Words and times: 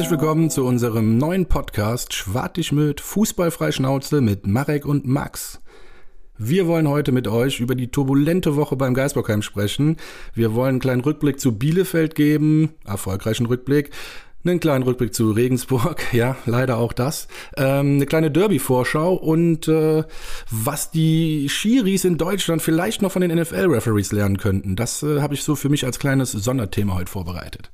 Herzlich 0.00 0.18
willkommen 0.18 0.48
zu 0.48 0.64
unserem 0.64 1.18
neuen 1.18 1.44
Podcast 1.44 2.14
Schwartig 2.14 2.72
mit 2.72 3.02
Fußballfreischnauze 3.02 4.22
mit 4.22 4.46
Marek 4.46 4.86
und 4.86 5.06
Max. 5.06 5.60
Wir 6.38 6.66
wollen 6.66 6.88
heute 6.88 7.12
mit 7.12 7.28
euch 7.28 7.60
über 7.60 7.74
die 7.74 7.88
turbulente 7.90 8.56
Woche 8.56 8.76
beim 8.76 8.94
Geisbockheim 8.94 9.42
sprechen. 9.42 9.98
Wir 10.32 10.54
wollen 10.54 10.70
einen 10.70 10.80
kleinen 10.80 11.02
Rückblick 11.02 11.38
zu 11.38 11.58
Bielefeld 11.58 12.14
geben, 12.14 12.70
erfolgreichen 12.86 13.44
Rückblick. 13.44 13.90
Einen 14.42 14.58
kleinen 14.58 14.84
Rückblick 14.84 15.12
zu 15.12 15.32
Regensburg, 15.32 16.02
ja, 16.14 16.34
leider 16.46 16.78
auch 16.78 16.94
das. 16.94 17.28
Ähm, 17.58 17.96
eine 17.96 18.06
kleine 18.06 18.30
Derby-Vorschau 18.30 19.12
und 19.12 19.68
äh, 19.68 20.04
was 20.50 20.90
die 20.90 21.50
Schiris 21.50 22.06
in 22.06 22.16
Deutschland 22.16 22.62
vielleicht 22.62 23.02
noch 23.02 23.12
von 23.12 23.20
den 23.20 23.38
NFL-Referees 23.38 24.12
lernen 24.12 24.38
könnten. 24.38 24.76
Das 24.76 25.02
äh, 25.02 25.20
habe 25.20 25.34
ich 25.34 25.44
so 25.44 25.56
für 25.56 25.68
mich 25.68 25.84
als 25.84 25.98
kleines 25.98 26.32
Sonderthema 26.32 26.94
heute 26.94 27.10
vorbereitet. 27.10 27.70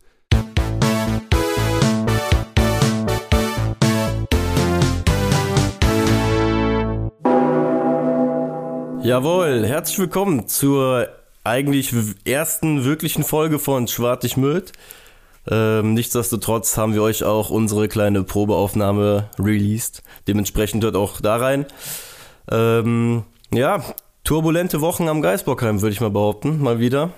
Jawohl, 9.07 9.65
herzlich 9.65 10.01
willkommen 10.01 10.49
zur 10.49 11.07
eigentlich 11.45 11.95
ersten 12.25 12.83
wirklichen 12.83 13.23
Folge 13.23 13.61
von 13.61 13.87
Schwartig 13.87 14.37
Möd. 14.37 14.73
Ähm, 15.49 15.95
nichtsdestotrotz 15.95 16.77
haben 16.77 16.93
wir 16.93 17.03
euch 17.03 17.23
auch 17.23 17.51
unsere 17.51 17.87
kleine 17.87 18.25
Probeaufnahme 18.25 19.31
released. 19.39 20.03
Dementsprechend 20.27 20.83
hört 20.83 20.97
auch 20.97 21.21
da 21.21 21.37
rein. 21.37 21.67
Ähm, 22.51 23.23
ja, 23.55 23.85
turbulente 24.25 24.81
Wochen 24.81 25.09
am 25.09 25.23
Geisbockheim, 25.23 25.83
würde 25.83 25.93
ich 25.93 26.01
mal 26.01 26.11
behaupten, 26.11 26.61
mal 26.61 26.81
wieder. 26.81 27.11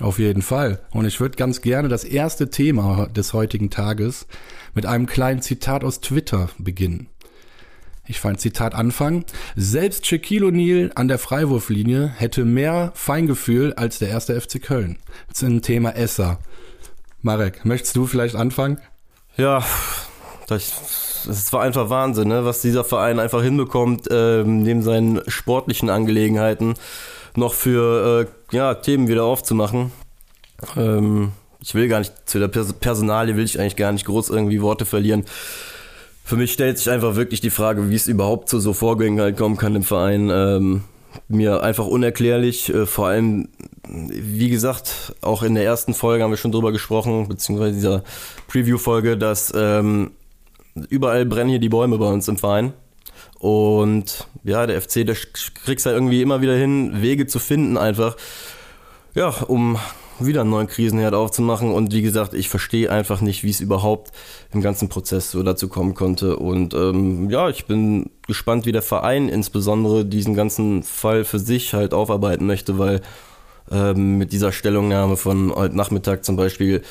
Auf 0.00 0.18
jeden 0.18 0.40
Fall. 0.40 0.80
Und 0.92 1.04
ich 1.04 1.20
würde 1.20 1.36
ganz 1.36 1.60
gerne 1.60 1.88
das 1.88 2.04
erste 2.04 2.48
Thema 2.48 3.06
des 3.08 3.34
heutigen 3.34 3.68
Tages 3.68 4.26
mit 4.72 4.86
einem 4.86 5.04
kleinen 5.04 5.42
Zitat 5.42 5.84
aus 5.84 6.00
Twitter 6.00 6.48
beginnen. 6.56 7.10
Ich 8.10 8.20
fand 8.20 8.40
Zitat 8.40 8.74
Anfang. 8.74 9.24
Selbst 9.54 10.06
Shaquille 10.06 10.46
O'Neal 10.46 10.90
an 10.94 11.08
der 11.08 11.18
Freiwurflinie 11.18 12.08
hätte 12.16 12.46
mehr 12.46 12.90
Feingefühl 12.94 13.74
als 13.74 13.98
der 13.98 14.08
erste 14.08 14.40
FC 14.40 14.62
Köln. 14.62 14.96
Zum 15.30 15.60
Thema 15.60 15.90
Esser. 15.94 16.38
Marek, 17.20 17.66
möchtest 17.66 17.96
du 17.96 18.06
vielleicht 18.06 18.34
anfangen? 18.34 18.78
Ja, 19.36 19.62
das 20.46 21.52
war 21.52 21.60
einfach 21.60 21.90
Wahnsinn, 21.90 22.28
ne? 22.28 22.46
was 22.46 22.62
dieser 22.62 22.82
Verein 22.82 23.18
einfach 23.18 23.42
hinbekommt, 23.42 24.08
ähm, 24.10 24.62
neben 24.62 24.82
seinen 24.82 25.20
sportlichen 25.28 25.90
Angelegenheiten 25.90 26.74
noch 27.36 27.52
für 27.52 28.26
äh, 28.52 28.56
ja, 28.56 28.74
Themen 28.74 29.08
wieder 29.08 29.24
aufzumachen. 29.24 29.92
Ähm, 30.76 31.32
ich 31.60 31.74
will 31.74 31.88
gar 31.88 31.98
nicht, 31.98 32.12
zu 32.24 32.38
der 32.38 32.48
Personalie 32.48 33.36
will 33.36 33.44
ich 33.44 33.60
eigentlich 33.60 33.76
gar 33.76 33.92
nicht 33.92 34.06
groß 34.06 34.30
irgendwie 34.30 34.62
Worte 34.62 34.86
verlieren. 34.86 35.26
Für 36.28 36.36
mich 36.36 36.52
stellt 36.52 36.76
sich 36.76 36.90
einfach 36.90 37.16
wirklich 37.16 37.40
die 37.40 37.48
Frage, 37.48 37.88
wie 37.88 37.94
es 37.94 38.06
überhaupt 38.06 38.50
zu 38.50 38.60
so 38.60 38.74
Vorgängen 38.74 39.18
halt 39.18 39.38
kommen 39.38 39.56
kann 39.56 39.74
im 39.74 39.82
Verein. 39.82 40.28
Ähm, 40.30 40.84
mir 41.26 41.62
einfach 41.62 41.86
unerklärlich. 41.86 42.68
Äh, 42.68 42.84
vor 42.84 43.06
allem, 43.06 43.48
wie 43.88 44.50
gesagt, 44.50 45.14
auch 45.22 45.42
in 45.42 45.54
der 45.54 45.64
ersten 45.64 45.94
Folge 45.94 46.22
haben 46.22 46.30
wir 46.30 46.36
schon 46.36 46.52
drüber 46.52 46.70
gesprochen, 46.70 47.28
beziehungsweise 47.28 47.72
dieser 47.72 48.04
Preview-Folge, 48.46 49.16
dass 49.16 49.54
ähm, 49.56 50.10
überall 50.90 51.24
brennen 51.24 51.48
hier 51.48 51.60
die 51.60 51.70
Bäume 51.70 51.96
bei 51.96 52.12
uns 52.12 52.28
im 52.28 52.36
Verein. 52.36 52.74
Und 53.38 54.28
ja, 54.44 54.66
der 54.66 54.82
FC, 54.82 55.06
der 55.06 55.16
kriegt 55.64 55.86
halt 55.86 55.96
irgendwie 55.96 56.20
immer 56.20 56.42
wieder 56.42 56.56
hin, 56.56 57.00
Wege 57.00 57.26
zu 57.26 57.38
finden, 57.38 57.78
einfach, 57.78 58.18
ja, 59.14 59.30
um 59.30 59.78
wieder 60.20 60.42
einen 60.42 60.50
neuen 60.50 60.66
Krisenherd 60.66 61.14
aufzumachen. 61.14 61.72
Und 61.72 61.92
wie 61.92 62.02
gesagt, 62.02 62.34
ich 62.34 62.48
verstehe 62.48 62.90
einfach 62.90 63.20
nicht, 63.20 63.44
wie 63.44 63.50
es 63.50 63.60
überhaupt 63.60 64.12
im 64.52 64.60
ganzen 64.60 64.88
Prozess 64.88 65.30
so 65.30 65.42
dazu 65.42 65.68
kommen 65.68 65.94
konnte. 65.94 66.36
Und 66.36 66.74
ähm, 66.74 67.30
ja, 67.30 67.48
ich 67.48 67.66
bin 67.66 68.10
gespannt, 68.26 68.66
wie 68.66 68.72
der 68.72 68.82
Verein 68.82 69.28
insbesondere 69.28 70.04
diesen 70.04 70.34
ganzen 70.34 70.82
Fall 70.82 71.24
für 71.24 71.38
sich 71.38 71.74
halt 71.74 71.94
aufarbeiten 71.94 72.46
möchte, 72.46 72.78
weil 72.78 73.00
ähm, 73.70 74.18
mit 74.18 74.32
dieser 74.32 74.52
Stellungnahme 74.52 75.16
von 75.16 75.54
heute 75.54 75.76
Nachmittag 75.76 76.24
zum 76.24 76.36
Beispiel, 76.36 76.82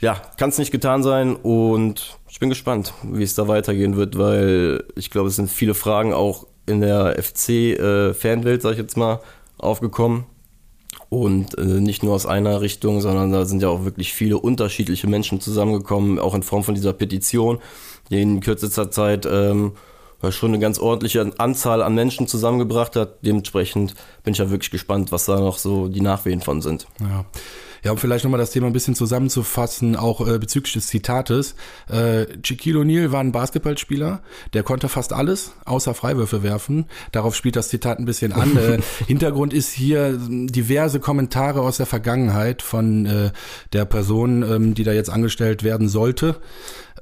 ja, 0.00 0.20
kann 0.36 0.50
es 0.50 0.58
nicht 0.58 0.72
getan 0.72 1.02
sein. 1.02 1.36
Und 1.36 2.18
ich 2.28 2.38
bin 2.38 2.48
gespannt, 2.48 2.92
wie 3.02 3.22
es 3.22 3.34
da 3.34 3.48
weitergehen 3.48 3.96
wird, 3.96 4.18
weil 4.18 4.84
ich 4.94 5.10
glaube, 5.10 5.28
es 5.28 5.36
sind 5.36 5.50
viele 5.50 5.74
Fragen 5.74 6.12
auch 6.12 6.46
in 6.66 6.80
der 6.80 7.16
FC-Fanwelt, 7.22 8.60
äh, 8.60 8.62
sag 8.62 8.72
ich 8.72 8.78
jetzt 8.78 8.96
mal, 8.96 9.20
aufgekommen 9.58 10.26
und 11.08 11.56
äh, 11.58 11.62
nicht 11.62 12.02
nur 12.02 12.14
aus 12.14 12.26
einer 12.26 12.60
Richtung, 12.60 13.00
sondern 13.00 13.32
da 13.32 13.44
sind 13.44 13.62
ja 13.62 13.68
auch 13.68 13.84
wirklich 13.84 14.12
viele 14.12 14.38
unterschiedliche 14.38 15.06
Menschen 15.06 15.40
zusammengekommen, 15.40 16.18
auch 16.18 16.34
in 16.34 16.42
Form 16.42 16.64
von 16.64 16.74
dieser 16.74 16.92
Petition, 16.92 17.58
die 18.10 18.20
in 18.20 18.40
kürzester 18.40 18.90
Zeit 18.90 19.26
ähm, 19.30 19.72
schon 20.30 20.50
eine 20.50 20.58
ganz 20.58 20.78
ordentliche 20.78 21.32
Anzahl 21.38 21.82
an 21.82 21.94
Menschen 21.94 22.26
zusammengebracht 22.26 22.96
hat. 22.96 23.24
Dementsprechend 23.24 23.94
bin 24.24 24.32
ich 24.32 24.38
ja 24.38 24.50
wirklich 24.50 24.70
gespannt, 24.70 25.12
was 25.12 25.26
da 25.26 25.38
noch 25.38 25.58
so 25.58 25.88
die 25.88 26.00
Nachwehen 26.00 26.40
von 26.40 26.62
sind. 26.62 26.86
Ja. 27.00 27.24
Ja, 27.84 27.92
um 27.92 27.98
vielleicht 27.98 28.24
nochmal 28.24 28.40
das 28.40 28.50
Thema 28.50 28.66
ein 28.66 28.72
bisschen 28.72 28.94
zusammenzufassen, 28.94 29.96
auch 29.96 30.26
äh, 30.26 30.38
bezüglich 30.38 30.74
des 30.74 30.86
Zitates. 30.86 31.54
Äh, 31.88 32.26
Shaquille 32.42 32.80
O'Neal 32.80 33.12
war 33.12 33.20
ein 33.20 33.32
Basketballspieler, 33.32 34.22
der 34.52 34.62
konnte 34.62 34.88
fast 34.88 35.12
alles, 35.12 35.52
außer 35.64 35.94
Freiwürfe 35.94 36.42
werfen. 36.42 36.86
Darauf 37.12 37.34
spielt 37.34 37.56
das 37.56 37.68
Zitat 37.68 37.98
ein 37.98 38.04
bisschen 38.04 38.32
an. 38.32 38.56
äh, 38.56 38.78
Hintergrund 39.06 39.52
ist 39.52 39.72
hier 39.72 40.18
diverse 40.18 41.00
Kommentare 41.00 41.60
aus 41.60 41.76
der 41.76 41.86
Vergangenheit 41.86 42.62
von 42.62 43.06
äh, 43.06 43.30
der 43.72 43.84
Person, 43.84 44.42
ähm, 44.42 44.74
die 44.74 44.84
da 44.84 44.92
jetzt 44.92 45.10
angestellt 45.10 45.62
werden 45.62 45.88
sollte. 45.88 46.36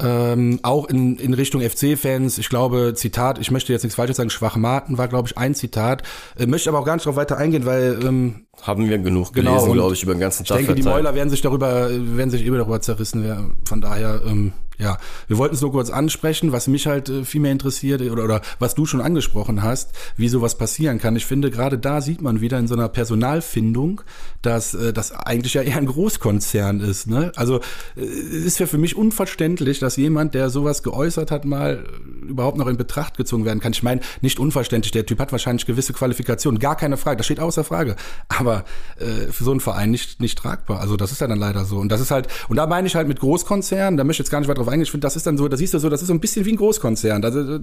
Ähm, 0.01 0.59
auch 0.63 0.87
in, 0.87 1.17
in 1.19 1.35
Richtung 1.35 1.61
FC-Fans, 1.61 2.39
ich 2.39 2.49
glaube, 2.49 2.95
Zitat, 2.95 3.39
ich 3.39 3.51
möchte 3.51 3.73
jetzt 3.73 3.85
nichts 3.85 3.95
Falsches 3.95 4.17
sagen, 4.17 4.31
Schwachmaten 4.31 4.99
war, 4.99 5.09
glaube 5.09 5.29
ich, 5.29 5.39
ein 5.39 5.55
Zitat. 5.55 6.03
Äh, 6.37 6.47
möchte 6.47 6.69
aber 6.69 6.81
auch 6.81 6.85
gar 6.85 6.95
nicht 6.95 7.07
darauf 7.07 7.17
weiter 7.17 7.37
eingehen, 7.37 7.65
weil 7.67 7.99
ähm, 8.05 8.47
haben 8.63 8.89
wir 8.89 8.99
genug 8.99 9.33
genau, 9.33 9.53
gelesen, 9.53 9.73
glaube 9.73 9.95
ich, 9.95 10.03
über 10.03 10.15
den 10.15 10.21
ganzen 10.21 10.45
Tag. 10.45 10.61
Ich 10.61 10.67
denke, 10.67 10.81
die 10.81 10.89
Mäuler 10.89 11.15
werden 11.15 11.31
sich 11.31 11.43
darüber, 11.43 11.89
werden 11.91 12.31
sich 12.31 12.45
immer 12.45 12.59
darüber 12.59 12.81
zerrissen. 12.81 13.57
Von 13.65 13.81
daher, 13.81 14.23
ähm, 14.27 14.53
ja, 14.79 14.99
wir 15.29 15.39
wollten 15.39 15.55
es 15.55 15.61
nur 15.61 15.73
kurz 15.73 15.91
ansprechen, 15.91 16.53
was 16.53 16.67
mich 16.67 16.87
halt 16.87 17.09
äh, 17.09 17.25
viel 17.25 17.41
mehr 17.41 17.53
interessiert 17.53 18.03
oder, 18.03 18.25
oder 18.25 18.41
was 18.59 18.75
du 18.75 18.87
schon 18.87 19.01
angesprochen 19.01 19.63
hast, 19.63 19.93
wie 20.17 20.29
sowas 20.29 20.59
passieren 20.59 20.99
kann. 20.99 21.17
Ich 21.17 21.27
finde, 21.27 21.51
gerade 21.51 21.79
da 21.79 22.01
sieht 22.01 22.23
man 22.23 22.41
wieder 22.41 22.59
in 22.59 22.67
so 22.67 22.75
einer 22.75 22.89
Personalfindung, 22.89 24.01
dass 24.43 24.75
äh, 24.75 24.93
das 24.93 25.13
eigentlich 25.13 25.55
ja 25.55 25.63
eher 25.63 25.77
ein 25.77 25.87
Großkonzern 25.87 26.81
ist. 26.81 27.07
Ne? 27.07 27.33
Also 27.37 27.61
äh, 27.97 28.01
ist 28.01 28.59
ja 28.59 28.67
für 28.67 28.79
mich 28.79 28.97
unverständlich, 28.97 29.79
dass 29.79 29.97
jemand, 29.97 30.35
der 30.35 30.51
sowas 30.51 30.83
geäußert 30.83 31.31
hat, 31.31 31.45
mal 31.45 31.85
überhaupt 32.23 32.59
noch 32.59 32.67
in 32.67 32.77
Betracht 32.77 33.17
gezogen 33.17 33.45
werden 33.45 33.61
kann. 33.61 33.73
Ich 33.73 33.83
meine, 33.83 34.01
nicht 34.23 34.39
unverständlich, 34.39 34.93
der 34.93 35.07
Typ 35.07 35.21
hat 35.21 35.33
wahrscheinlich 35.33 35.67
gewisse 35.67 35.93
Qualifikationen, 35.93 36.59
gar 36.59 36.77
keine 36.77 36.97
Frage, 36.97 37.19
das 37.19 37.27
steht 37.27 37.41
außer 37.41 37.65
Frage. 37.65 37.97
Aber 38.29 38.65
äh, 38.99 39.31
für 39.31 39.45
so 39.45 39.51
einen 39.51 39.61
Verein 39.61 39.91
nicht, 39.91 40.21
nicht 40.21 40.37
tragbar. 40.37 40.81
Also 40.81 40.97
das 40.97 41.13
ist 41.13 41.21
ja 41.21 41.27
dann 41.27 41.39
leider 41.39 41.65
so. 41.65 41.79
Und 41.79 41.91
das 41.91 42.01
ist 42.01 42.11
halt, 42.11 42.29
und 42.49 42.57
da 42.57 42.67
meine 42.67 42.87
ich 42.87 42.97
halt 42.97 43.09
mit 43.09 43.21
Großkonzernen, 43.21 43.97
da 43.97 44.05
möchte 44.05 44.23
ich 44.23 44.27
jetzt 44.27 44.31
gar 44.31 44.41
nicht 44.41 44.49
weiter 44.49 44.64
drauf 44.65 44.73
eingehen. 44.73 44.85
Ich 44.85 44.91
finde, 44.91 45.05
das 45.05 45.17
ist 45.17 45.27
dann 45.27 45.37
so, 45.37 45.49
da 45.49 45.57
siehst 45.57 45.75
du 45.75 45.79
so, 45.79 45.89
das 45.89 46.03
ist 46.03 46.09
so 46.09 46.15
ein 46.15 46.21
bisschen 46.21 46.45
wie 46.45 46.53
ein 46.53 46.57
Großkonzern. 46.57 47.25
Also, 47.25 47.59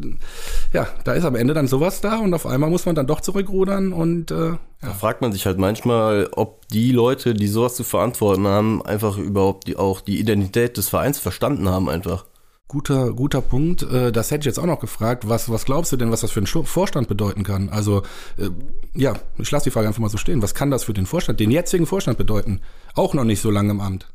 ja, 0.73 0.87
da 1.03 1.13
ist 1.13 1.25
am 1.25 1.35
Ende 1.35 1.53
dann 1.53 1.67
sowas 1.67 2.01
da 2.01 2.17
und 2.17 2.33
auf 2.33 2.45
einmal 2.45 2.69
muss 2.69 2.85
man 2.85 2.95
dann 2.95 3.07
doch 3.07 3.21
zurückrudern 3.21 3.93
und 3.93 4.31
äh, 4.31 4.55
ja. 4.83 4.87
Da 4.87 4.93
fragt 4.93 5.21
man 5.21 5.31
sich 5.31 5.45
halt 5.45 5.59
manchmal, 5.59 6.29
ob 6.31 6.67
die 6.69 6.91
Leute, 6.91 7.35
die 7.35 7.47
sowas 7.47 7.75
zu 7.75 7.83
verantworten 7.83 8.47
haben, 8.47 8.83
einfach 8.83 9.17
überhaupt 9.17 9.67
die, 9.67 9.77
auch 9.77 10.01
die 10.01 10.19
Identität 10.19 10.77
des 10.77 10.89
Vereins 10.89 11.19
verstanden 11.19 11.69
haben 11.69 11.87
einfach. 11.87 12.25
Guter, 12.67 13.11
guter 13.11 13.41
Punkt. 13.41 13.83
Äh, 13.83 14.11
das 14.11 14.31
hätte 14.31 14.41
ich 14.41 14.45
jetzt 14.45 14.57
auch 14.57 14.65
noch 14.65 14.79
gefragt. 14.79 15.27
Was, 15.27 15.51
was 15.51 15.65
glaubst 15.65 15.91
du 15.91 15.97
denn, 15.97 16.09
was 16.11 16.21
das 16.21 16.31
für 16.31 16.39
einen 16.39 16.65
Vorstand 16.65 17.07
bedeuten 17.09 17.43
kann? 17.43 17.69
Also, 17.69 18.01
äh, 18.37 18.49
ja, 18.95 19.13
ich 19.37 19.51
lasse 19.51 19.65
die 19.65 19.71
Frage 19.71 19.87
einfach 19.87 19.99
mal 19.99 20.09
so 20.09 20.17
stehen. 20.17 20.41
Was 20.41 20.55
kann 20.55 20.71
das 20.71 20.85
für 20.85 20.93
den 20.93 21.05
Vorstand, 21.05 21.39
den 21.39 21.51
jetzigen 21.51 21.85
Vorstand 21.85 22.17
bedeuten? 22.17 22.61
Auch 22.95 23.13
noch 23.13 23.25
nicht 23.25 23.41
so 23.41 23.51
lange 23.51 23.71
im 23.71 23.81
Amt. 23.81 24.07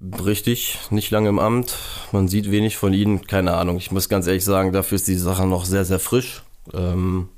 Richtig, 0.00 0.78
nicht 0.90 1.10
lange 1.10 1.30
im 1.30 1.38
Amt. 1.38 1.74
Man 2.12 2.28
sieht 2.28 2.50
wenig 2.50 2.76
von 2.76 2.92
ihnen. 2.92 3.26
Keine 3.26 3.54
Ahnung. 3.54 3.78
Ich 3.78 3.90
muss 3.90 4.08
ganz 4.08 4.26
ehrlich 4.26 4.44
sagen, 4.44 4.72
dafür 4.72 4.96
ist 4.96 5.08
die 5.08 5.14
Sache 5.14 5.46
noch 5.46 5.64
sehr, 5.64 5.84
sehr 5.84 5.98
frisch. 5.98 6.42
Ähm, 6.74 7.28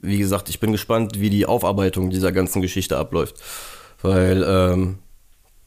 wie 0.00 0.18
gesagt, 0.18 0.48
ich 0.48 0.60
bin 0.60 0.72
gespannt, 0.72 1.20
wie 1.20 1.30
die 1.30 1.46
Aufarbeitung 1.46 2.10
dieser 2.10 2.32
ganzen 2.32 2.62
Geschichte 2.62 2.96
abläuft. 2.96 3.36
Weil, 4.00 4.44
ähm, 4.46 4.98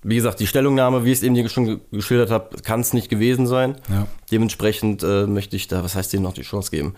wie 0.04 0.16
gesagt, 0.16 0.40
die 0.40 0.48
Stellungnahme, 0.48 1.06
wie 1.06 1.12
ich 1.12 1.20
es 1.20 1.24
eben 1.24 1.36
hier 1.36 1.50
schon 1.50 1.82
geschildert 1.92 2.32
habe, 2.32 2.58
kann 2.64 2.80
es 2.80 2.94
nicht 2.94 3.10
gewesen 3.10 3.46
sein. 3.46 3.76
Ja. 3.90 4.08
Dementsprechend 4.32 5.04
äh, 5.04 5.28
möchte 5.28 5.56
ich 5.56 5.68
da, 5.68 5.84
was 5.84 5.96
heißt 5.96 6.14
denen 6.14 6.24
noch 6.24 6.34
die 6.34 6.44
Chance 6.44 6.72
geben? 6.72 6.96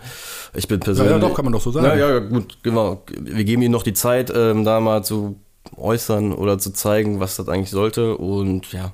Ich 0.54 0.66
bin 0.66 0.80
persönlich. 0.80 1.10
Ja, 1.10 1.18
ja 1.18 1.28
doch, 1.28 1.34
kann 1.34 1.44
man 1.44 1.52
doch 1.52 1.62
so 1.62 1.70
sagen. 1.70 1.86
Ja, 1.86 1.94
ja, 1.96 2.18
gut, 2.20 2.58
genau. 2.62 3.04
Wir 3.18 3.44
geben 3.44 3.62
ihnen 3.62 3.72
noch 3.72 3.82
die 3.82 3.94
Zeit, 3.94 4.32
ähm, 4.34 4.64
da 4.64 4.80
mal 4.80 5.04
zu 5.04 5.40
äußern 5.76 6.32
oder 6.32 6.58
zu 6.58 6.72
zeigen, 6.72 7.20
was 7.20 7.36
das 7.36 7.48
eigentlich 7.48 7.70
sollte. 7.70 8.16
Und 8.16 8.72
ja, 8.72 8.92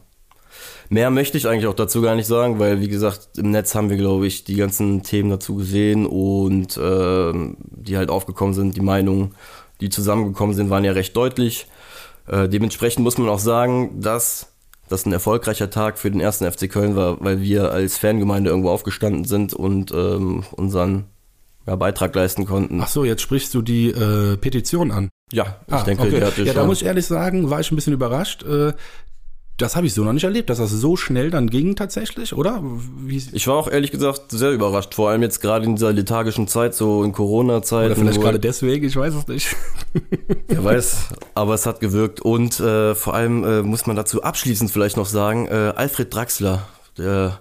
Mehr 0.89 1.11
möchte 1.11 1.37
ich 1.39 1.49
eigentlich 1.49 1.67
auch 1.67 1.75
dazu 1.75 2.01
gar 2.03 2.15
nicht 2.15 2.27
sagen, 2.27 2.59
weil 2.59 2.81
wie 2.81 2.89
gesagt, 2.89 3.31
im 3.39 3.51
Netz 3.51 3.75
haben 3.75 3.91
wir, 3.91 3.97
glaube 3.97 4.27
ich, 4.27 4.45
die 4.45 4.57
ganzen 4.57 5.03
Themen 5.03 5.31
dazu 5.31 5.57
gesehen 5.57 6.07
und 6.07 6.77
äh, 6.77 7.33
die 7.71 7.97
halt 7.97 8.11
aufgekommen 8.11 8.55
sind, 8.55 8.77
die 8.77 8.81
Meinungen, 8.83 9.35
die 9.81 9.89
zusammengekommen 9.89 10.55
sind, 10.55 10.71
waren 10.71 10.85
ja 10.85 10.93
recht 10.93 11.17
deutlich. 11.17 11.67
Äh, 12.29 12.49
dementsprechend 12.49 13.03
muss 13.05 13.19
man 13.19 13.29
auch 13.29 13.39
sagen, 13.39 14.01
dass 14.01 14.53
das 14.89 15.05
ein 15.05 15.13
erfolgreicher 15.13 15.69
Tag 15.71 15.99
für 15.99 16.11
den 16.11 16.21
ersten 16.21 16.51
FC 16.51 16.71
Köln 16.71 16.95
war, 16.95 17.17
weil 17.21 17.41
wir 17.41 17.73
als 17.73 17.99
Fangemeinde 17.99 18.51
irgendwo 18.51 18.71
aufgestanden 18.71 19.25
sind 19.25 19.53
und 19.53 19.91
ähm, 19.91 20.45
unseren 20.53 21.07
ja, 21.67 21.75
Beitrag 21.75 22.15
leisten 22.15 22.47
konnten. 22.47 22.81
Ach 22.81 22.89
so, 22.89 23.05
jetzt 23.05 23.23
sprichst 23.23 23.53
du 23.55 23.63
die 23.63 23.89
äh, 23.91 24.37
Petition 24.37 24.93
an. 24.93 25.09
Ja, 25.33 25.57
ich 25.67 25.75
Ah, 25.75 25.83
denke, 25.83 26.05
okay. 26.05 26.45
ja, 26.45 26.55
da 26.55 26.65
muss 26.65 26.81
ich 26.81 26.87
ehrlich 26.87 27.05
sagen, 27.05 27.51
war 27.51 27.59
ich 27.59 27.73
ein 27.73 27.75
bisschen 27.75 27.93
überrascht. 27.93 28.45
Äh, 28.45 28.75
das 29.59 29.75
habe 29.75 29.87
ich 29.87 29.95
so 29.95 30.05
noch 30.05 30.13
nicht 30.13 30.25
erlebt, 30.25 30.51
dass 30.51 30.59
das 30.59 30.71
so 30.71 30.97
schnell 30.97 31.31
dann 31.31 31.49
ging 31.49 31.77
tatsächlich, 31.77 32.35
oder? 32.35 32.63
Wie, 32.99 33.23
Ich 33.33 33.47
war 33.47 33.55
auch 33.57 33.69
ehrlich 33.69 33.91
gesagt 33.91 34.31
sehr 34.31 34.51
überrascht, 34.53 34.95
vor 34.95 35.09
allem 35.11 35.23
jetzt 35.23 35.41
gerade 35.41 35.65
in 35.65 35.77
dieser 35.77 35.93
lethargischen 35.95 36.47
Zeit, 36.47 36.75
so 36.75 37.03
in 37.03 37.13
Corona-Zeiten. 37.13 37.93
oder 37.93 38.01
vielleicht 38.01 38.21
gerade 38.21 38.39
deswegen, 38.39 38.87
ich 38.87 38.97
weiß 38.97 39.15
es 39.15 39.27
nicht. 39.29 39.57
Wer 40.49 40.63
weiß, 40.63 41.07
aber 41.35 41.55
es 41.55 41.65
hat 41.65 41.81
gewirkt. 41.81 42.21
Und 42.21 42.61
äh, 42.61 42.95
vor 42.95 43.15
allem 43.15 43.45
äh, 43.45 43.63
muss 43.63 43.87
man 43.87 43.97
dazu 43.97 44.23
abschließend 44.23 44.71
vielleicht 44.71 44.97
noch 44.99 45.07
sagen, 45.07 45.47
äh, 45.47 45.73
Alfred 45.75 46.13
Draxler, 46.15 46.69
der 46.99 47.41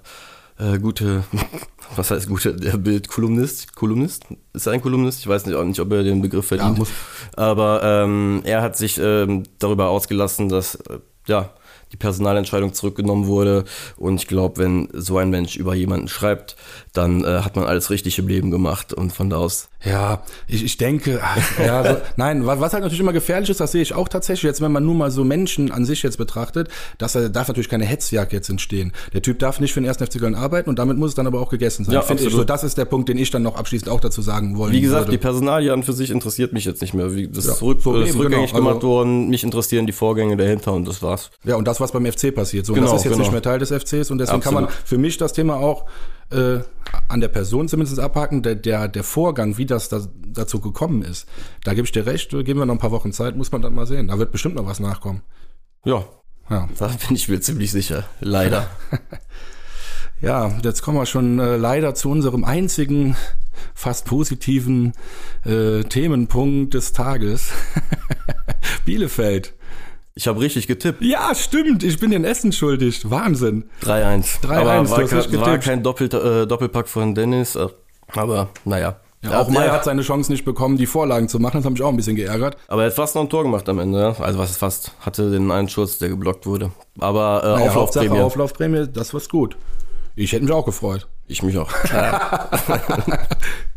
äh, 0.57 0.79
gute, 0.79 1.25
was 1.97 2.11
heißt 2.11 2.29
gute, 2.29 2.53
der 2.55 2.77
Bildkolumnist, 2.77 3.75
Kolumnist? 3.75 4.23
Ist 4.53 4.67
er 4.67 4.71
ein 4.73 4.81
Kolumnist? 4.81 5.19
Ich 5.19 5.27
weiß 5.27 5.45
nicht, 5.47 5.55
auch 5.55 5.65
nicht 5.65 5.81
ob 5.81 5.91
er 5.91 6.03
den 6.03 6.21
Begriff 6.21 6.47
verdient. 6.47 6.77
muss- 6.77 6.89
aber 7.35 7.81
ähm, 7.83 8.39
er 8.45 8.61
hat 8.61 8.77
sich 8.77 8.97
ähm, 9.03 9.43
darüber 9.59 9.89
ausgelassen, 9.89 10.47
dass 10.47 10.75
äh, 10.75 10.99
ja 11.27 11.49
die 11.95 11.99
Personalentscheidung 11.99 12.73
zurückgenommen 12.73 13.27
wurde. 13.27 13.63
Und 13.95 14.15
ich 14.15 14.27
glaube, 14.27 14.57
wenn 14.57 14.89
so 14.91 15.17
ein 15.17 15.29
Mensch 15.29 15.55
über 15.55 15.73
jemanden 15.75 16.09
schreibt, 16.09 16.57
dann 16.91 17.23
äh, 17.23 17.39
hat 17.41 17.55
man 17.55 17.65
alles 17.65 17.89
richtig 17.89 18.19
im 18.19 18.27
Leben 18.27 18.51
gemacht. 18.51 18.93
Und 18.93 19.13
von 19.13 19.29
da 19.29 19.37
aus 19.37 19.69
Ja, 19.85 20.23
ich, 20.47 20.63
ich 20.63 20.77
denke, 20.77 21.19
ach, 21.23 21.59
ja, 21.59 21.83
so, 21.95 21.97
nein, 22.17 22.45
was, 22.45 22.59
was 22.59 22.73
halt 22.73 22.83
natürlich 22.83 22.99
immer 23.01 23.13
gefährlich 23.13 23.49
ist, 23.49 23.59
das 23.59 23.71
sehe 23.71 23.81
ich 23.81 23.93
auch 23.93 24.07
tatsächlich, 24.07 24.43
jetzt 24.43 24.61
wenn 24.61 24.71
man 24.71 24.83
nur 24.85 24.95
mal 24.95 25.11
so 25.11 25.23
Menschen 25.23 25.71
an 25.71 25.85
sich 25.85 26.01
jetzt 26.03 26.17
betrachtet, 26.17 26.69
dass 26.97 27.13
da 27.13 27.29
darf 27.29 27.47
natürlich 27.47 27.69
keine 27.69 27.85
Hetzjagd 27.85 28.33
jetzt 28.33 28.49
entstehen. 28.49 28.93
Der 29.13 29.21
Typ 29.21 29.39
darf 29.39 29.59
nicht 29.59 29.73
für 29.73 29.79
den 29.81 29.85
ersten 29.87 30.05
FC 30.05 30.19
Köln 30.19 30.35
arbeiten 30.35 30.69
und 30.69 30.79
damit 30.79 30.97
muss 30.97 31.09
es 31.09 31.15
dann 31.15 31.27
aber 31.27 31.39
auch 31.39 31.49
gegessen 31.49 31.85
sein. 31.85 31.93
Ja, 31.93 32.01
Finde 32.01 32.23
ich 32.23 32.27
absolut. 32.27 32.47
so, 32.47 32.53
das 32.53 32.63
ist 32.63 32.77
der 32.77 32.85
Punkt, 32.85 33.09
den 33.09 33.17
ich 33.17 33.29
dann 33.29 33.43
noch 33.43 33.55
abschließend 33.55 33.89
auch 33.89 33.99
dazu 33.99 34.21
sagen 34.21 34.57
wollen 34.57 34.73
Wie 34.73 34.81
gesagt, 34.81 35.05
die 35.07 35.11
würde. 35.13 35.19
Personalie 35.21 35.71
an 35.71 35.83
für 35.83 35.93
sich 35.93 36.09
interessiert 36.09 36.51
mich 36.53 36.65
jetzt 36.65 36.81
nicht 36.81 36.93
mehr. 36.93 37.13
Wie, 37.15 37.27
das 37.27 37.45
Ja, 37.45 37.51
ist, 37.53 37.59
zurück, 37.59 37.79
so 37.83 37.99
das 37.99 38.09
eben, 38.09 38.19
rückgängig 38.19 38.47
genau. 38.51 38.59
gemacht 38.59 38.75
Also- 38.77 38.87
worden. 38.87 39.29
Mich 39.29 39.43
interessieren 39.43 39.85
die 39.85 39.93
Vorgänge 39.93 40.35
dahinter 40.37 40.73
und 40.73 40.87
das 40.87 41.01
war's. 41.03 41.29
Ja, 41.43 41.55
und 41.55 41.67
das, 41.67 41.79
was 41.79 41.91
beim 41.91 42.05
FC 42.05 42.33
passiert. 42.33 42.65
So, 42.65 42.73
Genau, 42.73 42.87
das 42.87 42.97
ist 43.01 43.03
jetzt 43.05 43.13
genau. 43.13 43.23
nicht 43.23 43.31
mehr 43.31 43.41
Teil 43.41 43.59
des 43.59 43.69
FCs 43.71 44.09
und 44.11 44.17
deswegen 44.17 44.41
kann 44.41 44.53
man 44.53 44.63
Absolut. 44.65 44.87
für 44.87 44.97
mich 44.97 45.17
das 45.17 45.33
Thema 45.33 45.55
auch 45.57 45.85
äh, 46.31 46.59
an 47.07 47.21
der 47.21 47.27
Person 47.27 47.67
zumindest 47.67 47.99
abhaken. 47.99 48.41
Der, 48.43 48.55
der, 48.55 48.87
der 48.87 49.03
Vorgang, 49.03 49.57
wie 49.57 49.65
das 49.65 49.89
da, 49.89 50.01
dazu 50.27 50.59
gekommen 50.59 51.01
ist, 51.01 51.27
da 51.63 51.73
gebe 51.73 51.85
ich 51.85 51.91
dir 51.91 52.05
recht, 52.05 52.33
äh, 52.33 52.43
geben 52.43 52.59
wir 52.59 52.65
noch 52.65 52.75
ein 52.75 52.79
paar 52.79 52.91
Wochen 52.91 53.11
Zeit, 53.13 53.35
muss 53.35 53.51
man 53.51 53.61
dann 53.61 53.73
mal 53.73 53.85
sehen. 53.87 54.07
Da 54.07 54.17
wird 54.19 54.31
bestimmt 54.31 54.55
noch 54.55 54.65
was 54.65 54.79
nachkommen. 54.79 55.21
Ja, 55.85 56.05
Ja. 56.49 56.67
da 56.77 56.87
bin 56.87 57.15
ich 57.15 57.27
mir 57.29 57.39
ziemlich 57.41 57.71
sicher. 57.71 58.05
Leider. 58.19 58.67
Ja, 60.21 60.57
jetzt 60.63 60.81
kommen 60.81 60.97
wir 60.97 61.05
schon 61.05 61.39
äh, 61.39 61.57
leider 61.57 61.93
zu 61.93 62.09
unserem 62.09 62.45
einzigen 62.45 63.17
fast 63.73 64.05
positiven 64.05 64.93
äh, 65.43 65.83
Themenpunkt 65.83 66.73
des 66.73 66.93
Tages. 66.93 67.51
Bielefeld. 68.85 69.54
Ich 70.17 70.27
habe 70.27 70.39
richtig 70.39 70.67
getippt. 70.67 71.01
Ja, 71.01 71.35
stimmt. 71.35 71.83
Ich 71.83 71.99
bin 71.99 72.11
den 72.11 72.23
Essen 72.23 72.53
schuldig. 72.53 73.09
Wahnsinn. 73.09 73.65
3-1. 73.83 74.41
3-1, 74.41 74.47
Aber 74.47 74.89
war, 74.89 75.03
kein, 75.03 75.41
war 75.41 75.57
kein 75.57 75.83
Doppel, 75.83 76.07
äh, 76.07 76.47
Doppelpack 76.47 76.87
von 76.87 77.13
Dennis. 77.13 77.57
äh, 77.57 77.67
Aber 78.13 78.47
naja. 78.63 78.95
Ja, 79.21 79.41
auch 79.41 79.51
ja. 79.51 79.71
hat 79.73 79.83
seine 79.83 80.03
Chance 80.03 80.31
nicht 80.31 80.45
bekommen, 80.45 80.77
die 80.77 80.85
Vorlagen 80.85 81.27
zu 81.27 81.39
machen. 81.39 81.57
Das 81.57 81.65
hat 81.65 81.73
mich 81.73 81.81
auch 81.81 81.89
ein 81.89 81.97
bisschen 81.97 82.15
geärgert. 82.15 82.55
Aber 82.67 82.83
er 82.83 82.87
hat 82.89 82.95
fast 82.95 83.15
noch 83.15 83.23
ein 83.23 83.29
Tor 83.29 83.43
gemacht 83.43 83.67
am 83.67 83.79
Ende. 83.79 84.15
Also 84.19 84.39
was 84.39 84.55
fast? 84.55 84.91
Hatte 85.01 85.31
den 85.31 85.51
einen 85.51 85.67
Schuss, 85.67 85.97
der 85.97 86.09
geblockt 86.09 86.45
wurde. 86.45 86.71
Aber 86.99 87.41
äh, 87.43 87.47
Naja, 87.59 87.71
Auflaufprämie. 87.71 88.19
Auflaufprämie, 88.19 88.87
das 88.87 89.13
war's 89.13 89.27
gut. 89.27 89.57
Ich 90.15 90.31
hätte 90.31 90.45
mich 90.45 90.53
auch 90.53 90.65
gefreut. 90.65 91.07
Ich 91.27 91.43
mich 91.43 91.57
auch. 91.57 91.69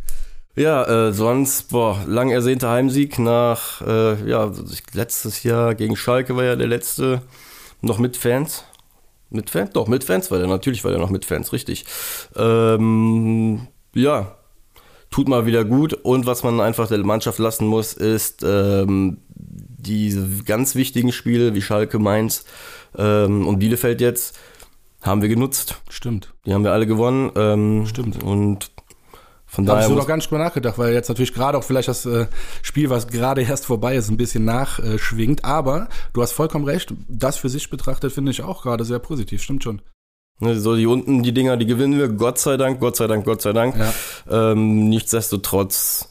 ja, 0.58 1.08
äh, 1.08 1.12
sonst, 1.12 1.70
boah, 1.70 2.02
lang 2.06 2.30
ersehnter 2.30 2.70
Heimsieg 2.70 3.18
nach, 3.18 3.80
äh, 3.80 4.28
ja, 4.28 4.52
letztes 4.92 5.42
Jahr 5.44 5.74
gegen 5.74 5.96
Schalke 5.96 6.36
war 6.36 6.44
ja 6.44 6.56
der 6.56 6.66
letzte, 6.66 7.22
noch 7.80 7.98
mit 7.98 8.16
Fans. 8.16 8.64
Mit 9.30 9.50
Fans? 9.50 9.70
Doch, 9.72 9.88
mit 9.88 10.04
Fans 10.04 10.30
war 10.30 10.38
der, 10.38 10.48
natürlich 10.48 10.84
war 10.84 10.90
der 10.90 11.00
noch 11.00 11.10
mit 11.10 11.24
Fans, 11.24 11.52
richtig. 11.52 11.84
Ähm, 12.34 13.68
ja, 13.94 14.36
tut 15.10 15.28
mal 15.28 15.46
wieder 15.46 15.64
gut. 15.64 15.92
Und 15.92 16.26
was 16.26 16.42
man 16.42 16.60
einfach 16.60 16.88
der 16.88 16.98
Mannschaft 17.04 17.38
lassen 17.38 17.66
muss, 17.66 17.92
ist 17.92 18.42
ähm, 18.42 19.18
diese 19.28 20.26
ganz 20.44 20.74
wichtigen 20.74 21.12
Spiele 21.12 21.54
wie 21.54 21.62
Schalke, 21.62 21.98
Mainz 21.98 22.44
ähm, 22.96 23.46
und 23.46 23.58
Bielefeld 23.58 24.00
jetzt, 24.00 24.38
haben 25.02 25.22
wir 25.22 25.28
genutzt. 25.28 25.80
Stimmt. 25.88 26.34
Die 26.46 26.52
haben 26.52 26.64
wir 26.64 26.72
alle 26.72 26.86
gewonnen. 26.86 27.30
Ähm, 27.36 27.86
Stimmt. 27.86 28.22
Und 28.22 28.70
von 29.48 29.64
Da 29.64 29.74
daher 29.74 29.88
so 29.88 29.94
muss, 29.94 30.02
noch 30.02 30.06
gar 30.06 30.16
nicht 30.16 30.30
drüber 30.30 30.44
nachgedacht, 30.44 30.76
weil 30.76 30.92
jetzt 30.92 31.08
natürlich 31.08 31.32
gerade 31.32 31.56
auch 31.56 31.64
vielleicht 31.64 31.88
das 31.88 32.04
äh, 32.04 32.26
Spiel, 32.62 32.90
was 32.90 33.08
gerade 33.08 33.42
erst 33.48 33.64
vorbei 33.64 33.96
ist, 33.96 34.10
ein 34.10 34.18
bisschen 34.18 34.44
nachschwingt. 34.44 35.44
Aber 35.44 35.88
du 36.12 36.22
hast 36.22 36.32
vollkommen 36.32 36.66
recht. 36.66 36.92
Das 37.08 37.38
für 37.38 37.48
sich 37.48 37.70
betrachtet 37.70 38.12
finde 38.12 38.30
ich 38.30 38.42
auch 38.42 38.62
gerade 38.62 38.84
sehr 38.84 38.98
positiv. 38.98 39.42
Stimmt 39.42 39.64
schon. 39.64 39.80
ne, 40.40 40.60
so 40.60 40.76
die 40.76 40.86
unten, 40.86 41.22
die 41.22 41.32
Dinger, 41.32 41.56
die 41.56 41.64
gewinnen 41.64 41.98
wir. 41.98 42.08
Gott 42.10 42.38
sei 42.38 42.58
Dank, 42.58 42.78
Gott 42.78 42.96
sei 42.96 43.06
Dank, 43.06 43.24
Gott 43.24 43.40
sei 43.40 43.54
Dank. 43.54 43.74
Ja. 43.76 44.52
Ähm, 44.52 44.90
nichtsdestotrotz, 44.90 46.10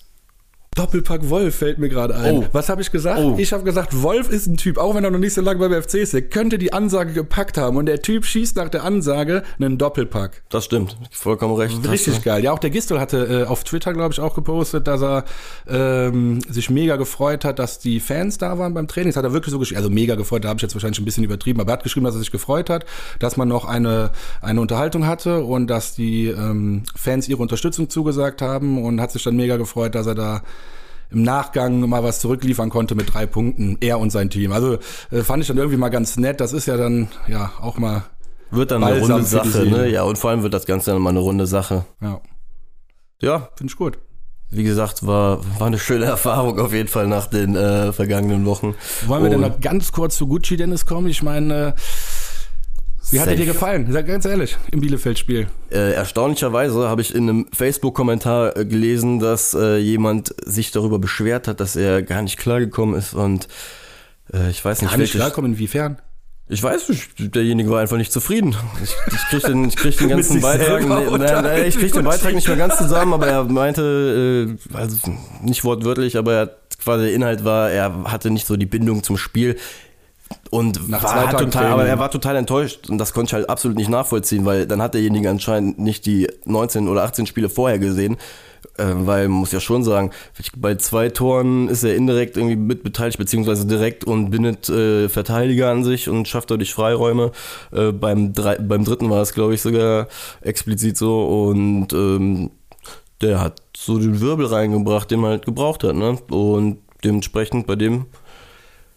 Doppelpack 0.77 1.29
Wolf 1.29 1.56
fällt 1.56 1.79
mir 1.79 1.89
gerade 1.89 2.15
ein. 2.15 2.38
Oh. 2.38 2.45
Was 2.51 2.69
habe 2.69 2.81
ich 2.81 2.91
gesagt? 2.91 3.19
Oh. 3.19 3.35
Ich 3.38 3.51
habe 3.51 3.63
gesagt, 3.63 4.01
Wolf 4.03 4.29
ist 4.29 4.47
ein 4.47 4.57
Typ, 4.57 4.77
auch 4.77 4.95
wenn 4.95 5.03
er 5.03 5.12
noch 5.12 5.19
nicht 5.19 5.33
so 5.33 5.41
lange 5.41 5.59
beim 5.59 5.81
FC 5.81 5.95
ist, 5.95 6.13
der 6.13 6.21
könnte 6.21 6.57
die 6.57 6.71
Ansage 6.71 7.13
gepackt 7.13 7.57
haben. 7.57 7.77
Und 7.77 7.88
der 7.88 8.01
Typ 8.01 8.25
schießt 8.25 8.56
nach 8.57 8.69
der 8.69 8.83
Ansage 8.83 9.44
einen 9.59 9.77
Doppelpack. 9.77 10.44
das 10.50 10.65
stimmt. 10.65 10.95
Vollkommen 11.12 11.56
recht. 11.56 11.77
Richtig 11.89 12.24
geil. 12.24 12.44
Ja, 12.44 12.51
auch 12.51 12.59
der 12.59 12.69
Gistol 12.69 13.00
hatte 13.00 13.44
äh, 13.44 13.47
auf 13.47 13.63
Twitter, 13.63 13.94
glaube 13.94 14.13
ich, 14.13 14.19
auch 14.19 14.35
gepostet, 14.35 14.88
dass 14.88 15.01
er 15.01 15.25
ähm, 15.68 16.41
sich 16.50 16.69
mega 16.69 16.95
gefreut 16.95 17.44
hat, 17.44 17.59
dass 17.59 17.80
die 17.80 18.00
Fans 18.00 18.38
da 18.38 18.59
waren 18.59 18.73
beim 18.73 18.88
Training. 18.88 19.09
Das 19.09 19.18
hat 19.18 19.23
er 19.23 19.33
wirklich 19.33 19.51
so 19.51 19.59
geschrieben. 19.59 19.77
Also 19.80 19.89
mega 19.89 20.15
gefreut, 20.15 20.44
da 20.44 20.50
habe 20.50 20.57
ich 20.57 20.62
jetzt 20.62 20.75
wahrscheinlich 20.75 21.00
ein 21.00 21.06
bisschen 21.06 21.23
übertrieben, 21.23 21.59
aber 21.59 21.71
er 21.71 21.73
hat 21.73 21.83
geschrieben, 21.83 22.06
dass 22.06 22.15
er 22.15 22.19
sich 22.19 22.31
gefreut 22.31 22.69
hat, 22.69 22.85
dass 23.19 23.35
man 23.35 23.47
noch 23.47 23.65
eine, 23.65 24.12
eine 24.41 24.62
Unterhaltung 24.62 25.07
hatte 25.07 25.44
und 25.44 25.68
dass 25.68 25.95
die 25.95 26.27
ähm, 26.27 26.83
Fans 26.95 27.27
ihre 27.27 27.41
Unterstützung 27.41 27.89
zugesagt 27.89 28.41
haben 28.41 28.83
und 28.83 29.01
hat 29.01 29.12
sich 29.12 29.23
dann 29.23 29.35
mega 29.35 29.57
gefreut, 29.57 29.95
dass 29.95 30.06
er 30.06 30.15
da 30.15 30.44
im 31.09 31.24
Nachgang 31.24 31.80
mal 31.88 32.04
was 32.04 32.19
zurückliefern 32.19 32.69
konnte 32.69 32.95
mit 32.95 33.14
drei 33.14 33.26
Punkten, 33.26 33.78
er 33.81 33.99
und 33.99 34.09
sein 34.11 34.30
Team. 34.30 34.52
Also 34.52 34.78
äh, 35.11 35.21
fand 35.23 35.42
ich 35.42 35.47
dann 35.47 35.57
irgendwie 35.57 35.78
mal 35.78 35.90
ganz 35.90 36.18
nett. 36.18 36.40
Das 36.42 36.54
ist 36.54 36.66
ja 36.66 36.78
dann 36.78 37.07
ja 37.28 37.52
auch 37.61 37.78
mal, 37.78 38.04
Wird 38.52 38.71
dann 38.71 38.83
eine 38.83 38.99
runde 38.99 39.23
Sache, 39.23 39.66
ne? 39.66 39.87
Ja, 39.90 40.04
und 40.04 40.18
vor 40.18 40.30
allem 40.31 40.44
wird 40.44 40.54
das 40.54 40.66
Ganze 40.66 40.92
dann 40.92 41.02
mal 41.02 41.09
eine 41.11 41.19
runde 41.19 41.47
Sache. 41.47 41.85
ja, 42.02 42.19
Ja, 43.21 43.49
finde 43.56 43.71
ich 43.71 43.78
gut. 43.78 43.97
wie 44.49 44.64
gesagt, 44.64 45.06
war, 45.06 45.40
war 45.59 45.68
eine 45.68 45.78
schöne 45.80 46.06
Erfahrung 46.06 46.57
auf 46.59 46.71
jeden 46.71 46.87
Fall 46.87 47.07
nach 47.07 47.28
den 47.28 47.56
äh, 47.56 47.92
vergangenen 47.92 48.45
Wochen. 48.45 48.76
Wollen 49.06 49.23
wir 49.23 49.30
denn 49.30 49.44
Und- 49.44 49.49
noch 49.49 49.59
ganz 49.59 49.92
kurz 49.92 50.16
zu 50.18 50.28
Gucci 50.28 50.56
Dennis 50.56 50.85
kommen? 50.85 51.07
Ich 51.07 51.21
meine, 51.23 51.54
äh, 51.69 51.73
wie 53.11 53.19
hat 53.19 53.28
er 53.28 53.35
dir 53.35 53.45
gefallen? 53.45 53.87
Sag 53.92 54.07
ganz 54.07 54.26
ehrlich, 54.26 54.57
im 54.71 54.81
Bielefeld-Spiel. 54.81 55.47
Äh, 55.69 55.94
erstaunlicherweise 55.94 56.90
habe 56.90 57.02
ich 57.02 57.14
in 57.16 57.30
einem 57.30 57.47
Facebook-Kommentar 57.54 58.57
äh, 58.57 58.66
gelesen, 58.66 59.19
dass 59.19 59.54
äh, 59.54 59.78
jemand 59.78 60.33
sich 60.45 60.71
darüber 60.71 60.99
beschwert 60.99 61.47
hat, 61.47 61.59
dass 61.59 61.76
er 61.76 62.02
gar 62.04 62.21
nicht 62.21 62.37
klargekommen 62.37 62.95
ist 62.95 63.14
und 63.14 63.47
äh, 64.33 64.49
ich 64.49 64.64
weiß 64.64 64.81
nicht, 64.81 64.92
ich 64.92 64.97
welches- 64.97 65.16
klarkommen, 65.16 65.54
inwiefern? 65.54 66.02
Ich 66.49 66.64
weiß 66.64 66.87
nicht, 66.87 67.35
derjenige 67.35 67.69
war 67.69 67.81
einfach 67.81 67.97
nicht 67.97 68.14
zufrieden. 68.14 68.56
Ich, 68.81 68.95
ich 69.11 69.21
krieg 69.30 69.44
den, 69.44 69.68
ich 69.68 69.76
krieg 69.76 69.97
den 69.97 70.07
ganzen 70.16 70.40
Beitrag, 70.40 70.81
nee, 70.87 71.18
nee, 71.18 71.42
nee, 71.42 71.68
ich 71.68 71.78
krieg 71.78 71.92
den 71.92 72.06
Beitrag 72.06 72.33
nicht 72.35 72.47
mehr 72.47 72.56
ganz 72.56 72.78
zusammen, 72.78 73.11
aber 73.14 73.28
er 73.28 73.44
meinte, 73.49 74.57
äh, 74.73 74.78
also 74.78 74.95
nicht 75.42 75.66
wortwörtlich, 75.66 76.18
aber 76.18 76.33
er 76.33 76.56
quasi 76.81 77.04
der 77.07 77.14
Inhalt 77.14 77.44
war, 77.44 77.69
er 77.69 78.04
hatte 78.06 78.30
nicht 78.31 78.47
so 78.47 78.56
die 78.56 78.66
Bindung 78.66 79.04
zum 79.04 79.18
Spiel 79.18 79.57
und 80.49 80.89
Nach 80.89 81.04
war 81.04 81.30
Tagen 81.30 81.51
total, 81.51 81.68
aber 81.68 81.85
er 81.85 81.99
war 81.99 82.11
total 82.11 82.35
enttäuscht 82.35 82.89
und 82.89 82.97
das 82.97 83.13
konnte 83.13 83.30
ich 83.30 83.33
halt 83.33 83.49
absolut 83.49 83.77
nicht 83.77 83.89
nachvollziehen, 83.89 84.45
weil 84.45 84.66
dann 84.66 84.81
hat 84.81 84.94
derjenige 84.94 85.30
anscheinend 85.30 85.80
nicht 85.80 86.06
die 86.06 86.27
19 86.45 86.87
oder 86.87 87.04
18 87.04 87.25
Spiele 87.25 87.49
vorher 87.49 87.80
gesehen, 87.80 88.18
äh, 88.77 88.85
weil 88.85 89.27
man 89.27 89.39
muss 89.39 89.51
ja 89.51 89.59
schon 89.59 89.83
sagen, 89.83 90.11
bei 90.56 90.75
zwei 90.75 91.09
Toren 91.09 91.68
ist 91.68 91.83
er 91.83 91.95
indirekt 91.95 92.37
irgendwie 92.37 92.56
mitbeteiligt, 92.56 93.18
beziehungsweise 93.18 93.66
direkt 93.66 94.04
und 94.04 94.30
bindet 94.30 94.69
äh, 94.69 95.09
Verteidiger 95.09 95.69
an 95.69 95.83
sich 95.83 96.09
und 96.09 96.27
schafft 96.27 96.51
dadurch 96.51 96.73
Freiräume. 96.73 97.31
Äh, 97.71 97.92
beim, 97.92 98.33
drei, 98.33 98.57
beim 98.57 98.85
dritten 98.85 99.09
war 99.09 99.21
es, 99.21 99.33
glaube 99.33 99.54
ich, 99.54 99.61
sogar 99.61 100.07
explizit 100.42 100.97
so 100.97 101.49
und 101.49 101.92
ähm, 101.94 102.51
der 103.21 103.42
hat 103.42 103.61
so 103.75 103.97
den 103.97 104.21
Wirbel 104.21 104.45
reingebracht, 104.45 105.09
den 105.09 105.19
man 105.19 105.31
halt 105.31 105.45
gebraucht 105.45 105.83
hat, 105.83 105.95
ne? 105.95 106.18
Und 106.30 106.80
dementsprechend 107.04 107.68
bei 107.68 107.75
dem 107.75 108.06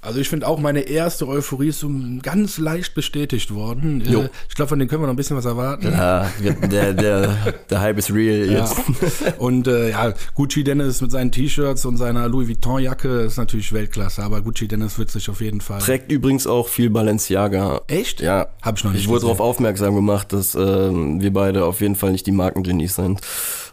Also 0.03 0.19
ich 0.19 0.31
finde 0.31 0.49
auch 0.49 0.59
meine 0.59 0.81
erste 0.81 1.29
Euphorie 1.29 1.69
ist 1.69 1.81
so 1.81 1.91
ganz 2.23 2.57
leicht 2.57 2.95
bestätigt 2.95 3.53
worden. 3.55 4.03
Jo. 4.07 4.23
Äh, 4.23 4.29
Ich 4.49 4.55
glaube, 4.55 4.71
von 4.71 4.79
denen 4.79 4.89
können 4.89 5.03
wir 5.03 5.07
noch 5.07 5.13
ein 5.13 5.17
bisschen 5.17 5.37
was 5.37 5.45
erwarten. 5.45 5.93
Ja, 5.93 6.31
der, 6.71 6.95
der, 6.95 7.37
der 7.69 7.81
Hype 7.83 7.99
ist 7.99 8.11
real 8.11 8.51
Ja. 8.51 8.61
jetzt. 8.61 8.77
Und 9.39 9.67
äh, 9.69 9.91
ja, 9.91 10.15
Gucci 10.35 10.65
Dennis 10.65 11.03
mit 11.03 11.11
seinen 11.11 11.31
T-Shirts 11.33 11.85
und 11.85 11.99
seiner 11.99 12.29
Louis 12.29 12.49
Vuitton 12.49 12.81
Jacke 12.83 13.21
ist 13.21 13.37
natürlich 13.37 13.73
Weltklasse, 13.75 14.23
aber 14.23 14.41
Gucci 14.41 14.67
Dennis 14.69 14.99
wird 14.99 15.11
sich 15.11 15.29
auf 15.29 15.43
jeden 15.43 15.61
Fall. 15.61 15.81
Trägt 15.81 16.11
übrigens 16.11 16.47
auch 16.47 16.69
viel 16.69 16.89
Balenciaga. 16.89 17.83
Echt? 17.87 18.21
Ja. 18.23 18.49
Hab 18.63 18.79
ich 18.79 18.85
noch 18.85 18.93
nicht 18.93 19.03
Ich 19.03 19.09
wurde 19.09 19.23
darauf 19.23 19.41
aufmerksam 19.41 19.95
gemacht, 19.95 20.33
dass 20.33 20.55
ähm, 20.55 21.21
wir 21.21 21.33
beide 21.33 21.65
auf 21.67 21.83
jeden 21.83 21.95
Fall 21.97 22.13
nicht 22.13 22.27
die 22.27 22.33
Markengenies 22.33 22.95
sind. 22.97 23.21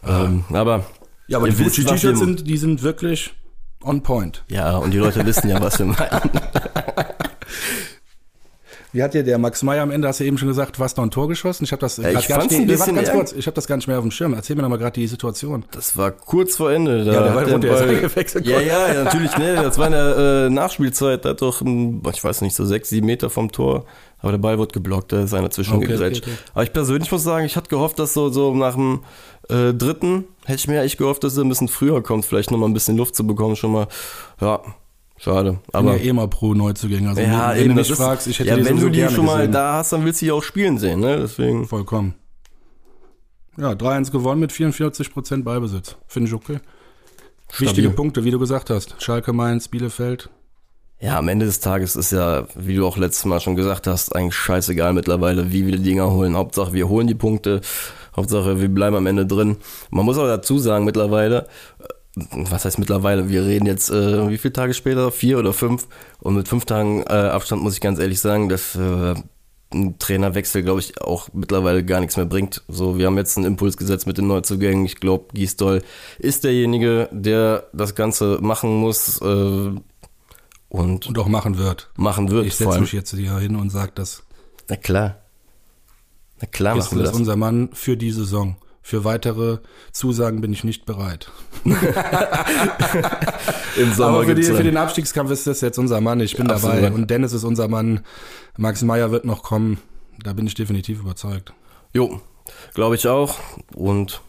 Ähm, 0.06 0.44
aber 0.52 0.84
Ja, 1.26 1.38
aber 1.38 1.48
die 1.48 1.58
wisst, 1.58 1.76
Gucci 1.76 1.84
was 1.86 2.02
wir- 2.02 2.10
T-Shirts 2.12 2.18
sind, 2.20 2.46
die 2.46 2.56
sind 2.58 2.82
wirklich 2.82 3.32
on 3.82 4.02
point. 4.02 4.44
Ja, 4.48 4.76
und 4.76 4.92
die 4.92 4.98
Leute 4.98 5.24
wissen 5.26 5.48
ja, 5.48 5.60
was 5.60 5.78
wir 5.78 5.86
meinen. 5.86 6.30
Wie 8.90 9.02
hat 9.02 9.12
dir 9.12 9.22
der 9.22 9.36
Max 9.36 9.62
Meyer 9.62 9.82
am 9.82 9.90
Ende, 9.90 10.08
hast 10.08 10.18
du 10.20 10.24
eben 10.24 10.38
schon 10.38 10.48
gesagt, 10.48 10.80
was 10.80 10.96
noch 10.96 11.04
ein 11.04 11.10
Tor 11.10 11.28
geschossen? 11.28 11.64
Ich 11.64 11.72
habe 11.72 11.80
das 11.80 11.96
grad 11.96 12.14
ich 12.14 12.26
gar 12.26 12.42
nicht, 12.42 12.52
ein 12.54 12.60
nee, 12.60 12.64
bisschen 12.66 12.94
ganz 12.96 13.08
ärg- 13.10 13.12
kurz, 13.12 13.32
ich 13.32 13.46
habe 13.46 13.54
das 13.54 13.66
gar 13.66 13.76
nicht 13.76 13.86
mehr 13.86 13.98
auf 13.98 14.02
dem 14.02 14.10
Schirm. 14.10 14.32
Erzähl 14.32 14.56
mir 14.56 14.62
noch 14.62 14.70
mal 14.70 14.78
gerade 14.78 14.94
die 14.98 15.06
Situation. 15.06 15.66
Das 15.72 15.94
war 15.98 16.10
kurz 16.10 16.56
vor 16.56 16.72
Ende. 16.72 17.04
Da 17.04 17.12
Ja, 17.12 17.20
der 17.22 17.28
hat 17.28 17.34
Ball 17.44 17.52
wurde 17.52 17.68
erst 17.68 17.82
eingewechselt. 17.82 18.46
Ja, 18.46 18.60
ja, 18.60 18.88
ja, 18.94 19.04
natürlich, 19.04 19.36
ne, 19.36 19.56
das 19.56 19.76
war 19.76 19.86
in 19.88 19.92
der 19.92 20.16
äh, 20.46 20.50
Nachspielzeit, 20.50 21.22
da 21.26 21.30
hat 21.30 21.42
doch, 21.42 21.60
ein, 21.60 22.02
ich 22.14 22.24
weiß 22.24 22.40
nicht, 22.40 22.56
so 22.56 22.64
sechs, 22.64 22.88
sieben 22.88 23.06
Meter 23.06 23.28
vom 23.28 23.52
Tor, 23.52 23.84
aber 24.20 24.32
der 24.32 24.38
Ball 24.38 24.58
wurde 24.58 24.72
geblockt, 24.72 25.12
da 25.12 25.22
ist 25.22 25.34
einer 25.34 25.50
zwischen 25.50 25.74
Okay, 25.74 25.94
okay, 25.94 26.16
okay. 26.16 26.32
Aber 26.52 26.62
ich 26.64 26.72
persönlich 26.72 27.10
muss 27.10 27.22
sagen, 27.22 27.46
ich 27.46 27.56
hatte 27.56 27.68
gehofft, 27.68 27.98
dass 27.98 28.14
so, 28.14 28.30
so 28.30 28.54
nach 28.54 28.74
dem 28.74 29.00
äh, 29.48 29.72
dritten, 29.72 30.24
hätte 30.44 30.58
ich 30.58 30.68
mir 30.68 30.82
echt 30.82 30.98
gehofft, 30.98 31.22
dass 31.24 31.36
er 31.36 31.44
ein 31.44 31.48
bisschen 31.48 31.68
früher 31.68 32.02
kommt, 32.02 32.24
vielleicht 32.24 32.50
nochmal 32.50 32.68
ein 32.68 32.74
bisschen 32.74 32.96
Luft 32.96 33.14
zu 33.14 33.26
bekommen, 33.26 33.54
schon 33.54 33.72
mal, 33.72 33.86
ja, 34.40 34.60
schade. 35.16 35.60
Aber 35.72 35.96
ja 35.96 36.02
eh 36.02 36.12
mal 36.12 36.28
pro 36.28 36.54
Neuzugänge. 36.54 37.10
Also 37.10 37.20
ja, 37.20 37.50
wenn 37.50 37.58
eben, 37.58 37.68
du 37.70 37.74
mich 37.76 37.92
fragst, 37.92 38.26
ich 38.26 38.38
hätte 38.40 38.50
ja, 38.50 38.56
die 38.56 38.64
wenn 38.64 38.78
du 38.78 38.88
die 38.88 38.98
gerne 38.98 39.14
schon 39.14 39.26
mal 39.26 39.38
gesehen. 39.38 39.52
da 39.52 39.74
hast, 39.74 39.92
dann 39.92 40.04
willst 40.04 40.20
du 40.20 40.26
die 40.26 40.32
auch 40.32 40.42
spielen 40.42 40.78
sehen, 40.78 41.00
ne, 41.00 41.18
deswegen. 41.18 41.66
Vollkommen. 41.66 42.14
Ja, 43.56 43.72
3-1 43.72 44.12
gewonnen 44.12 44.40
mit 44.40 44.52
44% 44.52 45.42
Ballbesitz. 45.42 45.96
Finde 46.06 46.28
ich 46.28 46.34
okay. 46.34 46.58
Wichtige 47.56 47.90
Punkte, 47.90 48.24
wie 48.24 48.30
du 48.30 48.38
gesagt 48.38 48.70
hast. 48.70 48.94
Schalke, 49.02 49.32
Mainz, 49.32 49.68
Bielefeld. 49.68 50.30
Ja, 51.00 51.16
am 51.16 51.28
Ende 51.28 51.46
des 51.46 51.60
Tages 51.60 51.94
ist 51.94 52.10
ja, 52.10 52.48
wie 52.56 52.74
du 52.74 52.84
auch 52.84 52.96
letztes 52.96 53.24
Mal 53.24 53.38
schon 53.38 53.54
gesagt 53.54 53.86
hast, 53.86 54.16
eigentlich 54.16 54.34
scheißegal 54.34 54.92
mittlerweile, 54.92 55.52
wie 55.52 55.64
wir 55.64 55.76
die 55.76 55.82
Dinger 55.84 56.10
holen. 56.10 56.36
Hauptsache, 56.36 56.72
wir 56.72 56.88
holen 56.88 57.06
die 57.06 57.14
Punkte. 57.14 57.60
Hauptsache, 58.16 58.60
wir 58.60 58.68
bleiben 58.68 58.96
am 58.96 59.06
Ende 59.06 59.24
drin. 59.24 59.58
Man 59.90 60.04
muss 60.04 60.18
auch 60.18 60.26
dazu 60.26 60.58
sagen, 60.58 60.84
mittlerweile, 60.84 61.46
äh, 62.16 62.24
was 62.50 62.64
heißt 62.64 62.80
mittlerweile, 62.80 63.28
wir 63.28 63.44
reden 63.44 63.66
jetzt, 63.66 63.90
äh, 63.90 64.28
wie 64.28 64.38
viele 64.38 64.52
Tage 64.52 64.74
später? 64.74 65.12
Vier 65.12 65.38
oder 65.38 65.52
fünf? 65.52 65.86
Und 66.18 66.34
mit 66.34 66.48
fünf 66.48 66.64
Tagen 66.64 67.04
äh, 67.04 67.12
Abstand 67.12 67.62
muss 67.62 67.74
ich 67.74 67.80
ganz 67.80 68.00
ehrlich 68.00 68.18
sagen, 68.18 68.48
dass 68.48 68.74
äh, 68.74 69.14
ein 69.72 69.98
Trainerwechsel, 70.00 70.64
glaube 70.64 70.80
ich, 70.80 71.00
auch 71.00 71.28
mittlerweile 71.32 71.84
gar 71.84 72.00
nichts 72.00 72.16
mehr 72.16 72.26
bringt. 72.26 72.64
So, 72.66 72.98
wir 72.98 73.06
haben 73.06 73.18
jetzt 73.18 73.36
einen 73.36 73.46
Impuls 73.46 73.76
gesetzt 73.76 74.08
mit 74.08 74.18
den 74.18 74.26
Neuzugängen. 74.26 74.84
Ich 74.84 74.96
glaube, 74.96 75.26
Gisdol 75.32 75.82
ist 76.18 76.42
derjenige, 76.42 77.08
der 77.12 77.68
das 77.72 77.94
Ganze 77.94 78.38
machen 78.40 78.74
muss 78.76 79.20
äh, 79.22 79.70
und 80.68 81.06
Und 81.06 81.18
auch 81.18 81.28
machen 81.28 81.58
wird. 81.58 81.90
machen 81.96 82.30
wird. 82.30 82.46
Ich 82.46 82.56
setze 82.56 82.80
mich 82.80 82.92
jetzt 82.92 83.14
hier 83.14 83.36
hin 83.38 83.56
und 83.56 83.70
sage, 83.70 83.92
das 83.94 84.22
Na 84.68 84.76
klar. 84.76 85.16
Na 86.40 86.46
klar 86.46 86.76
ist 86.76 86.86
machen 86.86 86.98
wir 86.98 87.02
das 87.04 87.12
das. 87.12 87.18
unser 87.20 87.36
Mann 87.36 87.70
für 87.72 87.96
die 87.96 88.10
Saison. 88.12 88.56
Für 88.82 89.04
weitere 89.04 89.58
Zusagen 89.92 90.40
bin 90.40 90.50
ich 90.52 90.64
nicht 90.64 90.86
bereit. 90.86 91.30
Im 93.76 93.92
Aber 94.00 94.24
für, 94.24 94.34
die, 94.34 94.42
für 94.42 94.62
den 94.62 94.76
Abstiegskampf 94.78 95.30
ist 95.30 95.46
das 95.46 95.60
jetzt 95.60 95.78
unser 95.78 96.00
Mann. 96.00 96.20
Ich 96.20 96.36
bin 96.36 96.50
Absolut. 96.50 96.76
dabei. 96.76 96.92
Und 96.92 97.10
Dennis 97.10 97.32
ist 97.32 97.44
unser 97.44 97.68
Mann. 97.68 98.00
Max 98.56 98.82
Meyer 98.82 99.10
wird 99.10 99.24
noch 99.24 99.42
kommen. 99.42 99.78
Da 100.22 100.32
bin 100.32 100.46
ich 100.46 100.54
definitiv 100.54 101.00
überzeugt. 101.00 101.52
Jo, 101.92 102.20
glaube 102.74 102.94
ich 102.94 103.06
auch. 103.06 103.36
Und 103.74 104.22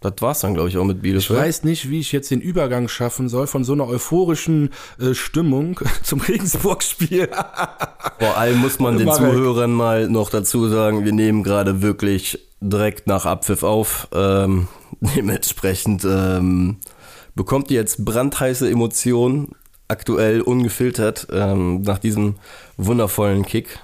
das 0.00 0.14
war's 0.20 0.40
dann, 0.40 0.54
glaube 0.54 0.68
ich, 0.68 0.78
auch 0.78 0.84
mit 0.84 0.98
Ich 0.98 1.02
Bielefeld. 1.02 1.40
weiß 1.40 1.64
nicht, 1.64 1.90
wie 1.90 1.98
ich 1.98 2.12
jetzt 2.12 2.30
den 2.30 2.40
Übergang 2.40 2.86
schaffen 2.88 3.28
soll 3.28 3.46
von 3.48 3.64
so 3.64 3.72
einer 3.72 3.88
euphorischen 3.88 4.70
äh, 5.00 5.14
Stimmung 5.14 5.80
zum 6.02 6.20
Regensburg-Spiel. 6.20 7.28
Vor 8.18 8.36
allem 8.36 8.58
muss 8.58 8.78
man 8.78 8.96
den. 8.96 9.12
Zuhörern 9.12 9.72
mal 9.72 10.08
noch 10.08 10.30
dazu 10.30 10.68
sagen, 10.68 11.04
wir 11.04 11.12
nehmen 11.12 11.42
gerade 11.42 11.82
wirklich 11.82 12.38
direkt 12.60 13.06
nach 13.08 13.26
Abpfiff 13.26 13.62
auf. 13.62 14.08
Ähm, 14.12 14.68
dementsprechend 15.00 16.04
ähm, 16.04 16.76
bekommt 17.34 17.70
ihr 17.70 17.80
jetzt 17.80 18.04
brandheiße 18.04 18.70
Emotionen, 18.70 19.52
aktuell 19.88 20.42
ungefiltert, 20.42 21.26
ähm, 21.32 21.82
nach 21.82 21.98
diesem 21.98 22.36
wundervollen 22.76 23.44
Kick. 23.44 23.80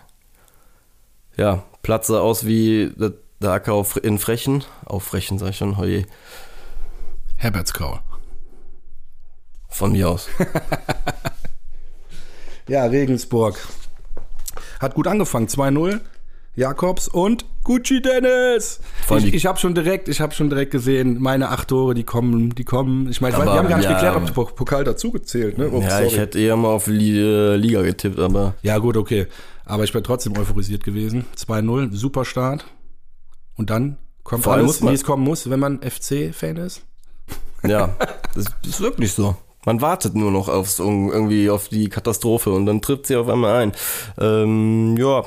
Ja, 1.36 1.64
Platze 1.82 2.20
aus 2.20 2.46
wie 2.46 2.92
der 2.96 3.12
der 3.44 3.52
Acker 3.52 3.74
auf, 3.74 4.02
in 4.02 4.18
Frechen. 4.18 4.64
Auf 4.84 5.04
Frechen, 5.04 5.38
sag 5.38 5.50
ich 5.50 5.56
schon, 5.58 5.76
heuje. 5.78 6.04
Herbertskaul. 7.36 8.00
Von 9.68 9.92
mir 9.92 10.08
aus. 10.10 10.28
Ja, 12.66 12.86
Regensburg. 12.86 13.58
Hat 14.80 14.94
gut 14.94 15.06
angefangen. 15.06 15.48
2-0. 15.48 16.00
Jakobs 16.56 17.08
und 17.08 17.44
Gucci 17.64 18.00
Dennis. 18.00 18.80
Ich, 19.18 19.34
ich 19.34 19.44
habe 19.46 19.58
schon 19.58 19.74
direkt, 19.74 20.08
ich 20.08 20.20
habe 20.20 20.32
schon 20.32 20.48
direkt 20.48 20.70
gesehen, 20.70 21.20
meine 21.20 21.48
acht 21.48 21.68
Tore, 21.68 21.94
die 21.94 22.04
kommen, 22.04 22.54
die 22.54 22.64
kommen. 22.64 23.10
Ich 23.10 23.20
meine, 23.20 23.36
wir 23.36 23.44
haben 23.44 23.68
gar 23.68 23.76
nicht 23.78 23.86
ja. 23.86 23.94
geklärt, 23.94 24.16
ob 24.16 24.24
der 24.24 24.32
Pok- 24.34 24.54
Pokal 24.54 24.84
dazugezählt, 24.84 25.58
ne? 25.58 25.68
Oh, 25.70 25.80
ja, 25.82 25.90
sorry. 25.90 26.06
ich 26.06 26.16
hätte 26.16 26.38
eher 26.38 26.56
mal 26.56 26.68
auf 26.68 26.86
äh, 26.86 27.56
Liga 27.56 27.82
getippt, 27.82 28.18
aber 28.20 28.54
Ja, 28.62 28.78
gut, 28.78 28.96
okay. 28.96 29.26
Aber 29.64 29.82
ich 29.82 29.92
bin 29.92 30.04
trotzdem 30.04 30.36
euphorisiert 30.38 30.84
gewesen. 30.84 31.24
2-0, 31.36 31.92
super 31.94 32.24
Start. 32.24 32.64
Und 33.56 33.70
dann 33.70 33.98
kommt 34.22 34.44
Vor 34.44 34.54
allem 34.54 34.64
alles, 34.64 34.82
wie 34.82 34.92
es 34.92 35.04
kommen 35.04 35.24
muss, 35.24 35.48
wenn 35.48 35.60
man 35.60 35.80
FC-Fan 35.80 36.56
ist. 36.56 36.82
ja, 37.66 37.94
das 38.34 38.46
ist 38.66 38.80
wirklich 38.80 39.12
so. 39.12 39.36
Man 39.64 39.80
wartet 39.80 40.14
nur 40.14 40.30
noch 40.30 40.48
aufs, 40.48 40.78
irgendwie 40.78 41.48
auf 41.48 41.68
die 41.68 41.88
Katastrophe 41.88 42.50
und 42.50 42.66
dann 42.66 42.82
trifft 42.82 43.06
sie 43.06 43.16
auf 43.16 43.28
einmal 43.28 43.62
ein. 43.62 43.72
Ähm, 44.18 44.96
ja, 44.98 45.24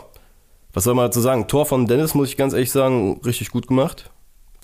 was 0.74 0.84
soll 0.84 0.94
man 0.94 1.06
dazu 1.06 1.22
sagen? 1.22 1.48
Tor 1.48 1.66
von 1.66 1.88
Dennis, 1.88 2.14
muss 2.14 2.30
ich 2.30 2.38
ganz 2.38 2.54
ehrlich 2.54 2.72
sagen, 2.72 3.20
richtig 3.26 3.50
gut 3.50 3.68
gemacht. 3.68 4.12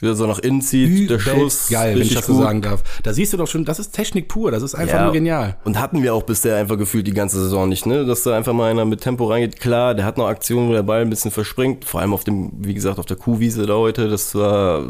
Wie 0.03 0.10
er 0.10 0.15
so 0.15 0.27
nach 0.27 0.39
innen 0.39 0.62
zieht, 0.62 1.10
der 1.10 1.17
Schuss. 1.17 1.69
Geil, 1.69 1.95
wenn 1.95 2.01
ich 2.01 2.13
das 2.13 2.25
so 2.25 2.33
sagen 2.33 2.62
darf. 2.62 2.83
Da 3.03 3.13
siehst 3.13 3.31
du 3.31 3.38
doch 3.38 3.48
schon, 3.48 3.63
das 3.63 3.79
ist 3.79 3.91
Technik 3.91 4.27
pur, 4.27 4.51
das 4.51 4.62
ist 4.62 4.75
einfach 4.75 4.95
Ja, 4.95 5.03
nur 5.05 5.13
genial. 5.13 5.55
Und 5.63 5.79
hatten 5.79 6.03
wir 6.03 6.13
auch 6.13 6.24
bisher 6.24 6.57
einfach 6.57 6.77
gefühlt 6.77 7.07
die 7.07 7.13
ganze 7.13 7.39
Saison 7.39 7.69
nicht, 7.69 7.86
ne? 7.86 8.05
Dass 8.05 8.24
da 8.24 8.36
einfach 8.36 8.51
mal 8.51 8.69
einer 8.69 8.83
mit 8.83 9.00
Tempo 9.00 9.25
reingeht. 9.27 9.62
Klar, 9.62 9.95
der 9.95 10.03
hat 10.03 10.17
noch 10.17 10.27
Aktionen, 10.27 10.67
wo 10.67 10.74
der 10.74 10.83
Ball 10.83 11.03
ein 11.03 11.10
bisschen 11.10 11.31
verspringt. 11.31 11.86
Vor 11.86 12.01
allem 12.01 12.13
auf 12.13 12.25
dem, 12.25 12.51
wie 12.60 12.74
gesagt, 12.74 13.00
auf 13.00 13.05
der 13.05 13.15
Kuhwiese 13.15 13.65
da 13.65 13.75
heute. 13.75 14.10
Das 14.10 14.36
war 14.36 14.83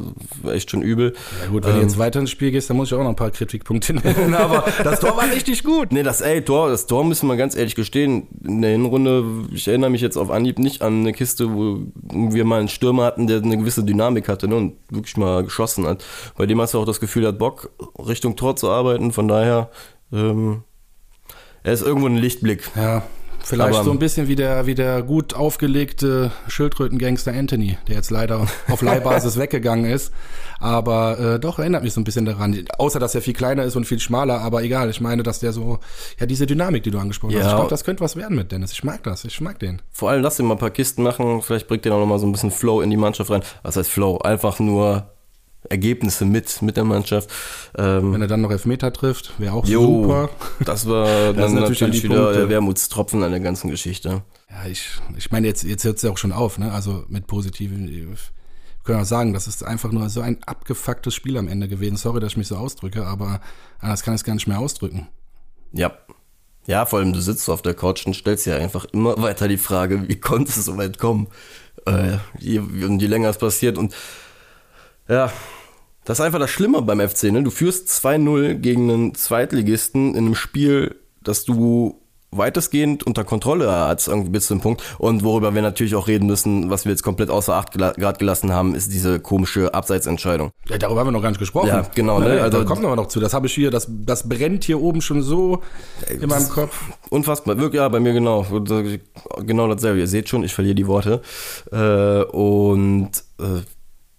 echt 0.51 0.71
schon 0.71 0.81
übel. 0.81 1.13
Ja 1.43 1.51
gut, 1.51 1.63
wenn 1.63 1.75
du 1.75 1.81
jetzt 1.81 1.99
weiter 1.99 2.19
ins 2.19 2.31
Spiel 2.31 2.49
gehst, 2.49 2.71
dann 2.71 2.77
muss 2.77 2.87
ich 2.87 2.95
auch 2.95 3.03
noch 3.03 3.09
ein 3.09 3.15
paar 3.15 3.29
Kritikpunkte 3.29 3.93
nennen. 3.93 4.33
Aber 4.33 4.65
das 4.83 4.99
Tor 4.99 5.15
war 5.15 5.31
richtig 5.31 5.63
gut. 5.63 5.91
Nee, 5.91 6.01
das 6.01 6.21
ey, 6.21 6.41
Tor, 6.41 6.69
das 6.69 6.87
Tor 6.87 7.05
müssen 7.05 7.27
wir 7.27 7.35
ganz 7.35 7.55
ehrlich 7.55 7.75
gestehen. 7.75 8.27
In 8.43 8.63
der 8.63 8.71
Hinrunde, 8.71 9.23
ich 9.53 9.67
erinnere 9.67 9.91
mich 9.91 10.01
jetzt 10.01 10.17
auf 10.17 10.31
Anhieb 10.31 10.57
nicht 10.57 10.81
an 10.81 11.01
eine 11.01 11.13
Kiste, 11.13 11.53
wo 11.53 11.81
wir 12.11 12.45
mal 12.45 12.59
einen 12.61 12.67
Stürmer 12.69 13.05
hatten, 13.05 13.27
der 13.27 13.43
eine 13.43 13.57
gewisse 13.57 13.83
Dynamik 13.83 14.27
hatte 14.27 14.47
ne, 14.47 14.55
und 14.55 14.73
wirklich 15.03 15.17
mal 15.17 15.43
geschossen 15.43 15.85
hat. 15.85 16.03
Bei 16.37 16.45
dem 16.45 16.59
hast 16.61 16.73
du 16.73 16.79
auch 16.79 16.85
das 16.85 16.99
Gefühl, 16.99 17.25
er 17.25 17.29
hat 17.29 17.37
Bock, 17.37 17.69
Richtung 17.99 18.35
Tor 18.35 18.55
zu 18.55 18.69
arbeiten. 18.69 19.11
Von 19.11 19.27
daher, 19.27 19.69
ähm, 20.11 20.63
er 21.63 21.73
ist 21.73 21.81
irgendwo 21.83 22.07
ein 22.07 22.17
Lichtblick. 22.17 22.71
Ja, 22.75 23.03
vielleicht 23.43 23.75
Aber- 23.75 23.83
so 23.83 23.91
ein 23.91 23.99
bisschen 23.99 24.27
wie 24.27 24.35
der, 24.35 24.65
wie 24.65 24.75
der 24.75 25.01
gut 25.03 25.33
aufgelegte 25.35 26.31
Schildkrötengangster 26.47 27.31
Anthony, 27.33 27.77
der 27.87 27.95
jetzt 27.95 28.09
leider 28.11 28.47
auf 28.69 28.81
Leihbasis 28.81 29.37
weggegangen 29.39 29.85
ist. 29.85 30.11
Aber 30.59 31.19
äh, 31.19 31.39
doch 31.39 31.59
erinnert 31.59 31.83
mich 31.83 31.93
so 31.93 31.99
ein 31.99 32.05
bisschen 32.05 32.25
daran. 32.25 32.65
Außer, 32.77 32.99
dass 32.99 33.13
er 33.15 33.21
viel 33.21 33.33
kleiner 33.33 33.63
ist 33.63 33.75
und 33.75 33.85
viel 33.85 33.99
schmaler, 33.99 34.39
aber 34.39 34.63
egal. 34.63 34.89
Ich 34.89 35.01
meine, 35.01 35.21
dass 35.23 35.39
der 35.39 35.51
so, 35.51 35.79
ja, 36.19 36.25
diese 36.25 36.45
Dynamik, 36.45 36.83
die 36.83 36.91
du 36.91 36.99
angesprochen 36.99 37.35
hast. 37.35 37.41
Ja. 37.43 37.49
Ich 37.49 37.55
glaube, 37.55 37.69
das 37.69 37.83
könnte 37.83 38.01
was 38.03 38.15
werden 38.15 38.37
mit 38.37 38.51
Dennis. 38.51 38.71
Ich 38.71 38.83
mag 38.83 39.03
das. 39.03 39.25
Ich 39.25 39.41
mag 39.41 39.59
den. 39.59 39.81
Vor 39.91 40.09
allem 40.09 40.21
lass 40.23 40.39
ihn 40.39 40.45
mal 40.45 40.55
ein 40.55 40.59
paar 40.59 40.69
Kisten 40.71 41.03
machen, 41.03 41.41
vielleicht 41.41 41.67
bringt 41.67 41.85
er 41.85 41.93
auch 41.95 41.99
noch 41.99 42.05
mal 42.05 42.19
so 42.19 42.25
ein 42.25 42.31
bisschen 42.31 42.51
Flow 42.51 42.81
in 42.81 42.89
die 42.89 42.97
Mannschaft 42.97 43.29
rein. 43.29 43.41
Was 43.63 43.75
heißt 43.75 43.89
Flow? 43.89 44.19
Einfach 44.19 44.59
nur 44.59 45.09
Ergebnisse 45.69 46.25
mit, 46.25 46.61
mit 46.61 46.77
der 46.77 46.83
Mannschaft. 46.83 47.29
Ähm, 47.77 48.13
Wenn 48.13 48.21
er 48.21 48.27
dann 48.27 48.41
noch 48.41 48.51
Elfmeter 48.51 48.91
trifft, 48.93 49.39
wäre 49.39 49.53
auch 49.53 49.65
Jo, 49.65 50.03
super. 50.03 50.29
das 50.65 50.85
war 50.87 51.33
dann 51.33 51.49
sind 51.49 51.55
natürlich 51.59 51.81
natürlich, 51.81 52.01
dann 52.03 52.11
wieder 52.11 52.23
Punkte. 52.23 52.39
der 52.39 52.49
Wermutstropfen 52.49 53.23
an 53.23 53.31
der 53.31 53.39
ganzen 53.39 53.69
Geschichte. 53.69 54.23
Ja, 54.49 54.69
ich, 54.69 54.87
ich 55.17 55.31
meine, 55.31 55.47
jetzt, 55.47 55.63
jetzt 55.63 55.83
hört 55.83 55.97
es 55.97 56.03
ja 56.03 56.11
auch 56.11 56.17
schon 56.17 56.31
auf, 56.31 56.57
ne? 56.59 56.71
Also 56.71 57.05
mit 57.07 57.27
positiven. 57.27 57.87
Wir 57.89 58.07
können 58.83 59.01
auch 59.01 59.05
sagen, 59.05 59.33
das 59.33 59.47
ist 59.47 59.63
einfach 59.63 59.91
nur 59.91 60.09
so 60.09 60.21
ein 60.21 60.43
abgefucktes 60.45 61.15
Spiel 61.15 61.37
am 61.37 61.47
Ende 61.47 61.67
gewesen. 61.67 61.97
Sorry, 61.97 62.19
dass 62.19 62.33
ich 62.33 62.37
mich 62.37 62.47
so 62.47 62.57
ausdrücke, 62.57 63.05
aber 63.05 63.39
anders 63.79 64.03
kann 64.03 64.13
ich 64.13 64.19
es 64.21 64.25
gar 64.25 64.33
nicht 64.33 64.47
mehr 64.47 64.59
ausdrücken. 64.59 65.07
Ja. 65.71 65.93
Ja, 66.65 66.85
vor 66.85 66.99
allem 66.99 67.11
du 67.11 67.19
sitzt 67.19 67.49
auf 67.49 67.61
der 67.61 67.73
Couch 67.73 68.05
und 68.05 68.15
stellst 68.15 68.45
dir 68.45 68.55
einfach 68.55 68.85
immer 68.93 69.21
weiter 69.21 69.47
die 69.49 69.57
Frage, 69.57 70.07
wie 70.07 70.15
konnte 70.19 70.49
es 70.51 70.63
so 70.63 70.77
weit 70.77 70.97
kommen? 70.97 71.27
Äh, 71.85 72.17
je, 72.39 72.59
und 72.59 73.01
je 73.01 73.07
länger 73.07 73.29
es 73.29 73.37
passiert 73.37 73.77
und 73.77 73.93
ja, 75.07 75.31
das 76.05 76.19
ist 76.19 76.25
einfach 76.25 76.39
das 76.39 76.49
Schlimme 76.49 76.81
beim 76.81 76.99
FC, 76.99 77.31
ne? 77.31 77.43
Du 77.43 77.49
führst 77.51 77.87
2-0 77.89 78.55
gegen 78.55 78.91
einen 78.91 79.15
Zweitligisten 79.15 80.15
in 80.15 80.25
einem 80.25 80.35
Spiel, 80.35 80.95
das 81.21 81.45
du 81.45 81.99
weitestgehend 82.35 83.03
unter 83.05 83.23
Kontrolle 83.23 83.71
hat, 83.71 84.07
irgendwie 84.07 84.31
bis 84.31 84.47
zu 84.47 84.55
dem 84.55 84.61
Punkt. 84.61 84.81
Und 84.97 85.23
worüber 85.23 85.53
wir 85.53 85.61
natürlich 85.61 85.95
auch 85.95 86.07
reden 86.07 86.25
müssen, 86.25 86.69
was 86.71 86.83
wir 86.83 86.91
jetzt 86.91 87.03
komplett 87.03 87.29
außer 87.29 87.53
Acht 87.53 87.71
gela 87.71 87.91
gerade 87.91 88.17
gelassen 88.17 88.51
haben, 88.51 88.73
ist 88.75 88.91
diese 88.91 89.19
komische 89.19 89.73
Abseitsentscheidung. 89.73 90.49
Ja, 90.67 90.79
darüber 90.79 91.01
haben 91.01 91.07
wir 91.07 91.11
noch 91.11 91.21
gar 91.21 91.29
nicht 91.29 91.39
gesprochen. 91.39 91.67
Ja, 91.67 91.85
genau, 91.93 92.19
ne? 92.19 92.33
Nee, 92.35 92.39
Also- 92.41 92.57
da 92.59 92.63
kommen 92.65 92.81
wir 92.81 92.95
noch 92.95 93.07
zu. 93.07 93.19
Das 93.19 93.33
habe 93.35 93.45
ich 93.47 93.53
hier, 93.53 93.69
das, 93.71 93.87
das 93.89 94.27
brennt 94.27 94.63
hier 94.63 94.81
oben 94.81 95.01
schon 95.01 95.21
so 95.21 95.61
in 96.09 96.27
meinem 96.27 96.49
Kopf. 96.49 96.81
Unfassbar, 97.11 97.57
wirklich, 97.59 97.79
ja, 97.79 97.87
bei 97.87 97.99
mir 97.99 98.13
genau. 98.13 98.45
Genau 99.45 99.67
dasselbe. 99.67 99.99
Ihr 99.99 100.07
seht 100.07 100.27
schon, 100.27 100.43
ich 100.43 100.53
verliere 100.53 100.75
die 100.75 100.87
Worte. 100.87 101.21
Äh, 101.71 102.23
und 102.35 103.11
äh, 103.39 103.61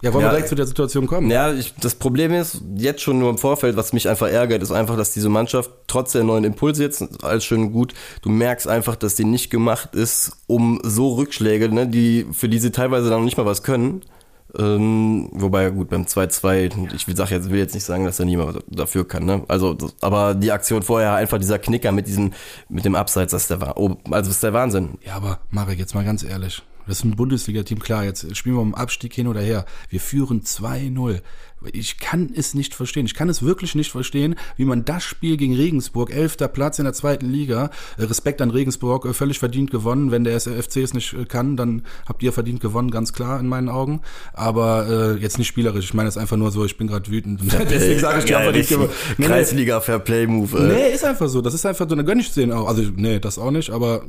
Ja, 0.04 0.12
wollen 0.12 0.23
Ja. 0.23 0.28
wir 0.28 0.34
direkt 0.34 0.49
zu 0.50 0.54
der 0.54 0.66
Situation 0.66 1.06
kommen? 1.06 1.30
Ja, 1.30 1.50
ich, 1.52 1.73
das 1.80 1.94
Problem 1.94 2.32
ist, 2.34 2.61
jetzt 2.76 3.00
schon 3.00 3.18
nur 3.18 3.30
im 3.30 3.38
Vorfeld, 3.38 3.76
was 3.76 3.94
mich 3.94 4.06
einfach 4.06 4.28
ärgert, 4.28 4.62
ist 4.62 4.70
einfach, 4.70 4.99
dass 4.99 5.12
diese 5.12 5.30
Mannschaft 5.30 5.70
trotz 5.87 6.12
der 6.12 6.25
neuen 6.25 6.44
Impulse 6.44 6.82
jetzt, 6.82 7.25
alles 7.25 7.44
schön 7.44 7.73
gut, 7.73 7.94
du 8.20 8.28
merkst 8.28 8.68
einfach, 8.68 8.96
dass 8.96 9.14
die 9.14 9.25
nicht 9.25 9.49
gemacht 9.50 9.94
ist, 9.94 10.32
um 10.46 10.78
so 10.84 11.14
Rückschläge, 11.14 11.70
ne, 11.70 11.87
die, 11.88 12.26
für 12.32 12.50
die 12.50 12.58
sie 12.58 12.70
teilweise 12.70 13.08
dann 13.08 13.20
noch 13.20 13.25
nicht 13.25 13.38
mal 13.38 13.46
was 13.46 13.62
können. 13.62 14.02
Ähm, 14.56 15.30
wobei, 15.32 15.70
gut, 15.70 15.88
beim 15.88 16.02
2-2, 16.04 16.92
ich 16.94 17.08
will, 17.08 17.16
sag 17.16 17.30
jetzt, 17.30 17.50
will 17.50 17.58
jetzt 17.58 17.75
nicht 17.75 17.84
sagen, 17.84 18.04
dass 18.04 18.20
er 18.20 18.26
niemand 18.26 18.62
dafür 18.68 19.08
kann, 19.08 19.25
ne? 19.25 19.42
Also, 19.49 19.75
das, 19.75 19.94
aber 20.00 20.34
die 20.34 20.52
Aktion 20.52 20.82
vorher, 20.82 21.14
einfach 21.14 21.38
dieser 21.38 21.58
Knicker 21.58 21.90
mit 21.92 22.06
diesem, 22.06 22.32
mit 22.68 22.84
dem 22.84 22.94
Abseits, 22.94 23.32
das 23.32 23.42
ist 23.42 23.50
der, 23.50 23.76
oh, 23.76 23.96
also 24.11 24.28
das 24.28 24.37
ist 24.37 24.42
der 24.42 24.52
Wahnsinn. 24.52 24.90
Ja, 25.04 25.14
aber 25.16 25.40
Marek, 25.50 25.78
jetzt 25.78 25.94
mal 25.94 26.04
ganz 26.04 26.23
ehrlich. 26.23 26.62
Das 26.87 26.99
ist 26.99 27.05
ein 27.05 27.17
Bundesliga-Team, 27.17 27.79
klar, 27.79 28.05
jetzt 28.05 28.37
spielen 28.37 28.57
wir 28.57 28.62
um 28.62 28.75
Abstieg 28.75 29.14
hin 29.14 29.26
oder 29.26 29.41
her. 29.41 29.64
Wir 29.88 30.00
führen 30.00 30.43
2-0. 30.43 31.23
Ich 31.73 31.99
kann 31.99 32.30
es 32.35 32.54
nicht 32.54 32.75
verstehen. 32.75 33.06
Ich 33.06 33.14
kann 33.14 33.28
es 33.28 33.42
wirklich 33.42 33.75
nicht 33.75 33.90
verstehen, 33.90 34.37
wie 34.56 34.64
man 34.64 34.85
das 34.85 35.02
Spiel 35.02 35.37
gegen 35.37 35.54
Regensburg, 35.54 36.14
elfter 36.14 36.49
Platz 36.49 36.78
in 36.78 36.85
der 36.85 36.92
zweiten 36.92 37.30
Liga, 37.30 37.71
äh, 37.99 38.04
Respekt 38.04 38.40
an 38.42 38.50
Regensburg, 38.50 39.06
äh, 39.06 39.12
völlig 39.12 39.38
verdient 39.38 39.71
gewonnen. 39.71 40.11
Wenn 40.11 40.25
der 40.25 40.35
SFC 40.35 40.78
es 40.78 40.94
nicht 40.94 41.14
äh, 41.14 41.25
kann, 41.25 41.56
dann 41.56 41.83
habt 42.06 42.23
ihr 42.23 42.33
verdient 42.33 42.61
gewonnen, 42.61 42.90
ganz 42.90 43.12
klar 43.12 43.40
in 43.40 43.49
meinen 43.49 43.68
Augen. 43.68 44.00
Aber 44.33 45.16
äh, 45.16 45.21
jetzt 45.21 45.38
nicht 45.38 45.49
spielerisch. 45.49 45.87
Ich 45.87 45.94
meine 45.94 46.09
es 46.09 46.16
einfach 46.16 46.37
nur 46.37 46.50
so, 46.50 46.64
ich 46.64 46.76
bin 46.76 46.87
gerade 46.87 47.11
wütend. 47.11 47.40
Deswegen 47.71 48.00
sage 48.00 48.21
ich, 48.21 48.25
die 48.25 48.35
haben 48.35 48.44
verdient 48.44 48.68
gewonnen. 48.68 48.90
Nee. 49.18 49.26
Kreisliga 49.26 49.80
Fair 49.80 49.99
Play 49.99 50.26
Move. 50.26 50.59
Äh. 50.59 50.73
Nee, 50.73 50.94
ist 50.94 51.04
einfach 51.04 51.28
so. 51.28 51.40
Das 51.40 51.54
ist 51.54 51.64
einfach 51.66 51.88
so. 51.88 51.94
Dann 51.94 52.06
gönn 52.06 52.18
ich 52.18 52.33
denen 52.33 52.52
auch. 52.52 52.68
Also, 52.68 52.83
nee, 52.94 53.18
das 53.18 53.38
auch 53.38 53.50
nicht. 53.50 53.71
Aber 53.71 54.04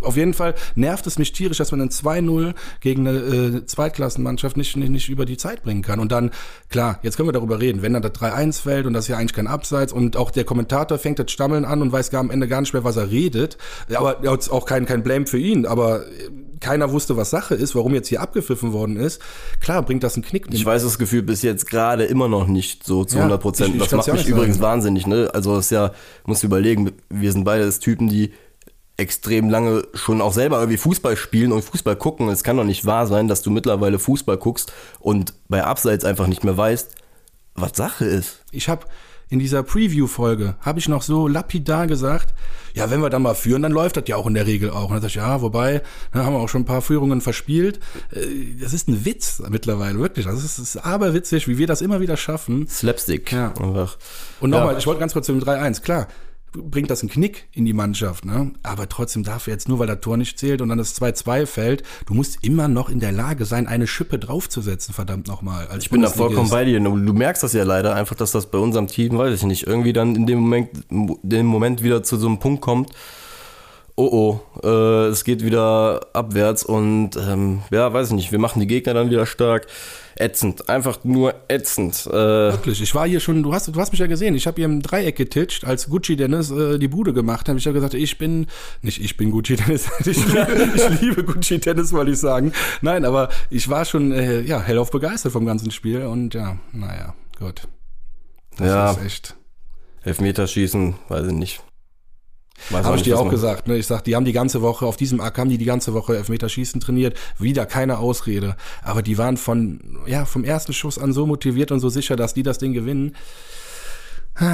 auf 0.00 0.16
jeden 0.16 0.34
Fall 0.34 0.54
nervt 0.74 1.06
es 1.06 1.18
mich 1.18 1.32
tierisch, 1.32 1.58
dass 1.58 1.70
man 1.70 1.80
ein 1.80 1.90
2-0 1.90 2.54
gegen 2.80 3.06
eine 3.06 3.18
äh, 3.18 3.66
Zweitklassenmannschaft 3.66 4.56
nicht, 4.56 4.76
nicht, 4.76 4.90
nicht 4.90 5.08
über 5.08 5.24
die 5.24 5.36
Zeit 5.36 5.62
bringen 5.62 5.82
kann. 5.82 6.00
Und 6.00 6.12
dann, 6.12 6.30
klar, 6.68 6.93
jetzt 7.02 7.16
können 7.16 7.28
wir 7.28 7.32
darüber 7.32 7.60
reden. 7.60 7.82
Wenn 7.82 7.92
dann 7.92 8.02
das 8.02 8.12
3-1 8.12 8.62
fällt 8.62 8.86
und 8.86 8.92
das 8.92 9.04
ist 9.04 9.08
ja 9.08 9.16
eigentlich 9.16 9.32
kein 9.32 9.46
Abseits 9.46 9.92
und 9.92 10.16
auch 10.16 10.30
der 10.30 10.44
Kommentator 10.44 10.98
fängt 10.98 11.18
das 11.18 11.30
Stammeln 11.30 11.64
an 11.64 11.82
und 11.82 11.92
weiß 11.92 12.10
gar 12.10 12.20
am 12.20 12.30
Ende 12.30 12.48
gar 12.48 12.60
nicht 12.60 12.72
mehr, 12.72 12.84
was 12.84 12.96
er 12.96 13.10
redet. 13.10 13.58
Aber 13.94 14.18
auch 14.50 14.66
kein, 14.66 14.86
kein 14.86 15.02
Blame 15.02 15.26
für 15.26 15.38
ihn. 15.38 15.66
Aber 15.66 16.06
äh, 16.06 16.30
keiner 16.60 16.92
wusste, 16.92 17.16
was 17.16 17.30
Sache 17.30 17.54
ist, 17.54 17.74
warum 17.74 17.94
jetzt 17.94 18.08
hier 18.08 18.20
abgepfiffen 18.20 18.72
worden 18.72 18.96
ist. 18.96 19.20
Klar, 19.60 19.82
bringt 19.82 20.02
das 20.02 20.14
einen 20.14 20.24
Knick. 20.24 20.46
Ich 20.50 20.64
weiß 20.64 20.82
das 20.82 20.98
Gefühl 20.98 21.22
bis 21.22 21.42
jetzt 21.42 21.68
gerade 21.68 22.04
immer 22.04 22.28
noch 22.28 22.46
nicht 22.46 22.84
so 22.84 23.04
zu 23.04 23.16
Ja, 23.16 23.22
100 23.24 23.40
Prozent. 23.40 23.80
Das 23.80 23.92
macht 23.92 24.06
ja 24.06 24.14
mich 24.14 24.26
übrigens 24.26 24.56
sagen. 24.56 24.64
wahnsinnig. 24.64 25.06
Ne? 25.06 25.30
Also 25.34 25.56
es 25.56 25.66
ist 25.66 25.70
ja, 25.70 25.92
musst 26.24 26.42
du 26.42 26.46
überlegen, 26.46 26.92
wir 27.10 27.32
sind 27.32 27.44
beide 27.44 27.66
das 27.66 27.80
Typen, 27.80 28.08
die 28.08 28.32
extrem 28.96 29.50
lange 29.50 29.82
schon 29.94 30.20
auch 30.20 30.32
selber 30.32 30.58
irgendwie 30.58 30.76
Fußball 30.78 31.16
spielen 31.16 31.52
und 31.52 31.62
Fußball 31.62 31.96
gucken. 31.96 32.28
Es 32.28 32.44
kann 32.44 32.56
doch 32.56 32.64
nicht 32.64 32.84
wahr 32.86 33.06
sein, 33.06 33.26
dass 33.28 33.42
du 33.42 33.50
mittlerweile 33.50 33.98
Fußball 33.98 34.36
guckst 34.36 34.72
und 35.00 35.34
bei 35.48 35.64
Abseits 35.64 36.04
einfach 36.04 36.26
nicht 36.28 36.44
mehr 36.44 36.56
weißt, 36.56 36.94
was 37.54 37.72
Sache 37.76 38.04
ist. 38.04 38.40
Ich 38.52 38.68
habe 38.68 38.86
in 39.30 39.38
dieser 39.40 39.62
Preview-Folge, 39.64 40.54
habe 40.60 40.78
ich 40.78 40.88
noch 40.88 41.02
so 41.02 41.26
lapidar 41.26 41.86
gesagt, 41.88 42.34
ja, 42.74 42.90
wenn 42.90 43.00
wir 43.00 43.10
dann 43.10 43.22
mal 43.22 43.34
führen, 43.34 43.62
dann 43.62 43.72
läuft 43.72 43.96
das 43.96 44.04
ja 44.06 44.16
auch 44.16 44.26
in 44.26 44.34
der 44.34 44.46
Regel 44.46 44.70
auch. 44.70 44.84
Und 44.88 44.92
dann 44.92 45.00
sag 45.02 45.08
ich, 45.08 45.14
ja, 45.16 45.40
wobei, 45.40 45.82
dann 46.12 46.24
haben 46.24 46.34
wir 46.34 46.40
auch 46.40 46.48
schon 46.48 46.62
ein 46.62 46.66
paar 46.66 46.82
Führungen 46.82 47.20
verspielt. 47.20 47.80
Äh, 48.12 48.20
Das 48.60 48.72
ist 48.72 48.86
ein 48.88 49.04
Witz 49.04 49.42
mittlerweile, 49.48 49.98
wirklich. 49.98 50.26
Das 50.26 50.36
ist, 50.44 50.58
das 50.58 50.74
ist 50.74 50.76
aberwitzig, 50.76 51.48
wie 51.48 51.58
wir 51.58 51.66
das 51.66 51.80
immer 51.82 52.00
wieder 52.00 52.16
schaffen. 52.16 52.68
Slapstick. 52.68 53.32
Ja. 53.32 53.54
Einfach. 53.60 53.96
Und 54.40 54.50
nochmal, 54.50 54.72
Ja. 54.74 54.78
ich 54.78 54.86
wollte 54.86 55.00
ganz 55.00 55.14
kurz 55.14 55.26
zum 55.26 55.40
3-1, 55.40 55.82
klar, 55.82 56.06
bringt 56.56 56.90
das 56.90 57.02
einen 57.02 57.10
Knick 57.10 57.48
in 57.52 57.64
die 57.64 57.72
Mannschaft, 57.72 58.24
ne? 58.24 58.52
Aber 58.62 58.88
trotzdem 58.88 59.24
darf 59.24 59.46
er 59.46 59.54
jetzt 59.54 59.68
nur, 59.68 59.78
weil 59.78 59.86
das 59.86 60.00
Tor 60.00 60.16
nicht 60.16 60.38
zählt 60.38 60.60
und 60.60 60.68
dann 60.68 60.78
das 60.78 61.00
2-2 61.00 61.46
fällt, 61.46 61.82
du 62.06 62.14
musst 62.14 62.38
immer 62.42 62.68
noch 62.68 62.88
in 62.88 63.00
der 63.00 63.12
Lage 63.12 63.44
sein, 63.44 63.66
eine 63.66 63.86
Schippe 63.86 64.18
draufzusetzen, 64.18 64.94
verdammt 64.94 65.28
nochmal. 65.28 65.68
Ich 65.78 65.90
bin 65.90 66.02
da 66.02 66.10
vollkommen 66.10 66.50
bei 66.50 66.64
dir. 66.64 66.80
Du 66.80 66.96
du 66.96 67.12
merkst 67.12 67.42
das 67.42 67.52
ja 67.52 67.64
leider 67.64 67.94
einfach, 67.94 68.16
dass 68.16 68.32
das 68.32 68.46
bei 68.46 68.58
unserem 68.58 68.86
Team, 68.86 69.18
weiß 69.18 69.34
ich 69.34 69.42
nicht, 69.44 69.66
irgendwie 69.66 69.92
dann 69.92 70.14
in 70.14 70.26
dem 70.26 70.38
Moment, 70.38 70.70
dem 70.90 71.46
Moment 71.46 71.82
wieder 71.82 72.02
zu 72.02 72.16
so 72.16 72.26
einem 72.26 72.38
Punkt 72.38 72.60
kommt. 72.60 72.90
Oh 73.96 74.40
oh, 74.62 74.66
äh, 74.66 75.06
es 75.08 75.22
geht 75.22 75.44
wieder 75.44 76.08
abwärts 76.14 76.64
und 76.64 77.10
ähm, 77.16 77.62
ja, 77.70 77.92
weiß 77.92 78.08
ich 78.08 78.14
nicht, 78.14 78.32
wir 78.32 78.40
machen 78.40 78.58
die 78.58 78.66
Gegner 78.66 78.94
dann 78.94 79.10
wieder 79.10 79.24
stark. 79.24 79.68
Ätzend, 80.16 80.68
einfach 80.68 81.02
nur 81.04 81.34
ätzend. 81.48 82.06
Äh, 82.06 82.12
Wirklich, 82.12 82.80
ich 82.80 82.94
war 82.94 83.06
hier 83.08 83.18
schon, 83.20 83.42
du 83.42 83.52
hast, 83.52 83.68
du 83.68 83.80
hast 83.80 83.90
mich 83.90 83.98
ja 84.00 84.06
gesehen, 84.06 84.34
ich 84.34 84.46
habe 84.46 84.56
hier 84.56 84.66
im 84.66 84.80
Dreieck 84.80 85.16
getitscht, 85.16 85.64
als 85.64 85.88
Gucci 85.88 86.14
Dennis 86.16 86.50
äh, 86.50 86.78
die 86.78 86.88
Bude 86.88 87.12
gemacht 87.12 87.48
hat, 87.48 87.56
ich 87.56 87.64
ja 87.64 87.72
gesagt, 87.72 87.94
ich 87.94 88.16
bin, 88.18 88.46
nicht 88.82 89.00
ich 89.00 89.16
bin 89.16 89.30
Gucci 89.32 89.56
Dennis, 89.56 89.88
ich 90.06 90.24
liebe, 90.26 90.72
ich 90.76 91.00
liebe 91.00 91.24
Gucci 91.24 91.58
Dennis, 91.58 91.92
wollte 91.92 92.12
ich 92.12 92.18
sagen. 92.18 92.52
Nein, 92.80 93.04
aber 93.04 93.28
ich 93.50 93.68
war 93.68 93.84
schon, 93.84 94.12
äh, 94.12 94.40
ja, 94.42 94.60
hellauf 94.60 94.90
begeistert 94.90 95.32
vom 95.32 95.46
ganzen 95.46 95.70
Spiel 95.70 96.02
und 96.06 96.34
ja, 96.34 96.58
naja, 96.72 97.14
gut. 97.38 97.62
Das 98.56 98.66
Ja. 98.68 98.90
ist 98.92 99.04
echt. 99.04 99.36
Elfmeterschießen, 100.02 100.94
weiß 101.08 101.26
ich 101.26 101.32
nicht. 101.32 101.62
Habe 102.72 102.96
ich 102.96 103.02
dir 103.02 103.18
auch 103.18 103.28
gesagt, 103.28 103.68
ne? 103.68 103.76
Ich 103.76 103.86
sag, 103.86 104.02
die 104.04 104.16
haben 104.16 104.24
die 104.24 104.32
ganze 104.32 104.62
Woche, 104.62 104.86
auf 104.86 104.96
diesem 104.96 105.20
Ack 105.20 105.38
haben 105.38 105.50
die 105.50 105.58
die 105.58 105.64
ganze 105.64 105.92
Woche 105.92 106.16
Elfmeterschießen 106.16 106.80
trainiert. 106.80 107.16
Wieder 107.38 107.66
keine 107.66 107.98
Ausrede. 107.98 108.56
Aber 108.82 109.02
die 109.02 109.18
waren 109.18 109.36
von, 109.36 109.80
ja, 110.06 110.24
vom 110.24 110.44
ersten 110.44 110.72
Schuss 110.72 110.98
an 110.98 111.12
so 111.12 111.26
motiviert 111.26 111.72
und 111.72 111.80
so 111.80 111.88
sicher, 111.88 112.16
dass 112.16 112.34
die 112.34 112.42
das 112.42 112.58
Ding 112.58 112.72
gewinnen. 112.72 113.14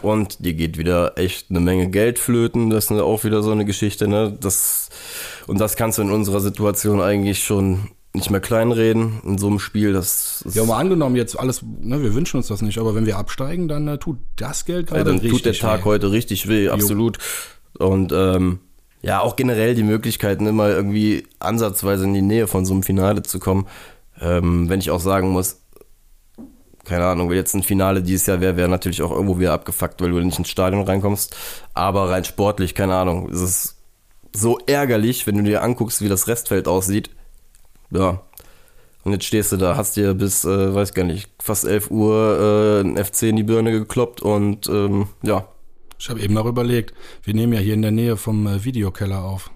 Und 0.00 0.44
dir 0.44 0.54
geht 0.54 0.78
wieder 0.78 1.18
echt 1.18 1.50
eine 1.50 1.58
Menge 1.58 1.90
Geld 1.90 2.20
flöten. 2.20 2.70
Das 2.70 2.84
ist 2.84 2.92
auch 2.92 3.24
wieder 3.24 3.42
so 3.42 3.50
eine 3.50 3.64
Geschichte, 3.64 4.06
ne? 4.06 4.32
Das, 4.40 4.90
und 5.48 5.60
das 5.60 5.74
kannst 5.74 5.98
du 5.98 6.02
in 6.02 6.12
unserer 6.12 6.38
Situation 6.38 7.00
eigentlich 7.00 7.42
schon 7.42 7.90
nicht 8.14 8.30
mehr 8.30 8.40
kleinreden 8.40 9.20
in 9.24 9.38
so 9.38 9.46
einem 9.46 9.58
Spiel. 9.58 9.92
Das 9.92 10.42
ist, 10.44 10.54
Ja, 10.54 10.64
mal 10.64 10.78
angenommen 10.78 11.16
jetzt 11.16 11.38
alles, 11.38 11.62
ne, 11.62 12.02
wir 12.02 12.14
wünschen 12.14 12.36
uns 12.36 12.48
das 12.48 12.60
nicht, 12.60 12.78
aber 12.78 12.94
wenn 12.94 13.06
wir 13.06 13.16
absteigen, 13.16 13.68
dann 13.68 13.88
äh, 13.88 13.98
tut 13.98 14.18
das 14.36 14.64
Geld 14.64 14.90
ja, 14.90 14.96
gerade 14.96 15.10
dann 15.10 15.20
richtig 15.20 15.30
tut 15.30 15.44
der 15.46 15.54
Tag 15.54 15.80
weh. 15.80 15.84
heute 15.84 16.12
richtig 16.12 16.48
weh, 16.48 16.68
absolut. 16.68 17.18
Und 17.78 18.12
ähm, 18.12 18.60
ja, 19.00 19.20
auch 19.20 19.36
generell 19.36 19.74
die 19.74 19.82
Möglichkeiten, 19.82 20.46
immer 20.46 20.68
irgendwie 20.68 21.26
ansatzweise 21.38 22.04
in 22.04 22.14
die 22.14 22.22
Nähe 22.22 22.46
von 22.46 22.66
so 22.66 22.74
einem 22.74 22.82
Finale 22.82 23.22
zu 23.22 23.38
kommen. 23.38 23.66
Ähm, 24.20 24.68
wenn 24.68 24.78
ich 24.78 24.90
auch 24.90 25.00
sagen 25.00 25.30
muss, 25.30 25.62
keine 26.84 27.06
Ahnung, 27.06 27.30
wenn 27.30 27.36
jetzt 27.36 27.54
ein 27.54 27.62
Finale 27.62 28.02
dieses 28.02 28.26
Jahr 28.26 28.40
wäre, 28.40 28.56
wäre 28.56 28.68
natürlich 28.68 29.02
auch 29.02 29.10
irgendwo 29.10 29.38
wieder 29.38 29.52
abgefuckt, 29.52 30.00
weil 30.00 30.10
du 30.10 30.20
nicht 30.20 30.38
ins 30.38 30.50
Stadion 30.50 30.82
reinkommst. 30.82 31.34
Aber 31.74 32.10
rein 32.10 32.24
sportlich, 32.24 32.74
keine 32.74 32.94
Ahnung, 32.94 33.30
es 33.30 33.40
ist 33.40 33.76
so 34.32 34.58
ärgerlich, 34.66 35.26
wenn 35.26 35.36
du 35.36 35.42
dir 35.42 35.62
anguckst, 35.62 36.02
wie 36.02 36.08
das 36.08 36.28
Restfeld 36.28 36.68
aussieht. 36.68 37.10
Ja. 37.92 38.22
Und 39.04 39.12
jetzt 39.12 39.24
stehst 39.24 39.50
du 39.50 39.56
da, 39.56 39.76
hast 39.76 39.96
dir 39.96 40.14
bis, 40.14 40.44
äh, 40.44 40.74
weiß 40.74 40.94
gar 40.94 41.04
nicht, 41.04 41.28
fast 41.40 41.64
11 41.64 41.90
Uhr 41.90 42.82
äh, 42.84 42.86
ein 42.86 43.04
FC 43.04 43.24
in 43.24 43.36
die 43.36 43.42
Birne 43.42 43.72
gekloppt 43.72 44.22
und 44.22 44.68
ähm, 44.68 45.08
ja, 45.22 45.48
Ich 45.98 46.08
habe 46.08 46.20
eben 46.20 46.34
noch 46.34 46.46
überlegt, 46.46 46.94
wir 47.24 47.34
nehmen 47.34 47.52
ja 47.52 47.58
hier 47.58 47.74
in 47.74 47.82
der 47.82 47.90
Nähe 47.90 48.16
vom 48.16 48.46
äh, 48.46 48.64
Videokeller 48.64 49.24
auf. 49.24 49.50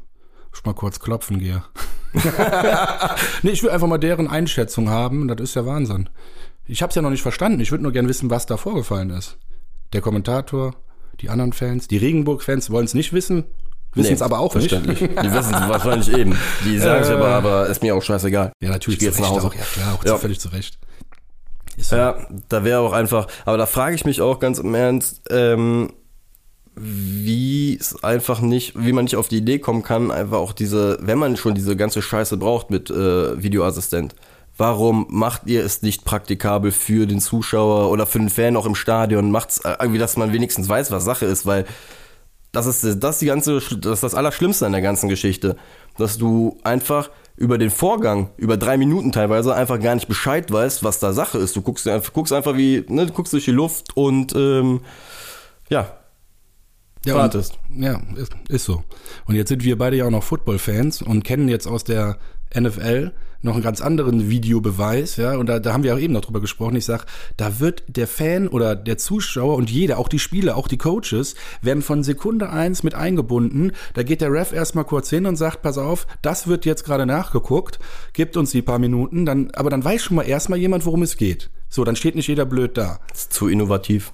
Ich 0.53 0.65
mal 0.65 0.75
kurz 0.75 0.99
klopfen 0.99 1.39
gehe. 1.39 1.63
nee, 3.43 3.51
ich 3.51 3.63
will 3.63 3.71
einfach 3.71 3.87
mal 3.87 3.99
deren 3.99 4.27
Einschätzung 4.27 4.89
haben. 4.89 5.29
Das 5.29 5.39
ist 5.41 5.55
ja 5.55 5.67
Wahnsinn. 5.67 6.09
Ich 6.67 6.83
habe 6.83 6.91
es 6.91 6.97
ja 6.97 7.03
noch 7.03 7.11
nicht 7.11 7.23
verstanden. 7.23 7.61
Ich 7.61 7.71
würde 7.71 7.85
nur 7.85 7.93
gern 7.93 8.09
wissen, 8.09 8.31
was 8.31 8.47
da 8.47 8.57
vorgefallen 8.57 9.11
ist. 9.11 9.39
Der 9.93 10.01
Kommentator, 10.01 10.75
die 11.21 11.29
anderen 11.29 11.53
Fans, 11.53 11.89
die 11.89 11.99
Regenburg-Fans 11.99 12.71
wollen 12.71 12.87
es 12.87 12.95
nicht 12.95 13.13
wissen, 13.13 13.45
wissen 13.97 14.13
es 14.15 14.21
Nee, 14.21 14.25
aber 14.25 14.39
auch 14.39 14.55
nicht. 14.55 14.69
verständlich. 14.71 14.99
Die 15.23 15.33
wissen 15.33 15.55
es 15.55 15.69
wahrscheinlich 15.69 16.13
eben. 16.13 16.39
Die 16.65 16.79
sagen 16.79 17.03
es 17.03 17.11
aber, 17.11 17.29
aber 17.29 17.67
ist 17.67 17.83
mir 17.83 17.95
auch 17.95 18.03
scheißegal. 18.03 18.53
Ja, 18.61 18.71
natürlich. 18.71 18.97
Ich 18.97 19.01
gehe 19.01 19.09
jetzt 19.09 19.21
nach 19.21 19.31
Hause. 19.31 19.49
Auch. 19.49 19.55
Ja, 19.55 19.63
klar, 19.73 19.95
auch 19.95 20.05
Ja. 20.05 20.17
völlig 20.19 20.39
zu 20.41 20.49
Recht. 20.49 20.79
So. 21.79 21.97
Ja, 21.97 22.27
da 22.49 22.65
wäre 22.65 22.81
auch 22.81 22.93
einfach, 22.93 23.27
aber 23.45 23.59
da 23.59 23.67
frage 23.67 23.95
ich 23.95 24.05
mich 24.07 24.23
auch 24.23 24.39
ganz 24.39 24.59
im 24.59 24.75
Ernst, 24.75 25.21
ähm, 25.31 25.91
wie 26.75 27.77
es 27.79 28.03
einfach 28.05 28.41
nicht, 28.41 28.75
wie 28.77 28.93
man 28.93 29.05
nicht 29.05 29.17
auf 29.17 29.29
die 29.29 29.39
Idee 29.39 29.59
kommen 29.59 29.83
kann, 29.83 30.11
einfach 30.11 30.39
auch 30.39 30.53
diese, 30.53 30.99
wenn 31.01 31.19
man 31.19 31.37
schon 31.37 31.55
diese 31.55 31.75
ganze 31.77 32.03
Scheiße 32.03 32.37
braucht 32.37 32.71
mit 32.71 32.91
äh, 32.91 33.43
Videoassistent, 33.43 34.15
warum 34.59 35.07
macht 35.09 35.43
ihr 35.47 35.65
es 35.65 35.83
nicht 35.83 36.05
praktikabel 36.05 36.73
für 36.73 37.07
den 37.07 37.21
Zuschauer 37.21 37.91
oder 37.91 38.07
für 38.07 38.19
den 38.19 38.29
Fan 38.31 38.57
auch 38.57 38.67
im 38.67 38.75
Stadion? 38.75 39.31
Macht's 39.31 39.59
äh, 39.65 39.75
irgendwie, 39.81 39.99
dass 39.99 40.17
man 40.17 40.33
wenigstens 40.33 40.69
weiß, 40.69 40.91
was 40.91 41.05
Sache 41.05 41.25
ist, 41.27 41.47
weil 41.47 41.65
das 42.57 42.67
ist 42.67 43.03
das 43.03 43.17
ist 43.17 43.21
die 43.21 43.27
ganze 43.27 43.61
das 43.61 43.93
ist 43.93 44.03
das 44.03 44.15
Allerschlimmste 44.15 44.65
an 44.65 44.73
der 44.73 44.81
ganzen 44.81 45.09
Geschichte, 45.09 45.57
dass 45.99 46.17
du 46.17 46.57
einfach 46.65 47.11
über 47.37 47.59
den 47.59 47.71
Vorgang 47.71 48.31
über 48.39 48.57
drei 48.57 48.79
Minuten 48.79 49.13
teilweise 49.13 49.55
einfach 49.55 49.79
gar 49.79 49.95
nicht 49.95 50.09
Bescheid 50.09 50.51
weißt, 50.51 50.83
was 50.83 50.99
da 50.99 51.13
Sache 51.13 51.37
ist. 51.39 51.55
Du 51.55 51.61
guckst 51.61 51.87
guckst 52.15 52.33
einfach 52.33 52.57
wie 52.57 52.85
ne, 52.89 53.07
du 53.07 53.13
guckst 53.13 53.35
durch 53.35 53.45
die 53.45 53.51
Luft 53.51 53.95
und 53.95 54.35
ähm, 54.35 54.81
ja 55.69 55.99
Ja, 57.05 57.15
wartest. 57.15 57.59
Und, 57.69 57.83
ja, 57.83 58.01
ist, 58.17 58.33
ist 58.49 58.65
so. 58.65 58.83
Und 59.27 59.35
jetzt 59.35 59.51
sind 59.51 59.63
wir 59.63 59.77
beide 59.77 59.97
ja 59.97 60.07
auch 60.07 60.11
noch 60.11 60.25
Football-Fans 60.25 61.03
und 61.03 61.25
kennen 61.25 61.49
jetzt 61.49 61.67
aus 61.67 61.85
der 61.85 62.17
NFL 62.55 63.13
noch 63.43 63.55
einen 63.55 63.63
ganz 63.63 63.81
anderen 63.81 64.29
Videobeweis, 64.29 65.17
ja, 65.17 65.37
und 65.37 65.47
da, 65.47 65.59
da 65.59 65.73
haben 65.73 65.83
wir 65.83 65.95
auch 65.95 65.99
eben 65.99 66.13
noch 66.13 66.23
drüber 66.23 66.41
gesprochen. 66.41 66.77
Ich 66.77 66.85
sag, 66.85 67.07
da 67.37 67.61
wird 67.61 67.85
der 67.89 68.07
Fan 68.07 68.49
oder 68.49 68.77
der 68.77 68.99
Zuschauer 68.99 69.57
und 69.57 69.71
jeder, 69.71 69.99
auch 69.99 70.09
die 70.09 70.19
Spieler, 70.19 70.57
auch 70.57 70.69
die 70.69 70.79
Coaches, 70.79 71.35
werden 71.63 71.83
von 71.83 72.03
Sekunde 72.03 72.51
eins 72.51 72.83
mit 72.83 72.95
eingebunden. 72.95 73.73
Da 73.95 74.03
geht 74.03 74.21
der 74.21 74.33
Ref 74.33 74.53
erstmal 74.53 74.85
kurz 74.85 75.11
hin 75.11 75.27
und 75.27 75.37
sagt, 75.37 75.63
pass 75.63 75.79
auf, 75.79 76.07
das 76.23 76.47
wird 76.47 76.65
jetzt 76.65 76.85
gerade 76.85 77.07
nachgeguckt, 77.07 77.79
gibt 78.13 78.37
uns 78.37 78.51
die 78.51 78.63
paar 78.63 78.79
Minuten, 78.79 79.27
dann, 79.27 79.51
aber 79.53 79.71
dann 79.71 79.85
weiß 79.85 80.03
schon 80.03 80.17
mal 80.17 80.29
erstmal 80.29 80.59
jemand, 80.59 80.87
worum 80.87 81.03
es 81.03 81.17
geht. 81.17 81.51
So, 81.69 81.85
dann 81.85 81.97
steht 81.97 82.15
nicht 82.15 82.29
jeder 82.29 82.47
blöd 82.47 82.77
da. 82.77 83.01
Das 83.11 83.23
ist 83.23 83.33
zu 83.33 83.49
innovativ. 83.49 84.13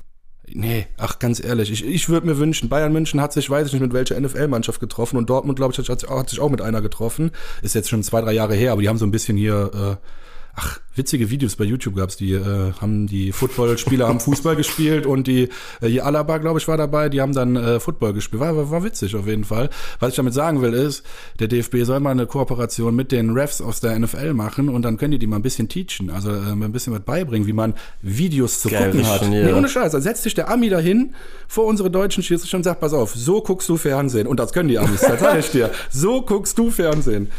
Nee, 0.54 0.86
ach 0.98 1.18
ganz 1.18 1.42
ehrlich, 1.42 1.70
ich, 1.70 1.84
ich 1.84 2.08
würde 2.08 2.26
mir 2.26 2.36
wünschen, 2.38 2.68
Bayern 2.68 2.92
München 2.92 3.20
hat 3.20 3.32
sich, 3.32 3.48
weiß 3.48 3.66
ich 3.66 3.72
nicht, 3.72 3.82
mit 3.82 3.92
welcher 3.94 4.20
NFL-Mannschaft 4.20 4.80
getroffen 4.80 5.16
und 5.16 5.30
Dortmund, 5.30 5.56
glaube 5.56 5.72
ich, 5.72 5.88
hat, 5.88 6.08
hat, 6.08 6.30
sich 6.30 6.40
auch 6.40 6.50
mit 6.50 6.60
einer 6.60 6.82
getroffen. 6.82 7.30
Ist 7.62 7.74
jetzt 7.74 7.88
schon 7.88 8.02
zwei, 8.02 8.20
drei 8.20 8.32
Jahre 8.32 8.54
her, 8.54 8.72
aber 8.72 8.82
die 8.82 8.88
haben 8.88 8.98
so 8.98 9.06
ein 9.06 9.10
bisschen 9.10 9.36
hier 9.36 9.70
äh, 9.74 10.06
ach, 10.54 10.80
witzige 10.94 11.30
Videos 11.30 11.56
bei 11.56 11.64
YouTube 11.64 11.96
gab's, 11.96 12.16
die 12.16 12.32
äh, 12.32 12.72
haben 12.80 13.06
die 13.06 13.32
Footballspieler 13.32 14.06
haben 14.06 14.20
Fußball 14.20 14.56
gespielt 14.56 15.06
und 15.06 15.26
die 15.26 15.48
äh, 15.80 15.88
hier 15.88 16.04
Alaba, 16.04 16.38
glaube 16.38 16.58
ich, 16.58 16.68
war 16.68 16.76
dabei, 16.76 17.08
die 17.08 17.20
haben 17.20 17.32
dann 17.32 17.56
äh, 17.56 17.80
Football 17.80 18.12
gespielt. 18.12 18.40
War, 18.40 18.56
war, 18.56 18.70
war 18.70 18.84
witzig 18.84 19.16
auf 19.16 19.26
jeden 19.26 19.44
Fall. 19.44 19.70
Was 20.00 20.10
ich 20.10 20.16
damit 20.16 20.34
sagen 20.34 20.60
will, 20.60 20.74
ist, 20.74 21.04
der 21.38 21.48
DFB 21.48 21.84
soll 21.84 22.00
mal 22.00 22.10
eine 22.10 22.26
Kooperation 22.26 22.94
mit 22.94 23.12
den 23.12 23.30
Refs 23.30 23.60
aus 23.60 23.80
der 23.80 23.98
NFL 23.98 24.34
machen 24.34 24.68
und 24.68 24.82
dann 24.82 24.98
können 24.98 25.12
die 25.12 25.18
die 25.18 25.26
mal 25.26 25.36
ein 25.36 25.42
bisschen 25.42 25.68
teachen, 25.68 26.10
also 26.10 26.30
äh, 26.30 26.52
ein 26.52 26.72
bisschen 26.72 26.92
was 26.92 27.02
beibringen, 27.02 27.46
wie 27.46 27.54
man 27.54 27.74
Videos 28.02 28.60
zu 28.60 28.68
Geil, 28.68 28.90
gucken 28.90 29.06
hat. 29.06 29.28
Nee, 29.28 29.52
ohne 29.52 29.68
Scheiß. 29.68 29.92
Dann 29.92 30.02
setzt 30.02 30.22
sich 30.22 30.34
der 30.34 30.50
Ami 30.50 30.68
dahin 30.68 31.14
vor 31.48 31.64
unsere 31.64 31.90
deutschen 31.90 32.22
Schiedsrichter 32.22 32.58
und 32.58 32.64
sagt, 32.64 32.80
pass 32.80 32.92
auf, 32.92 33.14
so 33.14 33.40
guckst 33.40 33.68
du 33.68 33.76
Fernsehen. 33.76 34.26
Und 34.26 34.38
das 34.38 34.52
können 34.52 34.68
die 34.68 34.78
Amis, 34.78 35.00
das 35.00 35.20
sage 35.20 35.38
ich 35.38 35.50
dir. 35.50 35.70
So 35.90 36.22
guckst 36.22 36.58
du 36.58 36.70
Fernsehen. 36.70 37.30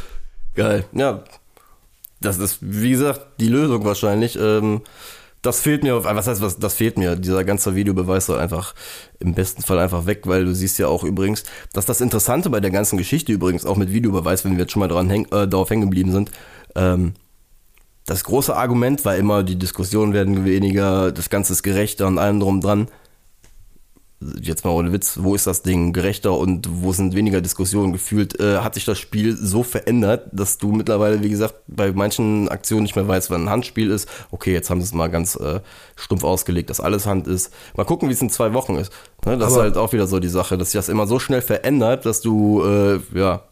Geil. 0.55 0.85
Ja. 0.93 1.23
Das 2.23 2.37
ist, 2.37 2.57
wie 2.61 2.91
gesagt, 2.91 3.21
die 3.39 3.49
Lösung 3.49 3.85
wahrscheinlich. 3.85 4.37
Ähm, 4.39 4.81
das 5.41 5.59
fehlt 5.59 5.83
mir, 5.83 6.05
was 6.05 6.25
heißt, 6.25 6.41
was, 6.41 6.57
das 6.57 6.75
fehlt 6.75 6.97
mir. 6.97 7.17
Dieser 7.17 7.43
ganze 7.43 7.75
Videobeweis 7.75 8.27
soll 8.27 8.39
einfach 8.39 8.73
im 9.19 9.33
besten 9.33 9.61
Fall 9.61 9.77
einfach 9.77 10.05
weg, 10.05 10.21
weil 10.25 10.45
du 10.45 10.55
siehst 10.55 10.79
ja 10.79 10.87
auch 10.87 11.03
übrigens, 11.03 11.43
dass 11.73 11.85
das 11.85 11.99
Interessante 11.99 12.49
bei 12.49 12.61
der 12.61 12.71
ganzen 12.71 12.97
Geschichte 12.97 13.33
übrigens, 13.33 13.65
auch 13.65 13.75
mit 13.75 13.91
Videobeweis, 13.91 14.45
wenn 14.45 14.53
wir 14.53 14.61
jetzt 14.61 14.71
schon 14.71 14.79
mal 14.79 14.87
dran 14.87 15.09
häng, 15.09 15.25
äh, 15.31 15.47
darauf 15.47 15.69
hängen 15.69 15.81
geblieben 15.81 16.13
sind, 16.13 16.31
ähm, 16.75 17.13
das 18.05 18.23
große 18.23 18.55
Argument 18.55 19.03
war 19.05 19.15
immer, 19.15 19.43
die 19.43 19.57
Diskussionen 19.57 20.13
werden 20.13 20.45
weniger, 20.45 21.11
das 21.11 21.29
Ganze 21.29 21.53
ist 21.53 21.63
gerechter 21.63 22.07
und 22.07 22.17
allem 22.17 22.39
drum 22.39 22.59
dran. 22.59 22.87
Jetzt 24.41 24.63
mal 24.65 24.71
ohne 24.71 24.91
Witz, 24.93 25.19
wo 25.21 25.35
ist 25.35 25.47
das 25.47 25.61
Ding 25.63 25.93
gerechter 25.93 26.37
und 26.37 26.67
wo 26.71 26.93
sind 26.93 27.15
weniger 27.15 27.41
Diskussionen 27.41 27.93
gefühlt, 27.93 28.39
äh, 28.39 28.57
hat 28.59 28.75
sich 28.75 28.85
das 28.85 28.99
Spiel 28.99 29.35
so 29.35 29.63
verändert, 29.63 30.27
dass 30.31 30.57
du 30.57 30.71
mittlerweile, 30.71 31.21
wie 31.23 31.29
gesagt, 31.29 31.55
bei 31.67 31.91
manchen 31.91 32.49
Aktionen 32.49 32.83
nicht 32.83 32.95
mehr 32.95 33.07
weißt, 33.07 33.29
wann 33.29 33.43
ein 33.43 33.49
Handspiel 33.49 33.89
ist. 33.91 34.07
Okay, 34.31 34.53
jetzt 34.53 34.69
haben 34.69 34.81
sie 34.81 34.85
es 34.85 34.93
mal 34.93 35.07
ganz 35.09 35.35
äh, 35.35 35.59
stumpf 35.95 36.23
ausgelegt, 36.23 36.69
dass 36.69 36.79
alles 36.79 37.05
Hand 37.05 37.27
ist. 37.27 37.53
Mal 37.75 37.83
gucken, 37.85 38.09
wie 38.09 38.13
es 38.13 38.21
in 38.21 38.29
zwei 38.29 38.53
Wochen 38.53 38.75
ist. 38.75 38.91
Ne, 39.25 39.37
das 39.37 39.53
Aber- 39.53 39.55
ist 39.57 39.61
halt 39.63 39.77
auch 39.77 39.93
wieder 39.93 40.07
so 40.07 40.19
die 40.19 40.27
Sache, 40.29 40.57
dass 40.57 40.71
sich 40.71 40.79
das 40.79 40.89
immer 40.89 41.07
so 41.07 41.19
schnell 41.19 41.41
verändert, 41.41 42.05
dass 42.05 42.21
du, 42.21 42.63
äh, 42.63 42.99
ja, 43.13 43.43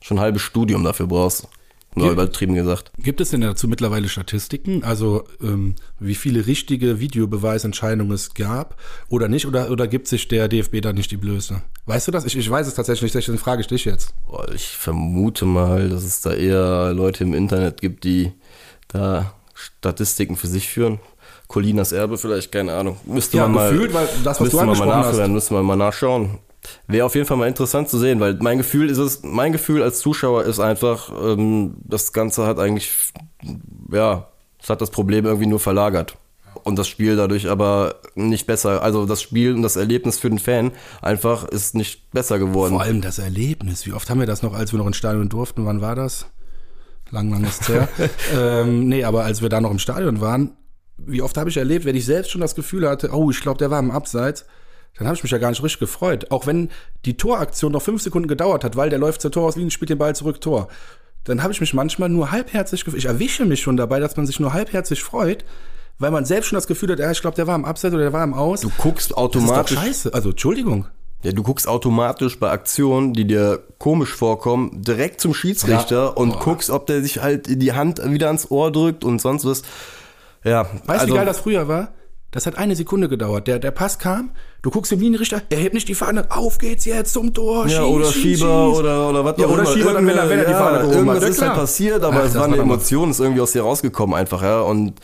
schon 0.00 0.18
ein 0.18 0.22
halbes 0.22 0.42
Studium 0.42 0.84
dafür 0.84 1.06
brauchst. 1.06 1.46
Nur 1.94 2.10
übertrieben 2.10 2.54
gesagt. 2.54 2.90
Gibt 2.98 3.20
es 3.20 3.30
denn 3.30 3.42
dazu 3.42 3.68
mittlerweile 3.68 4.08
Statistiken? 4.08 4.82
Also 4.82 5.24
ähm, 5.42 5.74
wie 6.00 6.14
viele 6.14 6.46
richtige 6.46 7.00
Videobeweisentscheidungen 7.00 8.12
es 8.12 8.34
gab 8.34 8.76
oder 9.08 9.28
nicht? 9.28 9.46
Oder, 9.46 9.70
oder 9.70 9.86
gibt 9.88 10.08
sich 10.08 10.26
der 10.28 10.48
DFB 10.48 10.80
da 10.80 10.92
nicht 10.92 11.10
die 11.10 11.16
Blöße? 11.16 11.62
Weißt 11.86 12.08
du 12.08 12.12
das? 12.12 12.24
Ich, 12.24 12.36
ich 12.36 12.48
weiß 12.48 12.66
es 12.66 12.74
tatsächlich 12.74 13.02
nicht, 13.02 13.26
deswegen 13.26 13.38
frage 13.38 13.60
ich 13.60 13.66
dich 13.66 13.84
jetzt. 13.84 14.14
Ich 14.54 14.68
vermute 14.68 15.44
mal, 15.44 15.88
dass 15.90 16.04
es 16.04 16.20
da 16.22 16.32
eher 16.32 16.92
Leute 16.94 17.24
im 17.24 17.34
Internet 17.34 17.80
gibt, 17.80 18.04
die 18.04 18.32
da 18.88 19.34
Statistiken 19.54 20.36
für 20.36 20.46
sich 20.46 20.68
führen. 20.68 20.98
Colinas 21.46 21.92
Erbe 21.92 22.16
vielleicht, 22.16 22.50
keine 22.50 22.72
Ahnung. 22.72 22.96
Müsste 23.04 23.36
Ja, 23.36 23.42
man 23.44 23.52
mal, 23.52 23.70
gefühlt, 23.70 23.92
weil 23.92 24.06
das, 24.24 24.40
was 24.40 24.40
müsste 24.40 24.52
du 24.52 24.56
man 24.56 24.66
mal 24.78 24.90
angesprochen 24.90 25.22
hast. 25.24 25.30
müsste 25.30 25.54
man 25.54 25.64
mal 25.66 25.76
nachschauen. 25.76 26.38
Wäre 26.86 27.06
auf 27.06 27.14
jeden 27.14 27.26
Fall 27.26 27.36
mal 27.36 27.48
interessant 27.48 27.88
zu 27.88 27.98
sehen, 27.98 28.20
weil 28.20 28.34
mein 28.40 28.58
Gefühl 28.58 28.88
ist 28.88 28.98
es, 28.98 29.22
mein 29.22 29.52
Gefühl 29.52 29.82
als 29.82 29.98
Zuschauer 29.98 30.44
ist 30.44 30.60
einfach, 30.60 31.10
ähm, 31.10 31.74
das 31.84 32.12
Ganze 32.12 32.46
hat 32.46 32.58
eigentlich, 32.58 32.92
ja, 33.90 34.28
es 34.62 34.70
hat 34.70 34.80
das 34.80 34.90
Problem 34.90 35.24
irgendwie 35.24 35.46
nur 35.46 35.60
verlagert. 35.60 36.16
Und 36.64 36.78
das 36.78 36.86
Spiel 36.86 37.16
dadurch 37.16 37.48
aber 37.48 37.96
nicht 38.14 38.46
besser, 38.46 38.82
also 38.82 39.06
das 39.06 39.20
Spiel 39.20 39.54
und 39.54 39.62
das 39.62 39.76
Erlebnis 39.76 40.18
für 40.18 40.28
den 40.28 40.38
Fan 40.38 40.70
einfach 41.00 41.44
ist 41.44 41.74
nicht 41.74 42.10
besser 42.12 42.38
geworden. 42.38 42.74
Vor 42.74 42.82
allem 42.82 43.00
das 43.00 43.18
Erlebnis. 43.18 43.86
Wie 43.86 43.92
oft 43.92 44.08
haben 44.08 44.20
wir 44.20 44.26
das 44.26 44.42
noch, 44.42 44.54
als 44.54 44.72
wir 44.72 44.78
noch 44.78 44.86
ins 44.86 44.96
Stadion 44.96 45.28
durften? 45.28 45.66
Wann 45.66 45.80
war 45.80 45.96
das? 45.96 46.26
Lang, 47.10 47.30
lang 47.30 47.44
ist 47.44 47.68
her. 47.68 47.88
ähm, 48.36 48.86
nee, 48.86 49.02
aber 49.02 49.24
als 49.24 49.42
wir 49.42 49.48
da 49.48 49.60
noch 49.60 49.70
im 49.70 49.78
Stadion 49.78 50.20
waren, 50.20 50.56
wie 50.98 51.22
oft 51.22 51.36
habe 51.36 51.50
ich 51.50 51.56
erlebt, 51.56 51.84
wenn 51.84 51.96
ich 51.96 52.04
selbst 52.04 52.30
schon 52.30 52.40
das 52.40 52.54
Gefühl 52.54 52.88
hatte, 52.88 53.10
oh, 53.12 53.30
ich 53.30 53.40
glaube, 53.40 53.58
der 53.58 53.70
war 53.70 53.80
im 53.80 53.90
Abseits, 53.90 54.46
dann 54.98 55.06
habe 55.06 55.16
ich 55.16 55.22
mich 55.22 55.32
ja 55.32 55.38
gar 55.38 55.50
nicht 55.50 55.62
richtig 55.62 55.80
gefreut. 55.80 56.30
Auch 56.30 56.46
wenn 56.46 56.68
die 57.04 57.16
Toraktion 57.16 57.72
noch 57.72 57.82
fünf 57.82 58.02
Sekunden 58.02 58.28
gedauert 58.28 58.62
hat, 58.64 58.76
weil 58.76 58.90
der 58.90 58.98
läuft 58.98 59.20
zur 59.22 59.30
Torauslinie, 59.32 59.70
spielt 59.70 59.90
den 59.90 59.98
Ball 59.98 60.14
zurück, 60.14 60.40
Tor. 60.40 60.68
Dann 61.24 61.42
habe 61.42 61.52
ich 61.52 61.60
mich 61.60 61.72
manchmal 61.72 62.08
nur 62.08 62.30
halbherzig 62.32 62.84
gefreut. 62.84 62.98
Ich 62.98 63.06
erwische 63.06 63.44
mich 63.44 63.60
schon 63.62 63.76
dabei, 63.76 64.00
dass 64.00 64.16
man 64.16 64.26
sich 64.26 64.40
nur 64.40 64.52
halbherzig 64.52 65.02
freut, 65.02 65.44
weil 65.98 66.10
man 66.10 66.24
selbst 66.24 66.48
schon 66.48 66.56
das 66.56 66.66
Gefühl 66.66 66.90
hat, 66.92 66.98
ja, 66.98 67.10
ich 67.10 67.20
glaube, 67.20 67.36
der 67.36 67.46
war 67.46 67.54
im 67.54 67.64
Abseits 67.64 67.94
oder 67.94 68.02
der 68.02 68.12
war 68.12 68.24
im 68.24 68.34
Aus. 68.34 68.60
Du 68.62 68.70
guckst 68.76 69.06
das 69.06 69.10
ist 69.10 69.10
doch 69.12 69.16
automatisch 69.18 69.78
scheiße. 69.78 70.12
Also, 70.14 70.30
Entschuldigung. 70.30 70.86
Ja, 71.22 71.30
du 71.30 71.44
guckst 71.44 71.68
automatisch 71.68 72.40
bei 72.40 72.50
Aktionen, 72.50 73.12
die 73.14 73.24
dir 73.24 73.62
komisch 73.78 74.12
vorkommen, 74.12 74.82
direkt 74.82 75.20
zum 75.20 75.32
Schiedsrichter 75.32 75.96
Ja. 76.02 76.08
und 76.08 76.32
Boah. 76.32 76.40
guckst, 76.40 76.68
ob 76.70 76.88
der 76.88 77.00
sich 77.02 77.22
halt 77.22 77.46
die 77.62 77.72
Hand 77.72 78.02
wieder 78.10 78.26
ans 78.26 78.50
Ohr 78.50 78.72
drückt 78.72 79.04
und 79.04 79.20
sonst 79.20 79.44
was. 79.44 79.62
Ja, 80.42 80.64
Weißt 80.64 80.72
du, 80.86 80.88
also, 80.92 81.06
wie 81.06 81.16
geil 81.18 81.26
das 81.26 81.38
früher 81.38 81.68
war? 81.68 81.92
Das 82.32 82.46
hat 82.46 82.56
eine 82.58 82.74
Sekunde 82.74 83.08
gedauert. 83.08 83.46
Der, 83.46 83.58
der 83.60 83.70
Pass 83.70 83.98
kam, 83.98 84.30
du 84.62 84.70
guckst 84.70 84.90
im 84.90 84.98
Linienrichter, 85.00 85.42
er 85.50 85.58
hebt 85.58 85.74
nicht 85.74 85.86
die 85.86 85.94
Fahne, 85.94 86.26
auf 86.30 86.58
geht's 86.58 86.84
jetzt 86.86 87.12
zum 87.12 87.32
Tor, 87.34 87.66
ja, 87.68 87.68
schieß, 87.68 87.78
oder 87.80 88.06
schieß, 88.06 88.22
Schieber 88.38 88.68
schieß. 88.70 88.78
oder, 88.80 89.08
oder 89.10 89.24
was 89.24 89.38
Ja, 89.38 89.46
oder 89.46 89.62
immer. 89.62 89.72
Schieber, 89.72 89.92
dann, 89.92 90.06
wenn 90.06 90.16
er- 90.16 90.28
wenn 90.30 90.38
er 90.40 90.44
die 90.46 90.50
ja, 90.50 90.58
Fahne 90.58 90.78
gehoben 90.78 90.94
Irgendwas 90.94 91.16
hat. 91.16 91.22
Ja, 91.22 91.28
ist 91.28 91.40
halt 91.42 91.50
klar. 91.52 91.60
passiert, 91.60 92.02
aber 92.02 92.16
Ach, 92.20 92.24
es 92.26 92.34
war 92.34 92.44
eine. 92.46 92.56
Emotion, 92.56 93.10
ist 93.10 93.20
irgendwie 93.20 93.40
aus 93.42 93.52
dir 93.52 93.62
rausgekommen 93.62 94.16
einfach, 94.16 94.42
ja, 94.42 94.60
und 94.62 94.94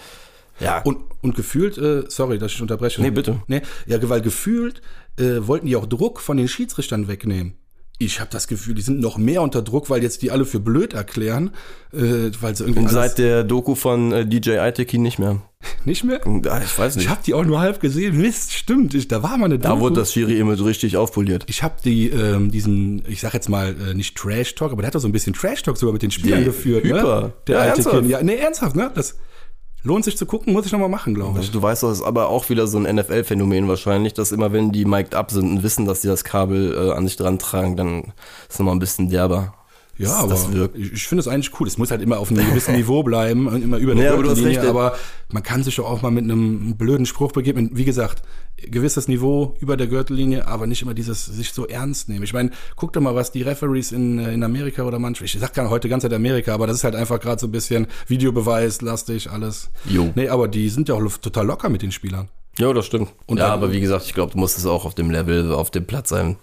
ja. 0.59 0.81
Und, 0.83 0.99
und 1.23 1.37
gefühlt, 1.37 1.79
äh, 1.79 2.05
sorry, 2.09 2.39
dass 2.39 2.51
ich 2.53 2.61
unterbreche. 2.63 3.01
Nee, 3.01 3.11
bitte. 3.11 3.41
Nee, 3.47 3.63
ja, 3.87 3.99
weil 4.09 4.23
gefühlt 4.23 4.81
äh, 5.21 5.47
wollten 5.47 5.67
die 5.67 5.77
auch 5.77 5.87
Druck 5.87 6.21
von 6.21 6.37
den 6.37 6.49
Schiedsrichtern 6.49 7.07
wegnehmen. 7.09 7.55
Ich 8.01 8.21
habe 8.21 8.31
das 8.31 8.47
Gefühl, 8.47 8.75
die 8.75 8.83
sind 8.83 9.01
noch 9.01 9.19
mehr 9.19 9.43
unter 9.43 9.61
Druck, 9.61 9.91
weil 9.91 10.05
jetzt 10.05 10.23
die 10.23 10.31
alle 10.31 10.45
für 10.45 10.61
blöd 10.61 10.95
erklären, 10.95 11.51
äh, 11.93 12.31
weil 12.41 12.55
sie 12.55 12.63
irgendwie 12.63 12.83
und 12.83 12.89
seit 12.91 13.19
der 13.19 13.43
Doku 13.43 13.75
von 13.75 14.13
äh, 14.13 14.25
DJ 14.25 14.51
Iteki 14.59 14.99
nicht 14.99 15.19
mehr. 15.19 15.43
nicht 15.85 16.05
mehr. 16.05 16.21
Ah, 16.49 16.61
Ich 16.65 16.79
weiß 16.79 16.93
Ich 16.95 16.99
nicht. 17.03 17.09
habe 17.11 17.21
die 17.27 17.35
auch 17.35 17.45
nur 17.45 17.59
halb 17.59 17.81
gesehen. 17.81 18.17
Mist, 18.21 18.53
stimmt. 18.55 18.95
Ich, 18.95 19.09
da 19.09 19.25
war 19.25 19.37
mal 19.37 19.47
eine 19.47 19.59
Da 19.59 19.71
Doku. 19.71 19.81
wurde 19.81 19.97
das 19.97 20.13
Schiri-Image 20.13 20.61
richtig 20.63 20.97
aufpoliert. 20.97 21.43
Ich 21.49 21.65
habe 21.65 21.75
die 21.85 22.09
ähm, 22.11 22.53
diesen, 22.53 23.03
ich 23.09 23.21
sag 23.21 23.35
jetzt 23.35 23.49
mal 23.49 23.75
äh, 23.91 23.95
nicht 23.95 24.17
Trash 24.17 24.55
Talk, 24.55 24.71
aber 24.71 24.83
der 24.83 24.87
hat 24.89 24.95
doch 24.95 25.01
so 25.01 25.09
ein 25.09 25.13
bisschen 25.13 25.33
Trash 25.33 25.65
Talk 25.65 25.77
sogar 25.77 25.93
mit 25.93 26.03
den 26.03 26.13
Spielern 26.13 26.39
Nee, 26.41 26.45
geführt, 26.45 26.85
hyper. 26.85 27.21
ne? 27.23 27.33
Der 27.49 27.55
Ja, 27.57 27.61
alte 27.63 27.73
ernsthaft? 27.73 27.97
Kind. 27.99 28.11
Ja, 28.11 28.23
nee, 28.23 28.37
ernsthaft, 28.37 28.77
ne? 28.77 28.93
Das 28.95 29.17
lohnt 29.83 30.05
sich 30.05 30.17
zu 30.17 30.27
gucken, 30.27 30.53
muss 30.53 30.67
ich 30.67 30.73
noch 30.73 30.79
mal 30.79 30.89
machen, 30.89 31.15
glaube 31.15 31.33
ich. 31.33 31.47
Also 31.47 31.53
du 31.53 31.63
weißt, 31.63 31.83
das 31.83 31.99
ist 31.99 32.05
aber 32.05 32.29
auch 32.29 32.49
wieder 32.49 32.67
so 32.67 32.79
ein 32.79 32.97
NFL-Phänomen 32.97 33.69
wahrscheinlich, 33.69 34.15
dass 34.15 34.33
immer 34.33 34.53
wenn 34.53 34.73
die 34.73 34.85
mic'd 34.85 35.15
up 35.15 35.31
sind 35.31 35.51
und 35.51 35.63
wissen, 35.63 35.87
dass 35.87 36.03
sie 36.03 36.09
das 36.09 36.25
Kabel 36.25 36.75
äh, 36.75 36.93
an 36.93 37.07
sich 37.07 37.17
dran 37.17 37.39
tragen, 37.39 37.77
dann 37.77 38.01
ist 38.01 38.15
es 38.51 38.59
nochmal 38.59 38.75
ein 38.75 38.81
bisschen 38.81 39.09
derber. 39.09 39.55
Ja, 39.99 40.09
Das- 40.09 40.17
aber 40.19 40.29
das 40.31 40.53
wirkt. 40.53 40.77
ich, 40.79 40.93
ich 40.93 41.07
finde 41.09 41.21
es 41.21 41.29
eigentlich 41.29 41.51
cool. 41.61 41.67
Es 41.67 41.77
muss 41.77 41.91
halt 41.91 42.01
immer 42.03 42.19
auf 42.19 42.31
einem 42.31 42.47
gewissen 42.49 42.75
Niveau 42.77 43.03
bleiben 43.03 43.47
und 43.49 43.63
immer 43.63 43.79
über 43.79 43.95
der 43.95 44.05
Ja, 44.05 44.13
aber 44.15 44.37
recht, 44.45 44.61
aber 44.61 44.97
man 45.33 45.43
kann 45.43 45.63
sich 45.65 45.77
doch 45.77 45.87
auch 45.91 46.03
mal 46.03 46.11
mit 46.11 46.25
einem 46.25 46.77
blöden 46.77 47.05
Spruch 47.05 47.33
begeben. 47.33 47.71
Wie 47.75 47.85
gesagt, 47.85 48.23
gewisses 48.71 49.09
Niveau 49.09 49.57
über 49.61 49.77
der 49.77 49.87
Gürtellinie, 49.89 50.47
aber 50.47 50.67
nicht 50.67 50.83
immer 50.83 50.95
dieses 50.95 51.27
sich 51.27 51.53
so 51.53 51.67
ernst 51.67 52.09
nehmen. 52.09 52.23
Ich 52.23 52.33
meine, 52.33 52.51
guck 52.77 52.93
doch 52.93 53.01
mal, 53.01 53.15
was 53.15 53.33
die 53.33 53.43
Referees 53.43 53.93
in, 53.93 54.19
äh, 54.19 54.33
in 54.33 54.43
Amerika 54.43 54.85
oder 54.85 54.99
manchmal, 54.99 55.27
ich 55.27 55.37
sag 55.39 55.53
gar 55.55 55.69
heute 55.71 55.89
ganz 55.89 56.03
Zeit 56.03 56.13
Amerika, 56.13 56.55
aber 56.55 56.67
das 56.67 56.77
ist 56.79 56.85
halt 56.85 56.95
einfach 56.95 57.21
gerade 57.21 57.41
so 57.41 57.47
ein 57.49 57.53
bisschen 57.53 57.87
Videobeweis, 58.07 58.81
lastig, 58.81 59.31
alles. 59.31 59.71
Jo. 59.89 60.11
Nee, 60.15 60.29
aber 60.29 60.49
die 60.49 60.69
sind 60.69 60.89
ja 60.89 60.95
auch 60.95 61.17
total 61.19 61.47
locker 61.47 61.69
mit 61.69 61.83
den 61.83 61.93
Spielern. 61.93 62.29
Ja, 62.59 62.73
das 62.73 62.87
stimmt. 62.87 63.11
Und 63.27 63.39
ja, 63.39 63.49
aber 63.53 63.71
wie 63.73 63.81
gesagt, 63.81 64.05
ich 64.07 64.15
glaube, 64.15 64.33
du 64.33 64.39
musst 64.39 64.59
es 64.59 64.67
auch 64.67 64.85
auf 64.85 64.95
dem 64.95 65.11
Level, 65.11 65.53
auf 65.53 65.71
dem 65.71 65.87
Platz 65.87 66.09
sein. 66.09 66.37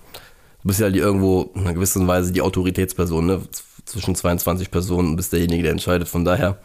Du 0.66 0.70
bist 0.70 0.80
ja 0.80 0.86
halt 0.86 0.96
irgendwo 0.96 1.52
in 1.54 1.62
einer 1.62 1.76
gewissen 1.76 2.08
Weise 2.08 2.32
die 2.32 2.42
Autoritätsperson, 2.42 3.24
ne? 3.28 3.42
Zwischen 3.86 4.16
22 4.16 4.72
Personen 4.72 5.16
bist 5.16 5.32
derjenige, 5.32 5.62
der 5.62 5.72
entscheidet. 5.74 6.08
Von 6.08 6.26
daher, 6.26 6.58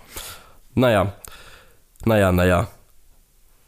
naja, 0.74 1.12
naja, 2.06 2.32
naja. 2.32 2.68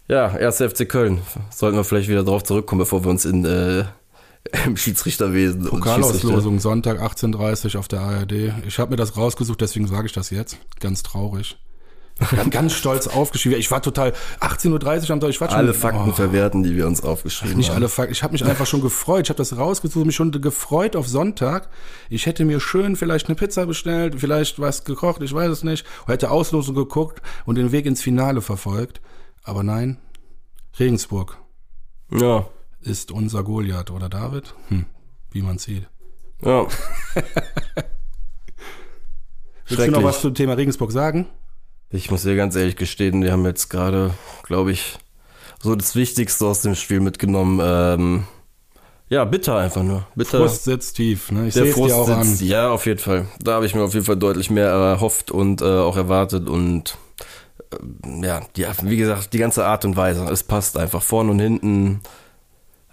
Ja, 0.08 0.28
1. 0.28 0.56
FC 0.56 0.88
Köln. 0.88 1.20
Sollten 1.50 1.76
wir 1.76 1.84
vielleicht 1.84 2.08
wieder 2.08 2.24
drauf 2.24 2.44
zurückkommen, 2.44 2.78
bevor 2.78 3.04
wir 3.04 3.10
uns 3.10 3.26
in 3.26 3.44
äh, 3.44 3.84
im 4.64 4.78
Schiedsrichterwesen 4.78 5.64
Pokalauslosung 5.64 6.60
Sonntag 6.60 7.02
18.30 7.02 7.76
auf 7.76 7.88
der 7.88 8.00
ARD. 8.00 8.54
Ich 8.66 8.78
habe 8.78 8.92
mir 8.92 8.96
das 8.96 9.18
rausgesucht, 9.18 9.60
deswegen 9.60 9.86
sage 9.86 10.06
ich 10.06 10.14
das 10.14 10.30
jetzt. 10.30 10.56
Ganz 10.80 11.02
traurig. 11.02 11.58
Ganz, 12.30 12.50
ganz 12.50 12.72
stolz 12.74 13.06
aufgeschrieben. 13.08 13.58
Ich 13.58 13.70
war 13.70 13.82
total 13.82 14.12
18.30 14.40 15.04
Uhr 15.04 15.10
am 15.10 15.20
Tag. 15.20 15.30
Ich 15.30 15.40
war 15.40 15.48
schon, 15.48 15.56
Alle 15.58 15.74
Fakten 15.74 16.12
verwerten, 16.14 16.62
die 16.62 16.76
wir 16.76 16.86
uns 16.86 17.02
aufgeschrieben 17.02 17.56
Nicht 17.56 17.70
haben. 17.70 17.76
alle 17.76 17.88
Fakten. 17.88 18.12
Ich 18.12 18.22
habe 18.22 18.32
mich 18.32 18.44
einfach 18.44 18.66
schon 18.66 18.80
gefreut. 18.80 19.24
Ich 19.24 19.30
habe 19.30 19.38
das 19.38 19.56
rausgesucht, 19.56 20.06
mich 20.06 20.14
schon 20.14 20.30
gefreut 20.30 20.94
auf 20.94 21.08
Sonntag. 21.08 21.68
Ich 22.10 22.26
hätte 22.26 22.44
mir 22.44 22.60
schön 22.60 22.94
vielleicht 22.96 23.26
eine 23.26 23.34
Pizza 23.34 23.66
bestellt, 23.66 24.14
vielleicht 24.20 24.60
was 24.60 24.84
gekocht, 24.84 25.22
ich 25.22 25.32
weiß 25.34 25.50
es 25.50 25.64
nicht. 25.64 25.84
Und 26.06 26.12
hätte 26.12 26.30
Auslosung 26.30 26.74
geguckt 26.76 27.20
und 27.44 27.56
den 27.56 27.72
Weg 27.72 27.86
ins 27.86 28.02
Finale 28.02 28.40
verfolgt. 28.40 29.00
Aber 29.42 29.62
nein, 29.64 29.98
Regensburg 30.78 31.38
Ja, 32.10 32.46
ist 32.82 33.10
unser 33.10 33.42
Goliath, 33.42 33.90
oder 33.90 34.08
David? 34.08 34.54
Hm, 34.68 34.86
wie 35.32 35.42
man 35.42 35.58
sieht. 35.58 35.88
ja. 36.44 36.66
Willst 39.68 39.86
du 39.86 39.90
noch 39.90 40.02
was 40.04 40.20
zum 40.20 40.34
Thema 40.34 40.52
Regensburg 40.54 40.92
sagen? 40.92 41.26
Ich 41.92 42.10
muss 42.10 42.22
dir 42.22 42.36
ganz 42.36 42.56
ehrlich 42.56 42.76
gestehen, 42.76 43.22
wir 43.22 43.32
haben 43.32 43.44
jetzt 43.44 43.68
gerade, 43.68 44.12
glaube 44.44 44.72
ich, 44.72 44.98
so 45.60 45.74
das 45.74 45.94
Wichtigste 45.94 46.46
aus 46.46 46.62
dem 46.62 46.74
Spiel 46.74 47.00
mitgenommen. 47.00 47.60
Ähm, 47.62 48.24
ja, 49.10 49.24
bitter 49.26 49.58
einfach 49.58 49.82
nur. 49.82 50.06
Bitter. 50.14 50.38
Frust 50.38 50.64
sitzt 50.64 50.96
tief, 50.96 51.30
ne? 51.30 51.48
Ich 51.48 51.54
Der 51.54 51.64
sehe 51.64 51.72
es 51.72 51.76
dir 51.76 52.04
sitzt, 52.04 52.40
an. 52.42 52.48
ja, 52.48 52.70
auf 52.70 52.86
jeden 52.86 52.98
Fall. 52.98 53.26
Da 53.40 53.52
habe 53.54 53.66
ich 53.66 53.74
mir 53.74 53.82
auf 53.82 53.92
jeden 53.92 54.06
Fall 54.06 54.16
deutlich 54.16 54.48
mehr 54.50 54.68
erhofft 54.68 55.30
und 55.30 55.60
äh, 55.60 55.64
auch 55.66 55.96
erwartet 55.98 56.48
und 56.48 56.96
äh, 57.72 58.26
ja, 58.26 58.40
die, 58.56 58.64
wie 58.84 58.96
gesagt, 58.96 59.34
die 59.34 59.38
ganze 59.38 59.66
Art 59.66 59.84
und 59.84 59.94
Weise, 59.96 60.24
es 60.30 60.42
passt 60.44 60.78
einfach 60.78 61.02
vorn 61.02 61.28
und 61.28 61.40
hinten. 61.40 62.00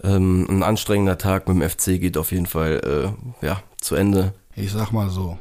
Ähm, 0.03 0.45
ein 0.49 0.63
anstrengender 0.63 1.17
Tag 1.17 1.47
mit 1.47 1.57
dem 1.61 1.69
FC 1.69 1.99
geht 1.99 2.17
auf 2.17 2.31
jeden 2.31 2.45
Fall 2.47 3.13
äh, 3.41 3.45
ja, 3.45 3.61
zu 3.79 3.95
Ende. 3.95 4.33
Ich 4.55 4.71
sag 4.73 4.91
mal 4.91 5.09
so, 5.09 5.37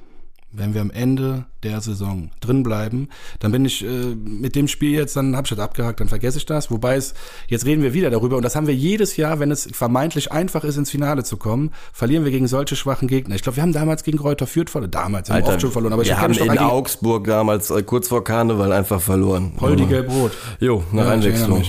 wenn 0.50 0.72
wir 0.74 0.80
am 0.80 0.90
Ende 0.90 1.44
der 1.62 1.80
Saison 1.80 2.30
drin 2.40 2.62
bleiben, 2.62 3.08
dann 3.40 3.52
bin 3.52 3.64
ich 3.64 3.84
äh, 3.84 4.14
mit 4.14 4.54
dem 4.56 4.66
Spiel 4.66 4.92
jetzt, 4.92 5.14
dann 5.16 5.36
habe 5.36 5.44
ich 5.44 5.50
das 5.50 5.58
abgehakt, 5.58 6.00
dann 6.00 6.08
vergesse 6.08 6.38
ich 6.38 6.46
das. 6.46 6.70
Wobei 6.70 6.96
es, 6.96 7.14
jetzt 7.48 7.66
reden 7.66 7.82
wir 7.82 7.92
wieder 7.92 8.08
darüber 8.10 8.36
und 8.36 8.42
das 8.44 8.56
haben 8.56 8.66
wir 8.66 8.74
jedes 8.74 9.16
Jahr, 9.16 9.40
wenn 9.40 9.50
es 9.50 9.68
vermeintlich 9.72 10.32
einfach 10.32 10.64
ist, 10.64 10.76
ins 10.76 10.90
Finale 10.90 11.22
zu 11.24 11.36
kommen, 11.36 11.70
verlieren 11.92 12.24
wir 12.24 12.30
gegen 12.30 12.46
solche 12.46 12.76
schwachen 12.76 13.08
Gegner. 13.08 13.34
Ich 13.34 13.42
glaube, 13.42 13.56
wir 13.56 13.62
haben 13.62 13.72
damals 13.72 14.04
gegen 14.04 14.18
Reuter 14.18 14.46
Fürth 14.46 14.70
verloren, 14.70 14.90
damals, 14.90 15.28
wir 15.28 15.36
haben 15.36 15.42
oft 15.44 15.60
schon 15.60 15.72
verloren, 15.72 15.92
aber 15.92 16.02
ich 16.02 16.08
wir 16.08 16.20
haben 16.20 16.32
in 16.32 16.40
eigentlich- 16.42 16.60
Augsburg 16.60 17.26
damals 17.26 17.70
äh, 17.70 17.82
kurz 17.82 18.08
vor 18.08 18.24
Karneval 18.24 18.72
einfach 18.72 19.00
verloren. 19.00 19.52
Poldi 19.56 19.84
Gelb-Rot. 19.86 20.32
Jo, 20.60 20.82
nach 20.92 21.04
Ja, 21.04 21.10
Einwechslung. 21.10 21.62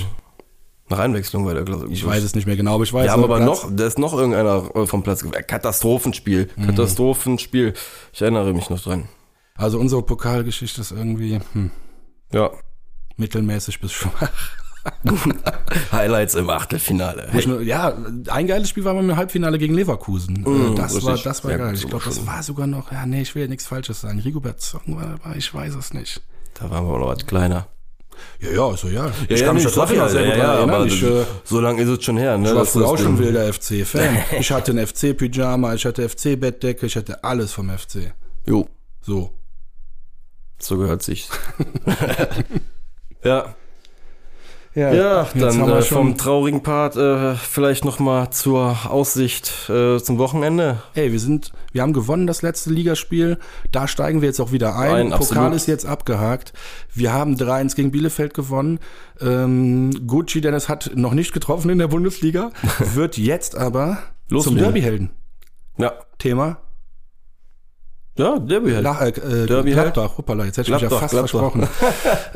Nach 0.89 0.99
Einwechslung 0.99 1.45
war 1.45 1.53
der, 1.53 1.63
glaube 1.63 1.87
Ich 1.91 2.05
weiß 2.05 2.23
es 2.23 2.33
nicht 2.35 2.47
mehr 2.47 2.55
genau, 2.57 2.75
aber 2.75 2.83
ich 2.83 2.91
weiß 2.93 3.05
Wir 3.05 3.11
haben 3.11 3.23
aber 3.23 3.37
Platz- 3.37 3.63
noch, 3.63 3.69
da 3.75 3.85
ist 3.85 3.99
noch 3.99 4.13
irgendeiner 4.13 4.69
äh, 4.75 4.85
vom 4.87 5.03
Platz 5.03 5.21
gegangen. 5.23 5.45
Katastrophenspiel. 5.47 6.49
Mhm. 6.55 6.65
Katastrophenspiel. 6.65 7.73
Ich 8.11 8.21
erinnere 8.21 8.53
mich 8.53 8.69
noch 8.69 8.81
dran. 8.81 9.07
Also 9.55 9.79
unsere 9.79 10.01
Pokalgeschichte 10.03 10.81
ist 10.81 10.91
irgendwie 10.91 11.39
hm, 11.53 11.71
Ja. 12.33 12.49
mittelmäßig 13.17 13.79
bis 13.81 13.91
schwach. 13.91 14.29
Highlights 15.91 16.35
im 16.35 16.49
Achtelfinale. 16.49 17.29
Ich 17.37 17.45
nur- 17.45 17.61
Ja, 17.61 17.93
ein 18.29 18.47
geiles 18.47 18.69
Spiel 18.69 18.85
war 18.85 18.93
beim 18.93 19.15
Halbfinale 19.15 19.57
gegen 19.57 19.73
Leverkusen. 19.73 20.45
Äh, 20.45 20.75
das 20.75 20.91
richtig. 20.95 21.05
war, 21.05 21.17
das 21.17 21.43
war 21.43 21.51
Ja, 21.51 21.57
geil. 21.57 21.75
Ich 21.75 21.87
glaube, 21.87 22.05
das 22.05 22.25
war 22.25 22.41
sogar 22.43 22.67
noch, 22.67 22.91
ja, 22.91 23.05
nee, 23.05 23.21
ich 23.21 23.35
will 23.35 23.47
nichts 23.47 23.65
Falsches 23.67 24.01
sagen. 24.01 24.19
Rigobert 24.19 24.61
Song 24.61 24.81
war 24.95 25.17
dabei, 25.17 25.35
ich 25.37 25.53
weiß 25.53 25.75
es 25.75 25.93
nicht. 25.93 26.21
Da 26.55 26.69
waren 26.69 26.85
wir 26.87 26.93
auch 26.95 26.99
noch 26.99 27.07
was 27.07 27.25
kleiner. 27.25 27.67
Ja, 28.39 28.49
ja, 28.51 28.77
so, 28.77 28.87
ja. 28.87 29.11
Ich 29.27 29.39
ja, 29.39 29.45
kann 29.47 29.55
mich 29.55 29.65
nee, 29.65 29.69
da 29.71 29.75
trotzdem 29.75 29.97
sag 29.97 30.05
noch 30.05 30.09
sehr 30.09 30.25
gut 30.25 30.35
dran 30.35 30.69
erinnern. 30.69 30.87
Ich, 30.87 31.03
äh, 31.03 31.25
so 31.43 31.59
lange 31.59 31.81
ist 31.81 31.89
es 31.89 32.03
schon 32.03 32.17
her, 32.17 32.37
ne? 32.37 32.49
ich 32.49 32.55
war 32.55 32.65
früher 32.65 32.87
auch 32.87 32.97
schon 32.97 33.17
wilder 33.19 33.51
FC-Fan. 33.53 34.17
Ich 34.39 34.51
hatte 34.51 34.71
einen 34.71 34.85
FC-Pyjama, 34.85 35.73
ich 35.73 35.85
hatte 35.85 36.07
FC-Bettdecke, 36.07 36.85
ich 36.85 36.95
hatte 36.95 37.23
alles 37.23 37.51
vom 37.53 37.69
FC. 37.69 38.13
Jo, 38.45 38.67
So. 39.01 39.31
so 40.59 40.77
gehört 40.77 41.03
sich. 41.03 41.29
ja. 43.23 43.55
Ja, 44.75 44.93
Ja, 44.93 45.27
dann 45.33 45.67
äh, 45.67 45.81
vom 45.81 46.15
traurigen 46.15 46.61
Part 46.61 46.95
äh, 46.95 47.33
vielleicht 47.35 47.85
nochmal 47.85 48.29
zur 48.29 48.77
Aussicht 48.89 49.69
äh, 49.69 49.97
zum 49.97 50.19
Wochenende. 50.19 50.77
Ey, 50.93 51.11
wir 51.11 51.19
sind, 51.19 51.51
wir 51.71 51.81
haben 51.81 51.93
gewonnen 51.93 52.27
das 52.27 52.43
letzte 52.43 52.69
Ligaspiel. 52.69 53.39
Da 53.71 53.87
steigen 53.87 54.21
wir 54.21 54.27
jetzt 54.27 54.39
auch 54.39 54.51
wieder 54.51 54.75
ein. 54.77 54.91
Ein, 54.91 55.09
Pokal 55.09 55.17
absolut. 55.17 55.53
ist 55.55 55.67
jetzt 55.67 55.85
abgehakt. 55.85 56.53
Wir 56.93 57.11
haben 57.13 57.35
3-1 57.35 57.75
gegen 57.75 57.91
Bielefeld 57.91 58.35
gewonnen. 58.35 58.79
Ähm, 59.19 60.07
Gucci 60.07 60.39
Dennis 60.39 60.69
hat 60.69 60.91
noch 60.93 61.13
nicht 61.13 61.33
getroffen 61.33 61.69
in 61.71 61.79
der 61.79 61.87
Bundesliga, 61.87 62.51
wird 62.93 63.17
jetzt 63.17 63.57
aber 63.57 63.97
zum 64.27 64.35
Loslegen. 64.37 64.59
Derbyhelden. 64.59 65.09
Ja. 65.77 65.93
Thema 66.19 66.57
Ja, 68.17 68.37
Derby 68.37 68.71
halt. 68.73 69.17
Äh, 69.17 69.47
Derby 69.47 69.71
halt. 69.71 69.93
Gladbach. 69.93 70.17
Hoppala, 70.17 70.45
jetzt 70.45 70.57
hätte 70.57 70.69
ich 70.69 70.73
mich 70.73 70.81
ja 70.83 70.89
Gladbach, 70.89 71.09
fast 71.09 71.31
Gladbach. 71.31 71.53
versprochen. 71.53 71.67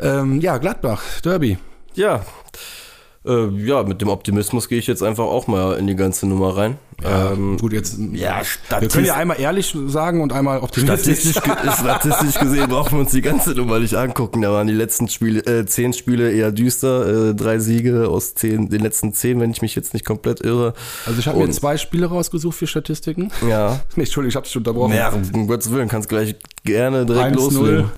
ähm, 0.00 0.40
ja, 0.40 0.58
Gladbach, 0.58 1.02
Derby. 1.20 1.58
Ja. 1.94 2.24
Äh, 3.26 3.48
ja, 3.56 3.82
mit 3.84 4.02
dem 4.02 4.08
Optimismus 4.08 4.68
gehe 4.68 4.78
ich 4.78 4.86
jetzt 4.86 5.02
einfach 5.02 5.24
auch 5.24 5.46
mal 5.46 5.78
in 5.78 5.86
die 5.86 5.96
ganze 5.96 6.26
Nummer 6.26 6.58
rein. 6.58 6.76
ähm, 7.02 7.56
Gut, 7.56 7.72
jetzt. 7.72 7.96
ja, 8.12 8.42
wir 8.78 8.88
können 8.88 9.06
ja 9.06 9.14
einmal 9.14 9.40
ehrlich 9.40 9.74
sagen 9.86 10.20
und 10.20 10.30
einmal 10.30 10.60
optimistisch. 10.60 11.30
Statistisch, 11.30 11.42
statistisch 11.80 12.38
gesehen 12.38 12.68
brauchen 12.68 12.92
wir 12.92 12.98
uns 13.00 13.12
die 13.12 13.22
ganze 13.22 13.52
Nummer 13.52 13.78
nicht 13.78 13.94
angucken. 13.94 14.42
Da 14.42 14.52
waren 14.52 14.66
die 14.66 14.74
letzten 14.74 15.08
Spiele, 15.08 15.40
äh, 15.46 15.64
zehn 15.64 15.94
Spiele 15.94 16.32
eher 16.32 16.52
düster. 16.52 17.30
Äh, 17.30 17.34
drei 17.34 17.60
Siege 17.60 18.10
aus 18.10 18.34
zehn, 18.34 18.68
den 18.68 18.82
letzten 18.82 19.14
zehn, 19.14 19.40
wenn 19.40 19.50
ich 19.50 19.62
mich 19.62 19.74
jetzt 19.74 19.94
nicht 19.94 20.04
komplett 20.04 20.42
irre. 20.42 20.74
Also 21.06 21.18
ich 21.18 21.26
habe 21.26 21.38
mir 21.38 21.50
zwei 21.50 21.78
Spiele 21.78 22.04
rausgesucht 22.06 22.58
für 22.58 22.66
Statistiken. 22.66 23.30
Ja. 23.48 23.80
Nee, 23.96 24.02
Entschuldigung, 24.02 24.28
ich 24.28 24.36
habe 24.36 24.44
dich 24.44 24.56
unterbrochen. 24.56 24.92
Ja, 24.94 25.12
um 25.32 25.46
Gottes 25.46 25.70
Willen, 25.72 25.88
kannst 25.88 26.10
gleich 26.10 26.36
gerne 26.64 27.06
direkt 27.06 27.36
1-0. 27.36 27.38
loslegen. 27.38 27.90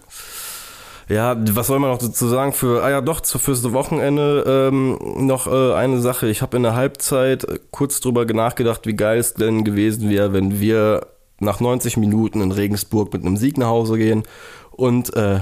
Ja, 1.09 1.37
was 1.55 1.69
soll 1.69 1.79
man 1.79 1.91
noch 1.91 1.99
dazu 1.99 2.27
sagen? 2.27 2.53
Für, 2.53 2.83
ah 2.83 2.91
ja, 2.91 3.01
doch, 3.01 3.25
fürs 3.25 3.73
Wochenende 3.73 4.71
ähm, 4.73 4.99
noch 5.25 5.47
äh, 5.47 5.73
eine 5.75 6.01
Sache. 6.01 6.29
Ich 6.29 6.43
habe 6.43 6.57
in 6.57 6.65
der 6.65 6.75
Halbzeit 6.75 7.45
äh, 7.45 7.61
kurz 7.71 8.01
drüber 8.01 8.25
nachgedacht, 8.25 8.87
wie 8.87 8.97
geil 8.97 9.19
es 9.19 9.35
denn 9.35 9.63
gewesen 9.63 10.11
wäre, 10.11 10.33
wenn 10.33 10.59
wir 10.59 11.07
nach 11.39 11.61
90 11.61 11.97
Minuten 11.97 12.41
in 12.41 12.51
Regensburg 12.51 13.13
mit 13.13 13.25
einem 13.25 13.37
Sieg 13.37 13.57
nach 13.57 13.69
Hause 13.69 13.99
gehen 13.99 14.25
und 14.73 15.15
äh, 15.15 15.41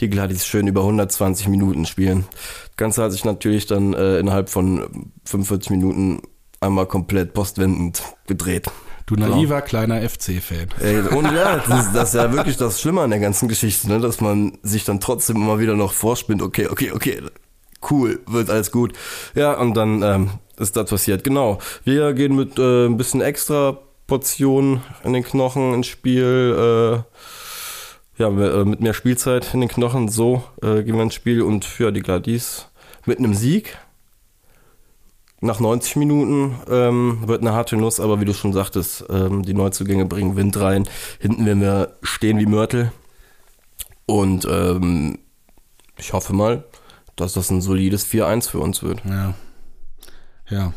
die 0.00 0.10
Gladys 0.10 0.44
schön 0.44 0.66
über 0.66 0.82
120 0.82 1.48
Minuten 1.48 1.86
spielen. 1.86 2.26
Das 2.32 2.76
Ganze 2.76 3.02
hat 3.02 3.12
sich 3.12 3.24
natürlich 3.24 3.66
dann 3.66 3.94
äh, 3.94 4.18
innerhalb 4.18 4.50
von 4.50 5.12
45 5.24 5.70
Minuten 5.70 6.20
einmal 6.60 6.84
komplett 6.84 7.32
postwendend 7.32 8.02
gedreht. 8.26 8.70
Du 9.06 9.14
naiver 9.14 9.62
kleiner 9.62 10.00
FC-Fan. 10.02 10.68
Und 11.16 11.32
ja, 11.32 11.56
das 11.68 11.86
ist, 11.86 11.94
das 11.94 12.08
ist 12.08 12.14
ja 12.14 12.32
wirklich 12.32 12.56
das 12.56 12.80
Schlimme 12.80 13.02
an 13.02 13.10
der 13.10 13.20
ganzen 13.20 13.48
Geschichte, 13.48 13.88
ne? 13.88 14.00
dass 14.00 14.20
man 14.20 14.58
sich 14.62 14.84
dann 14.84 14.98
trotzdem 14.98 15.36
immer 15.36 15.60
wieder 15.60 15.74
noch 15.74 15.92
vorspinnt, 15.92 16.42
okay, 16.42 16.66
okay, 16.66 16.90
okay, 16.90 17.22
cool, 17.88 18.20
wird 18.26 18.50
alles 18.50 18.72
gut. 18.72 18.94
Ja, 19.36 19.52
und 19.54 19.74
dann 19.74 20.02
ähm, 20.02 20.30
ist 20.58 20.76
das 20.76 20.90
passiert. 20.90 21.22
Genau. 21.22 21.58
Wir 21.84 22.12
gehen 22.14 22.34
mit 22.34 22.58
äh, 22.58 22.86
ein 22.86 22.96
bisschen 22.96 23.20
extra 23.20 23.78
Portionen 24.08 24.82
in 25.04 25.12
den 25.12 25.22
Knochen 25.22 25.74
ins 25.74 25.86
Spiel, 25.86 27.04
äh, 28.18 28.22
ja, 28.22 28.28
äh, 28.28 28.64
mit 28.64 28.80
mehr 28.80 28.94
Spielzeit 28.94 29.52
in 29.54 29.60
den 29.60 29.68
Knochen, 29.68 30.08
so 30.08 30.42
äh, 30.62 30.82
gehen 30.82 30.96
wir 30.96 31.02
ins 31.02 31.14
Spiel 31.14 31.42
und 31.42 31.64
für 31.64 31.92
die 31.92 32.02
Gladys 32.02 32.68
mit 33.04 33.18
einem 33.18 33.34
Sieg. 33.34 33.78
Nach 35.40 35.60
90 35.60 35.96
Minuten 35.96 36.56
ähm, 36.68 37.18
wird 37.26 37.42
eine 37.42 37.52
harte 37.52 37.76
Nuss, 37.76 38.00
aber 38.00 38.20
wie 38.20 38.24
du 38.24 38.32
schon 38.32 38.54
sagtest, 38.54 39.04
ähm, 39.10 39.42
die 39.42 39.52
Neuzugänge 39.52 40.06
bringen 40.06 40.36
Wind 40.36 40.58
rein. 40.58 40.88
Hinten 41.18 41.44
werden 41.44 41.60
wir 41.60 41.96
stehen 42.02 42.38
wie 42.38 42.46
Mörtel. 42.46 42.90
Und 44.06 44.46
ähm, 44.50 45.18
ich 45.98 46.12
hoffe 46.12 46.32
mal, 46.32 46.64
dass 47.16 47.34
das 47.34 47.50
ein 47.50 47.60
solides 47.60 48.06
4-1 48.06 48.50
für 48.50 48.60
uns 48.60 48.82
wird. 48.82 49.02
Ja. 49.04 49.34
Ja. 50.48 50.72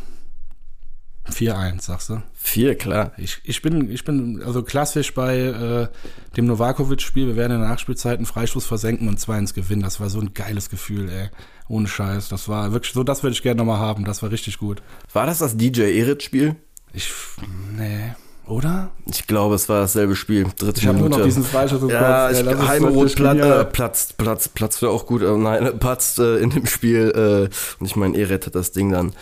4-1, 1.29 1.81
sagst 1.81 2.09
du? 2.09 2.21
4, 2.41 2.75
klar. 2.77 3.11
Ich, 3.17 3.39
ich 3.43 3.61
bin, 3.61 3.91
ich 3.91 4.05
bin 4.05 4.41
also 4.45 4.63
klassisch 4.63 5.13
bei 5.13 5.37
äh, 5.37 5.87
dem 6.37 6.45
Novakovic-Spiel. 6.45 7.27
Wir 7.27 7.35
werden 7.35 7.53
in 7.53 7.59
der 7.59 7.69
Nachspielzeit 7.69 8.17
einen 8.17 8.25
Freistoß 8.25 8.65
versenken 8.65 9.07
und 9.09 9.19
2-1 9.19 9.53
gewinnen. 9.53 9.81
Das 9.83 9.99
war 9.99 10.09
so 10.09 10.19
ein 10.19 10.33
geiles 10.33 10.69
Gefühl, 10.69 11.09
ey. 11.09 11.29
Ohne 11.67 11.87
Scheiß. 11.87 12.29
Das 12.29 12.47
war 12.47 12.71
wirklich 12.71 12.93
so, 12.93 13.03
das 13.03 13.21
würde 13.23 13.33
ich 13.33 13.43
gerne 13.43 13.57
nochmal 13.59 13.79
haben. 13.79 14.05
Das 14.05 14.23
war 14.23 14.31
richtig 14.31 14.57
gut. 14.57 14.81
War 15.13 15.25
das 15.27 15.39
das 15.39 15.57
DJ 15.57 15.99
Erit-Spiel? 15.99 16.55
Ich, 16.93 17.11
nee. 17.77 18.13
Oder? 18.47 18.89
Ich 19.05 19.27
glaube, 19.27 19.53
es 19.53 19.69
war 19.69 19.81
dasselbe 19.81 20.15
Spiel. 20.15 20.47
Dritte 20.57 20.81
Ich 20.81 20.87
habe 20.87 20.97
nur 20.97 21.09
noch 21.09 21.21
diesen 21.21 21.43
Freistoß 21.43 21.83
im 21.83 21.89
Ja, 21.89 22.29
Kopf, 22.29 22.39
ist 22.39 22.67
Heimerot 22.67 23.15
platt, 23.15 23.37
genial. 23.37 23.61
äh, 23.61 23.65
platzt, 23.65 24.17
platzt, 24.17 24.55
platzt 24.55 24.81
wäre 24.81 24.91
auch 24.91 25.05
gut. 25.05 25.21
Äh, 25.21 25.37
nein, 25.37 25.77
platzt 25.79 26.17
äh, 26.17 26.37
in 26.37 26.49
dem 26.49 26.65
Spiel. 26.65 27.11
Äh, 27.51 27.79
und 27.79 27.85
ich 27.85 27.95
meine, 27.95 28.17
er 28.17 28.29
rettet 28.31 28.55
das 28.55 28.71
Ding 28.71 28.91
dann. 28.91 29.13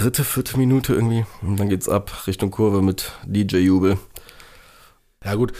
Dritte, 0.00 0.24
vierte 0.24 0.56
Minute 0.56 0.94
irgendwie. 0.94 1.26
Und 1.42 1.60
dann 1.60 1.68
geht's 1.68 1.86
ab 1.86 2.26
Richtung 2.26 2.50
Kurve 2.50 2.80
mit 2.80 3.12
DJ-Jubel. 3.26 3.98
Ja 5.22 5.34
gut, 5.34 5.52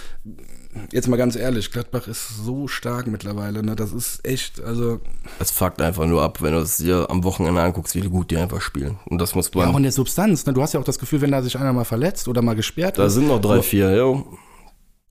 jetzt 0.92 1.08
mal 1.08 1.18
ganz 1.18 1.36
ehrlich, 1.36 1.70
Gladbach 1.70 2.08
ist 2.08 2.42
so 2.42 2.66
stark 2.66 3.06
mittlerweile, 3.06 3.62
ne? 3.62 3.76
Das 3.76 3.92
ist 3.92 4.26
echt, 4.26 4.58
also 4.62 5.00
Es 5.38 5.50
fuckt 5.50 5.82
einfach 5.82 6.06
nur 6.06 6.22
ab, 6.22 6.40
wenn 6.40 6.54
du 6.54 6.60
es 6.60 6.78
dir 6.78 7.10
am 7.10 7.22
Wochenende 7.22 7.60
anguckst, 7.60 7.94
wie 7.94 8.00
gut 8.00 8.30
die 8.30 8.38
einfach 8.38 8.62
spielen. 8.62 8.98
Und 9.04 9.20
das 9.20 9.34
muss 9.34 9.50
ja, 9.52 9.60
man. 9.60 9.74
auch 9.74 9.76
in 9.76 9.82
der 9.82 9.92
Substanz, 9.92 10.46
ne? 10.46 10.54
Du 10.54 10.62
hast 10.62 10.72
ja 10.72 10.80
auch 10.80 10.84
das 10.84 10.98
Gefühl, 10.98 11.20
wenn 11.20 11.32
da 11.32 11.42
sich 11.42 11.58
einer 11.58 11.74
mal 11.74 11.84
verletzt 11.84 12.26
oder 12.26 12.40
mal 12.40 12.56
gesperrt 12.56 12.96
da 12.98 13.04
ist. 13.04 13.14
sind 13.14 13.28
noch 13.28 13.42
drei, 13.42 13.60
vier, 13.60 13.94
jo. 13.94 14.24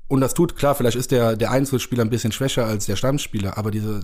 Und 0.10 0.22
das 0.22 0.34
tut, 0.34 0.56
klar, 0.56 0.74
vielleicht 0.74 0.98
ist 0.98 1.12
der, 1.12 1.36
der 1.36 1.52
Einzelspieler 1.52 2.04
ein 2.04 2.10
bisschen 2.10 2.32
schwächer 2.32 2.66
als 2.66 2.88
der 2.88 2.96
Stammspieler, 2.96 3.60
aber 3.60 3.70
diese, 3.70 4.02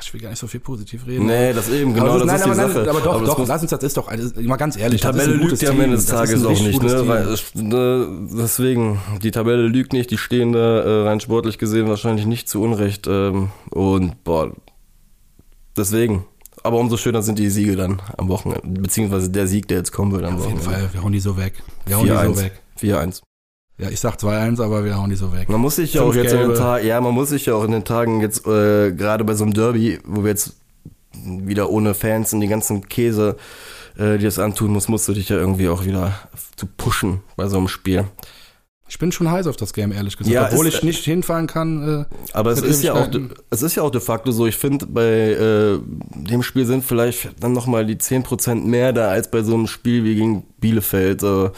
ich 0.00 0.14
will 0.14 0.20
gar 0.22 0.30
nicht 0.30 0.38
so 0.38 0.46
viel 0.46 0.60
positiv 0.60 1.06
reden. 1.06 1.26
Nee, 1.26 1.52
das 1.52 1.68
eben, 1.68 1.92
genau, 1.92 2.06
aber 2.06 2.18
das, 2.20 2.26
nein, 2.26 2.36
ist 2.36 2.44
die 2.44 2.48
nein, 2.48 2.56
Sache. 2.56 2.90
aber 2.90 3.00
doch, 3.00 3.14
aber 3.16 3.26
doch, 3.26 3.46
lass 3.46 3.60
uns 3.60 3.70
das 3.70 3.82
ist 3.82 3.98
doch, 3.98 4.08
also, 4.08 4.40
mal 4.40 4.56
ganz 4.56 4.78
ehrlich, 4.78 5.02
Die 5.02 5.06
ist 5.06 5.12
Tabelle 5.12 5.34
lügt 5.34 5.60
ja 5.60 5.70
am. 5.70 5.80
Ende 5.80 5.96
des 5.96 6.04
ist 6.04 6.10
Tages 6.10 6.42
auch 6.42 6.58
nicht, 6.58 6.82
ne? 6.82 7.06
Weil, 7.06 7.36
ne? 7.54 8.28
Deswegen, 8.32 8.98
die 9.22 9.30
Tabelle 9.30 9.66
lügt 9.66 9.92
nicht, 9.92 10.10
die 10.10 10.16
stehen 10.16 10.52
da 10.52 10.80
äh, 10.80 11.02
rein 11.06 11.20
sportlich 11.20 11.58
gesehen 11.58 11.86
wahrscheinlich 11.86 12.24
nicht 12.24 12.48
zu 12.48 12.62
Unrecht. 12.62 13.06
Ähm, 13.06 13.50
und 13.70 14.24
boah, 14.24 14.52
deswegen. 15.76 16.24
Aber 16.62 16.78
umso 16.78 16.96
schöner 16.96 17.22
sind 17.22 17.38
die 17.38 17.50
Siege 17.50 17.76
dann 17.76 18.00
am 18.16 18.28
Wochenende. 18.28 18.80
Beziehungsweise 18.80 19.28
der 19.28 19.46
Sieg, 19.46 19.68
der 19.68 19.76
jetzt 19.76 19.92
kommen 19.92 20.12
wird 20.12 20.24
am 20.24 20.36
Auf 20.36 20.46
jeden 20.46 20.60
Wochenende. 20.60 20.80
Fall, 20.80 20.94
wir 20.94 21.02
hauen 21.02 21.12
die 21.12 21.20
so 21.20 21.36
weg. 21.36 21.62
Wir 21.84 21.98
hauen 21.98 22.06
die 22.06 22.12
so 22.12 22.18
4-1. 22.18 22.36
weg. 22.42 22.52
4-1. 22.80 23.20
Ja, 23.78 23.90
ich 23.90 24.00
sag 24.00 24.16
2-1, 24.16 24.62
aber 24.62 24.84
wir 24.84 24.96
hauen 24.96 25.10
die 25.10 25.16
so 25.16 25.32
weg. 25.34 25.48
Man 25.50 25.60
muss 25.60 25.76
sich 25.76 25.92
ja 25.94 26.02
auch 26.02 26.14
jetzt 26.14 26.32
in 26.32 26.40
den. 26.40 26.54
Tagen, 26.54 26.86
ja, 26.86 26.98
man 27.00 27.12
muss 27.12 27.28
sich 27.28 27.44
ja 27.46 27.54
auch 27.54 27.64
in 27.64 27.72
den 27.72 27.84
Tagen 27.84 28.20
jetzt, 28.22 28.46
äh, 28.46 28.92
gerade 28.92 29.22
bei 29.24 29.34
so 29.34 29.44
einem 29.44 29.52
Derby, 29.52 29.98
wo 30.04 30.22
wir 30.24 30.30
jetzt 30.30 30.56
wieder 31.14 31.68
ohne 31.70 31.92
Fans 31.94 32.32
und 32.32 32.40
die 32.40 32.48
ganzen 32.48 32.88
Käse, 32.88 33.36
äh, 33.98 34.16
die 34.16 34.24
das 34.24 34.38
antun 34.38 34.72
muss, 34.72 34.88
musst 34.88 35.08
du 35.08 35.12
dich 35.12 35.28
ja 35.28 35.36
irgendwie 35.36 35.68
auch 35.68 35.84
wieder 35.84 36.14
zu 36.56 36.66
pushen 36.66 37.20
bei 37.36 37.48
so 37.48 37.58
einem 37.58 37.68
Spiel. 37.68 38.04
Ich 38.88 38.98
bin 38.98 39.10
schon 39.10 39.30
heiß 39.30 39.46
auf 39.48 39.56
das 39.56 39.72
Game, 39.72 39.90
ehrlich 39.92 40.16
gesagt. 40.16 40.32
Ja, 40.32 40.46
Obwohl 40.46 40.66
ist- 40.68 40.76
ich 40.76 40.82
nicht 40.82 41.04
hinfahren 41.04 41.46
kann. 41.48 42.06
Äh, 42.08 42.14
Aber 42.32 42.52
es 42.52 42.62
ist 42.62 42.82
ja 42.84 42.94
auch, 42.94 43.08
es 43.50 43.62
ist 43.62 43.74
ja 43.74 43.82
auch 43.82 43.90
de 43.90 44.00
facto 44.00 44.30
so. 44.30 44.46
Ich 44.46 44.56
finde, 44.56 44.86
bei 44.86 45.02
äh, 45.32 45.78
dem 46.14 46.42
Spiel 46.42 46.64
sind 46.66 46.84
vielleicht 46.84 47.30
dann 47.42 47.52
nochmal 47.52 47.84
die 47.84 47.96
10% 47.96 48.64
mehr 48.64 48.92
da 48.92 49.08
als 49.08 49.30
bei 49.30 49.42
so 49.42 49.54
einem 49.54 49.66
Spiel 49.66 50.04
wie 50.04 50.14
gegen 50.14 50.44
Bielefeld. 50.60 51.22
Äh, 51.24 51.50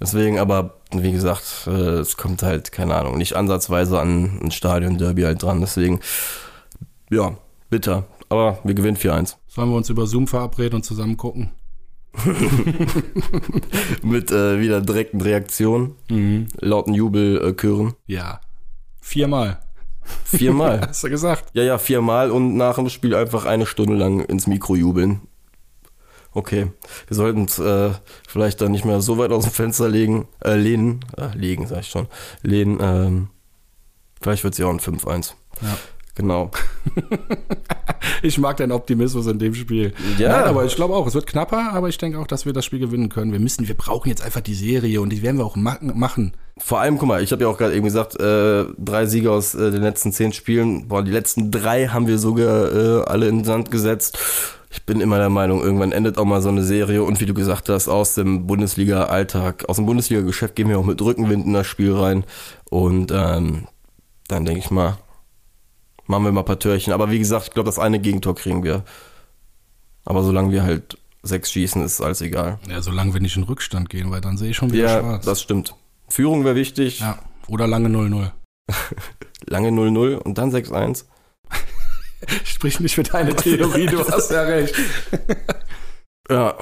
deswegen, 0.00 0.38
aber 0.38 0.78
wie 0.92 1.12
gesagt, 1.12 1.66
äh, 1.66 1.70
es 2.00 2.16
kommt 2.16 2.42
halt, 2.42 2.72
keine 2.72 2.94
Ahnung, 2.94 3.16
nicht 3.18 3.34
ansatzweise 3.36 3.98
an 4.00 4.38
ein 4.42 4.50
Stadion-Derby 4.50 5.22
halt 5.22 5.42
dran. 5.42 5.60
Deswegen, 5.60 6.00
ja, 7.10 7.36
bitter. 7.70 8.04
Aber 8.28 8.58
wir 8.64 8.74
gewinnen 8.74 8.96
4-1. 8.96 9.36
sollen 9.48 9.70
wir 9.70 9.76
uns 9.76 9.88
über 9.90 10.06
Zoom 10.06 10.26
verabreden 10.26 10.76
und 10.76 10.84
zusammen 10.84 11.16
gucken? 11.16 11.52
Mit 14.02 14.30
äh, 14.30 14.60
wieder 14.60 14.80
direkten 14.80 15.20
Reaktionen, 15.20 15.94
Mhm. 16.10 16.48
lauten 16.60 16.94
Jubelchören. 16.94 17.94
Ja. 18.06 18.40
Viermal. 19.00 19.60
Viermal. 20.24 20.80
Hast 20.88 21.04
du 21.04 21.10
gesagt? 21.10 21.50
Ja, 21.54 21.62
ja, 21.62 21.78
viermal 21.78 22.30
und 22.30 22.56
nach 22.56 22.74
dem 22.76 22.88
Spiel 22.88 23.14
einfach 23.14 23.44
eine 23.44 23.66
Stunde 23.66 23.94
lang 23.94 24.20
ins 24.20 24.46
Mikro 24.46 24.74
jubeln. 24.74 25.22
Okay, 26.34 26.72
wir 27.08 27.14
sollten 27.14 27.44
es 27.44 27.58
äh, 27.58 27.90
vielleicht 28.26 28.60
dann 28.60 28.72
nicht 28.72 28.84
mehr 28.84 29.00
so 29.00 29.18
weit 29.18 29.32
aus 29.32 29.44
dem 29.44 29.52
Fenster 29.52 29.88
legen, 29.88 30.28
äh, 30.42 30.54
lehnen, 30.54 31.04
äh, 31.16 31.36
legen, 31.36 31.66
sag 31.66 31.80
ich 31.80 31.88
schon, 31.88 32.06
lehnen. 32.42 32.78
Ähm, 32.80 33.28
vielleicht 34.20 34.42
wird 34.44 34.56
ja 34.56 34.66
auch 34.66 34.70
ein 34.70 34.80
5-1. 34.80 35.34
Ja. 35.60 35.78
Genau. 36.14 36.50
Ich 38.24 38.38
mag 38.38 38.56
deinen 38.56 38.72
Optimismus 38.72 39.26
in 39.26 39.38
dem 39.38 39.54
Spiel. 39.54 39.92
Ja. 40.18 40.28
Nein, 40.30 40.44
aber 40.44 40.64
ich 40.64 40.76
glaube 40.76 40.94
auch, 40.94 41.06
es 41.06 41.14
wird 41.14 41.26
knapper, 41.26 41.70
aber 41.72 41.88
ich 41.88 41.98
denke 41.98 42.18
auch, 42.18 42.26
dass 42.26 42.46
wir 42.46 42.52
das 42.52 42.64
Spiel 42.64 42.78
gewinnen 42.78 43.08
können. 43.08 43.32
Wir 43.32 43.40
müssen, 43.40 43.66
wir 43.66 43.74
brauchen 43.76 44.08
jetzt 44.08 44.22
einfach 44.24 44.40
die 44.40 44.54
Serie 44.54 45.00
und 45.00 45.10
die 45.10 45.22
werden 45.22 45.38
wir 45.38 45.44
auch 45.44 45.56
ma- 45.56 45.78
machen. 45.80 46.32
Vor 46.58 46.80
allem, 46.80 46.98
guck 46.98 47.08
mal, 47.08 47.22
ich 47.22 47.32
habe 47.32 47.42
ja 47.42 47.48
auch 47.48 47.58
gerade 47.58 47.74
eben 47.74 47.84
gesagt, 47.84 48.18
äh, 48.20 48.64
drei 48.78 49.06
Siege 49.06 49.30
aus 49.32 49.54
äh, 49.54 49.70
den 49.72 49.82
letzten 49.82 50.12
zehn 50.12 50.32
Spielen. 50.32 50.86
Boah, 50.88 51.02
die 51.02 51.10
letzten 51.10 51.50
drei 51.50 51.88
haben 51.88 52.06
wir 52.06 52.18
sogar 52.18 52.72
äh, 52.72 53.02
alle 53.06 53.26
in 53.28 53.38
den 53.38 53.44
Sand 53.44 53.70
gesetzt. 53.72 54.18
Ich 54.70 54.84
bin 54.84 55.00
immer 55.00 55.18
der 55.18 55.30
Meinung, 55.30 55.60
irgendwann 55.60 55.92
endet 55.92 56.16
auch 56.18 56.24
mal 56.24 56.42
so 56.42 56.48
eine 56.48 56.62
Serie. 56.62 57.02
Und 57.02 57.20
wie 57.20 57.26
du 57.26 57.34
gesagt 57.34 57.68
hast, 57.68 57.88
aus 57.88 58.14
dem 58.14 58.46
Bundesliga-Alltag, 58.46 59.64
aus 59.68 59.76
dem 59.76 59.86
Bundesliga-Geschäft 59.86 60.54
gehen 60.54 60.68
wir 60.68 60.78
auch 60.78 60.84
mit 60.84 61.00
Rückenwind 61.02 61.44
in 61.46 61.52
das 61.54 61.66
Spiel 61.66 61.92
rein. 61.92 62.24
Und 62.70 63.10
ähm, 63.12 63.66
dann 64.28 64.44
denke 64.44 64.60
ich 64.60 64.70
mal, 64.70 64.96
machen 66.06 66.24
wir 66.24 66.32
mal 66.32 66.40
ein 66.40 66.46
paar 66.46 66.58
Törchen. 66.58 66.92
Aber 66.92 67.10
wie 67.10 67.18
gesagt, 67.18 67.46
ich 67.48 67.52
glaube, 67.54 67.66
das 67.68 67.78
eine 67.78 67.98
Gegentor 68.00 68.34
kriegen 68.34 68.62
wir. 68.64 68.84
Aber 70.04 70.22
solange 70.22 70.50
wir 70.52 70.62
halt 70.64 70.98
sechs 71.22 71.52
schießen, 71.52 71.84
ist 71.84 72.00
alles 72.00 72.20
egal. 72.20 72.58
Ja, 72.68 72.82
solange 72.82 73.14
wir 73.14 73.20
nicht 73.20 73.36
in 73.36 73.44
Rückstand 73.44 73.88
gehen, 73.90 74.10
weil 74.10 74.20
dann 74.20 74.36
sehe 74.36 74.50
ich 74.50 74.56
schon 74.56 74.72
wieder 74.72 74.88
Ja, 74.88 75.00
schwarz. 75.00 75.24
das 75.24 75.40
stimmt. 75.42 75.74
Führung 76.08 76.44
wäre 76.44 76.56
wichtig. 76.56 77.00
ja. 77.00 77.18
Oder 77.48 77.66
lange 77.66 77.88
0-0. 77.88 78.30
Lange 79.46 79.70
0-0 79.70 80.14
und 80.16 80.38
dann 80.38 80.52
6-1. 80.52 81.04
Sprich 82.44 82.78
nicht 82.80 82.94
für 82.94 83.02
deine 83.02 83.34
Theorie, 83.34 83.86
du 83.86 84.06
hast 84.08 84.30
ja 84.30 84.42
recht. 84.42 84.74
Ja. 86.30 86.54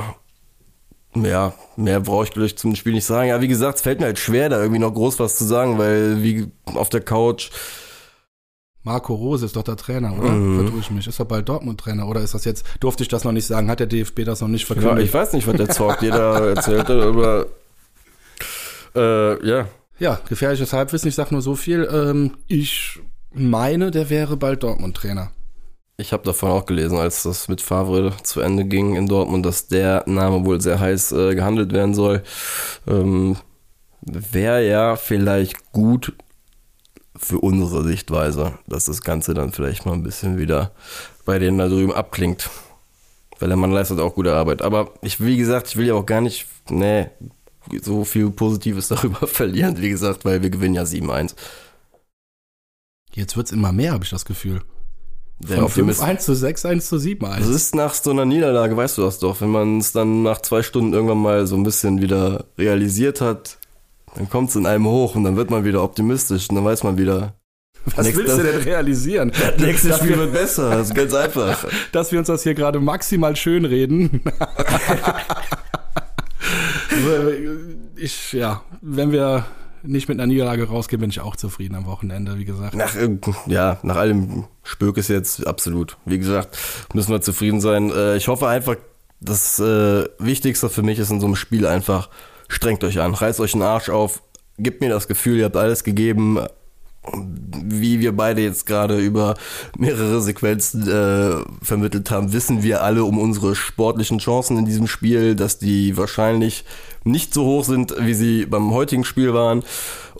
Ja, 1.14 1.52
mehr 1.76 2.00
brauche 2.00 2.24
ich 2.24 2.30
gleich 2.30 2.56
zum 2.56 2.74
Spiel 2.76 2.94
nicht 2.94 3.04
sagen. 3.04 3.28
Ja, 3.28 3.40
wie 3.40 3.48
gesagt, 3.48 3.76
es 3.76 3.82
fällt 3.82 4.00
mir 4.00 4.06
halt 4.06 4.18
schwer, 4.18 4.48
da 4.48 4.58
irgendwie 4.60 4.78
noch 4.78 4.94
groß 4.94 5.18
was 5.18 5.36
zu 5.36 5.44
sagen, 5.44 5.76
weil 5.76 6.22
wie 6.22 6.50
auf 6.64 6.88
der 6.88 7.00
Couch. 7.02 7.50
Marco 8.82 9.14
Rose 9.14 9.44
ist 9.44 9.56
doch 9.56 9.62
der 9.62 9.76
Trainer, 9.76 10.16
oder? 10.18 10.30
Mhm. 10.30 10.62
Vertue 10.62 10.80
ich 10.80 10.90
mich. 10.90 11.06
Ist 11.06 11.18
er 11.18 11.26
bald 11.26 11.48
Dortmund-Trainer 11.48 12.08
oder 12.08 12.22
ist 12.22 12.34
das 12.34 12.44
jetzt, 12.44 12.64
durfte 12.80 13.02
ich 13.02 13.08
das 13.08 13.24
noch 13.24 13.32
nicht 13.32 13.46
sagen? 13.46 13.68
Hat 13.70 13.80
der 13.80 13.86
DFB 13.86 14.24
das 14.24 14.40
noch 14.40 14.48
nicht 14.48 14.68
Ja, 14.68 14.74
verkündet? 14.74 15.04
ich 15.04 15.12
weiß 15.12 15.34
nicht, 15.34 15.46
was 15.46 15.56
der 15.76 15.96
dir 15.96 16.10
da 16.10 16.46
erzählt 16.48 16.88
hat, 16.88 16.90
aber 16.90 17.46
äh, 18.94 19.46
ja. 19.46 19.66
Ja, 19.98 20.18
gefährliches 20.28 20.72
Halbwissen. 20.72 21.08
Ich 21.08 21.14
sag 21.14 21.30
nur 21.30 21.42
so 21.42 21.54
viel. 21.54 21.86
Ähm, 21.92 22.32
ich 22.46 22.98
meine, 23.32 23.90
der 23.90 24.08
wäre 24.08 24.36
bald 24.36 24.62
Dortmund-Trainer. 24.62 25.30
Ich 25.98 26.14
habe 26.14 26.22
davon 26.24 26.50
auch 26.50 26.64
gelesen, 26.64 26.96
als 26.96 27.24
das 27.24 27.48
mit 27.48 27.60
Favre 27.60 28.14
zu 28.22 28.40
Ende 28.40 28.64
ging 28.64 28.96
in 28.96 29.06
Dortmund, 29.06 29.44
dass 29.44 29.66
der 29.68 30.04
Name 30.06 30.46
wohl 30.46 30.58
sehr 30.62 30.80
heiß 30.80 31.12
äh, 31.12 31.34
gehandelt 31.34 31.72
werden 31.74 31.92
soll. 31.94 32.22
Ähm, 32.88 33.36
Wäre 34.00 34.66
ja 34.66 34.96
vielleicht 34.96 35.72
gut 35.72 36.14
für 37.20 37.38
unsere 37.38 37.84
Sichtweise, 37.84 38.58
dass 38.66 38.86
das 38.86 39.02
Ganze 39.02 39.34
dann 39.34 39.52
vielleicht 39.52 39.86
mal 39.86 39.92
ein 39.92 40.02
bisschen 40.02 40.38
wieder 40.38 40.72
bei 41.24 41.38
denen 41.38 41.58
da 41.58 41.68
drüben 41.68 41.92
abklingt. 41.92 42.48
Weil 43.38 43.48
der 43.48 43.56
Mann 43.56 43.72
leistet 43.72 44.00
auch 44.00 44.14
gute 44.14 44.34
Arbeit. 44.34 44.62
Aber 44.62 44.92
ich, 45.02 45.20
wie 45.24 45.36
gesagt, 45.36 45.68
ich 45.68 45.76
will 45.76 45.86
ja 45.86 45.94
auch 45.94 46.06
gar 46.06 46.20
nicht, 46.20 46.46
nee, 46.68 47.06
so 47.82 48.04
viel 48.04 48.30
Positives 48.30 48.88
darüber 48.88 49.26
verlieren, 49.26 49.78
wie 49.80 49.90
gesagt, 49.90 50.24
weil 50.24 50.42
wir 50.42 50.50
gewinnen 50.50 50.74
ja 50.74 50.82
7-1. 50.82 51.34
Jetzt 53.14 53.36
wird's 53.36 53.52
immer 53.52 53.72
mehr, 53.72 53.92
habe 53.92 54.04
ich 54.04 54.10
das 54.10 54.24
Gefühl. 54.24 54.62
Der 55.40 55.56
Von 55.56 55.64
Optimist- 55.66 56.02
5-1 56.02 56.18
zu 56.18 56.32
6-1 56.32 56.80
zu 56.80 56.96
7-1. 56.96 57.38
Das 57.38 57.48
ist 57.48 57.74
nach 57.74 57.94
so 57.94 58.10
einer 58.10 58.26
Niederlage, 58.26 58.76
weißt 58.76 58.98
du 58.98 59.02
das 59.02 59.18
doch, 59.18 59.40
wenn 59.40 59.50
man 59.50 59.78
es 59.78 59.92
dann 59.92 60.22
nach 60.22 60.42
zwei 60.42 60.62
Stunden 60.62 60.92
irgendwann 60.92 61.18
mal 61.18 61.46
so 61.46 61.56
ein 61.56 61.62
bisschen 61.62 62.00
wieder 62.02 62.44
realisiert 62.58 63.20
hat, 63.20 63.58
dann 64.16 64.28
kommt 64.28 64.50
es 64.50 64.56
in 64.56 64.66
einem 64.66 64.86
hoch 64.86 65.14
und 65.14 65.24
dann 65.24 65.36
wird 65.36 65.50
man 65.50 65.64
wieder 65.64 65.82
optimistisch 65.82 66.48
und 66.50 66.56
dann 66.56 66.64
weiß 66.64 66.82
man 66.84 66.98
wieder, 66.98 67.34
Was 67.86 68.04
nächste- 68.06 68.24
willst 68.24 68.38
du 68.38 68.42
denn 68.42 68.60
realisieren? 68.62 69.32
das 69.56 69.58
nächste 69.58 69.92
Spiel 69.94 70.10
wir, 70.10 70.18
wird 70.18 70.32
besser, 70.32 70.70
das 70.70 70.88
ist 70.88 70.94
ganz 70.94 71.14
einfach. 71.14 71.64
dass 71.92 72.12
wir 72.12 72.18
uns 72.18 72.28
das 72.28 72.42
hier 72.42 72.54
gerade 72.54 72.80
maximal 72.80 73.36
schön 73.36 73.64
reden. 73.64 74.22
ich, 77.96 78.32
ja, 78.32 78.62
wenn 78.80 79.12
wir 79.12 79.44
nicht 79.82 80.08
mit 80.08 80.18
einer 80.18 80.26
Niederlage 80.26 80.68
rausgehen, 80.68 81.00
bin 81.00 81.10
ich 81.10 81.20
auch 81.20 81.36
zufrieden 81.36 81.74
am 81.74 81.86
Wochenende, 81.86 82.38
wie 82.38 82.44
gesagt. 82.44 82.74
Nach, 82.74 82.94
äh, 82.96 83.16
ja, 83.46 83.78
nach 83.82 83.96
allem 83.96 84.44
Spökes 84.62 85.08
jetzt 85.08 85.46
absolut. 85.46 85.96
Wie 86.04 86.18
gesagt, 86.18 86.58
müssen 86.92 87.10
wir 87.12 87.22
zufrieden 87.22 87.60
sein. 87.60 87.90
Äh, 87.90 88.16
Ich 88.16 88.28
hoffe 88.28 88.46
einfach, 88.48 88.76
das 89.20 89.58
äh, 89.58 90.04
Wichtigste 90.18 90.68
für 90.68 90.82
mich 90.82 90.98
ist 90.98 91.10
in 91.10 91.20
so 91.20 91.26
einem 91.26 91.36
Spiel 91.36 91.66
einfach, 91.66 92.10
strengt 92.50 92.84
euch 92.84 93.00
an, 93.00 93.14
reißt 93.14 93.40
euch 93.40 93.52
den 93.52 93.62
Arsch 93.62 93.88
auf, 93.88 94.22
gebt 94.58 94.80
mir 94.80 94.90
das 94.90 95.08
Gefühl, 95.08 95.38
ihr 95.38 95.46
habt 95.46 95.56
alles 95.56 95.84
gegeben, 95.84 96.38
wie 97.14 98.00
wir 98.00 98.14
beide 98.14 98.42
jetzt 98.42 98.66
gerade 98.66 98.98
über 98.98 99.34
mehrere 99.78 100.20
Sequenzen 100.20 100.86
äh, 100.86 101.64
vermittelt 101.64 102.10
haben, 102.10 102.32
wissen 102.32 102.62
wir 102.62 102.82
alle 102.82 103.04
um 103.04 103.18
unsere 103.18 103.54
sportlichen 103.54 104.18
Chancen 104.18 104.58
in 104.58 104.66
diesem 104.66 104.86
Spiel, 104.86 105.34
dass 105.34 105.58
die 105.58 105.96
wahrscheinlich 105.96 106.64
nicht 107.04 107.32
so 107.32 107.44
hoch 107.44 107.64
sind, 107.64 107.94
wie 107.98 108.14
sie 108.14 108.44
beim 108.44 108.72
heutigen 108.72 109.04
Spiel 109.04 109.32
waren. 109.32 109.62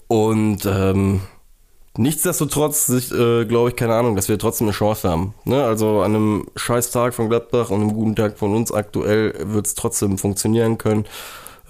Und 0.09 0.65
ähm, 0.65 1.21
nichtsdestotrotz, 1.99 2.89
äh, 2.89 3.45
glaube 3.45 3.71
ich, 3.71 3.77
keine 3.77 3.95
Ahnung, 3.95 4.17
dass 4.17 4.29
wir 4.29 4.39
trotzdem 4.39 4.69
eine 4.69 4.75
Chance 4.75 5.09
haben. 5.09 5.35
Ne? 5.45 5.63
Also 5.63 6.01
an 6.01 6.15
einem 6.15 6.47
scheiß 6.57 6.91
Tag 6.93 7.13
von 7.13 7.29
Gladbach 7.29 7.69
und 7.69 7.83
einem 7.83 7.93
guten 7.93 8.17
Tag 8.17 8.39
von 8.39 8.55
uns 8.55 8.73
aktuell 8.73 9.35
wird 9.53 9.67
es 9.67 9.75
trotzdem 9.75 10.17
funktionieren 10.17 10.79
können. 10.79 11.05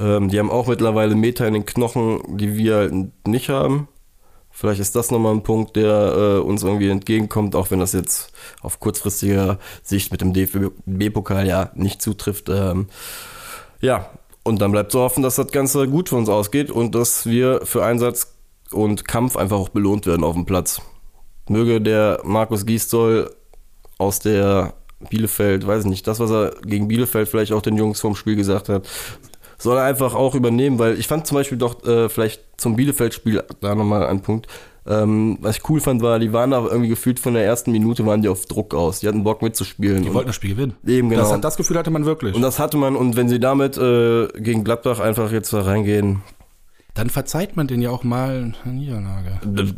Ähm, 0.01 0.29
die 0.29 0.39
haben 0.39 0.51
auch 0.51 0.67
mittlerweile 0.67 1.15
Meter 1.15 1.47
in 1.47 1.55
den 1.55 1.67
Knochen, 1.67 2.39
die 2.39 2.57
wir 2.57 2.77
halt 2.77 3.27
nicht 3.27 3.49
haben. 3.51 3.89
Vielleicht 4.51 4.81
ist 4.81 4.97
das 4.97 5.11
nochmal 5.11 5.35
ein 5.35 5.43
Punkt, 5.43 5.77
der 5.77 6.15
äh, 6.17 6.39
uns 6.41 6.63
irgendwie 6.63 6.89
entgegenkommt, 6.89 7.55
auch 7.55 7.71
wenn 7.71 7.79
das 7.79 7.93
jetzt 7.93 8.33
auf 8.63 8.81
kurzfristiger 8.81 9.59
Sicht 9.83 10.11
mit 10.11 10.21
dem 10.23 10.33
DFB-Pokal 10.33 11.47
ja 11.47 11.71
nicht 11.75 12.03
zutrifft. 12.03 12.49
Ähm, 12.49 12.89
ja, 13.81 14.11
und 14.43 14.61
dann 14.61 14.73
bleibt 14.73 14.91
zu 14.91 15.01
hoffen, 15.01 15.23
dass 15.23 15.37
das 15.37 15.53
Ganze 15.53 15.87
gut 15.87 16.09
für 16.09 16.17
uns 16.17 16.29
ausgeht 16.29 16.71
und 16.71 16.95
dass 16.95 17.27
wir 17.27 17.61
für 17.65 17.85
Einsatz 17.85 18.35
und 18.73 19.07
Kampf 19.07 19.37
einfach 19.37 19.59
auch 19.59 19.69
belohnt 19.69 20.07
werden 20.07 20.25
auf 20.25 20.35
dem 20.35 20.47
Platz. 20.47 20.81
Möge 21.49 21.81
der 21.81 22.21
Markus 22.25 22.67
Gisdol 22.67 23.35
aus 23.99 24.19
der 24.19 24.75
Bielefeld, 25.09 25.67
weiß 25.67 25.85
ich 25.85 25.91
nicht, 25.91 26.07
das, 26.07 26.21
was 26.21 26.31
er 26.31 26.53
gegen 26.63 26.89
Bielefeld 26.89 27.29
vielleicht 27.29 27.53
auch 27.53 27.63
den 27.63 27.77
Jungs 27.77 28.01
vorm 28.01 28.15
Spiel 28.15 28.37
gesagt 28.37 28.69
hat, 28.69 28.87
soll 29.61 29.77
er 29.77 29.85
einfach 29.85 30.15
auch 30.15 30.35
übernehmen, 30.35 30.79
weil 30.79 30.99
ich 30.99 31.07
fand 31.07 31.27
zum 31.27 31.37
Beispiel 31.37 31.59
doch 31.59 31.85
äh, 31.85 32.09
vielleicht 32.09 32.43
zum 32.57 32.77
Bielefeld-Spiel 32.77 33.45
da 33.61 33.75
nochmal 33.75 34.07
ein 34.07 34.23
Punkt. 34.23 34.47
Ähm, 34.87 35.37
was 35.41 35.59
ich 35.59 35.69
cool 35.69 35.81
fand, 35.81 36.01
war, 36.01 36.19
die 36.19 36.33
waren 36.33 36.51
da 36.51 36.65
irgendwie 36.65 36.89
gefühlt 36.89 37.21
von 37.21 37.35
der 37.35 37.45
ersten 37.45 37.71
Minute 37.71 38.07
waren 38.07 38.23
die 38.23 38.29
auf 38.29 38.47
Druck 38.47 38.75
aus. 38.75 39.01
Die 39.01 39.09
hatten 39.09 39.23
Bock 39.23 39.43
mitzuspielen. 39.43 40.03
Die 40.03 40.13
wollten 40.15 40.29
das 40.29 40.37
Spiel 40.37 40.51
gewinnen. 40.51 40.75
Eben, 40.87 41.11
genau. 41.11 41.31
Das, 41.31 41.41
das 41.41 41.57
Gefühl 41.59 41.77
hatte 41.77 41.91
man 41.91 42.07
wirklich. 42.07 42.35
Und 42.35 42.43
das 42.43 42.59
hatte 42.59 42.79
man, 42.79 42.97
und 42.97 43.15
wenn 43.15 43.29
sie 43.29 43.39
damit 43.39 43.77
äh, 43.77 44.29
gegen 44.39 44.65
Gladbach 44.65 44.99
einfach 44.99 45.31
jetzt 45.31 45.53
da 45.53 45.61
reingehen, 45.61 46.23
dann 46.95 47.09
verzeiht 47.11 47.57
man 47.57 47.67
den 47.67 47.83
ja 47.83 47.91
auch 47.91 48.03
mal 48.03 48.53
eine 48.65 48.73
Niederlage. 48.73 49.39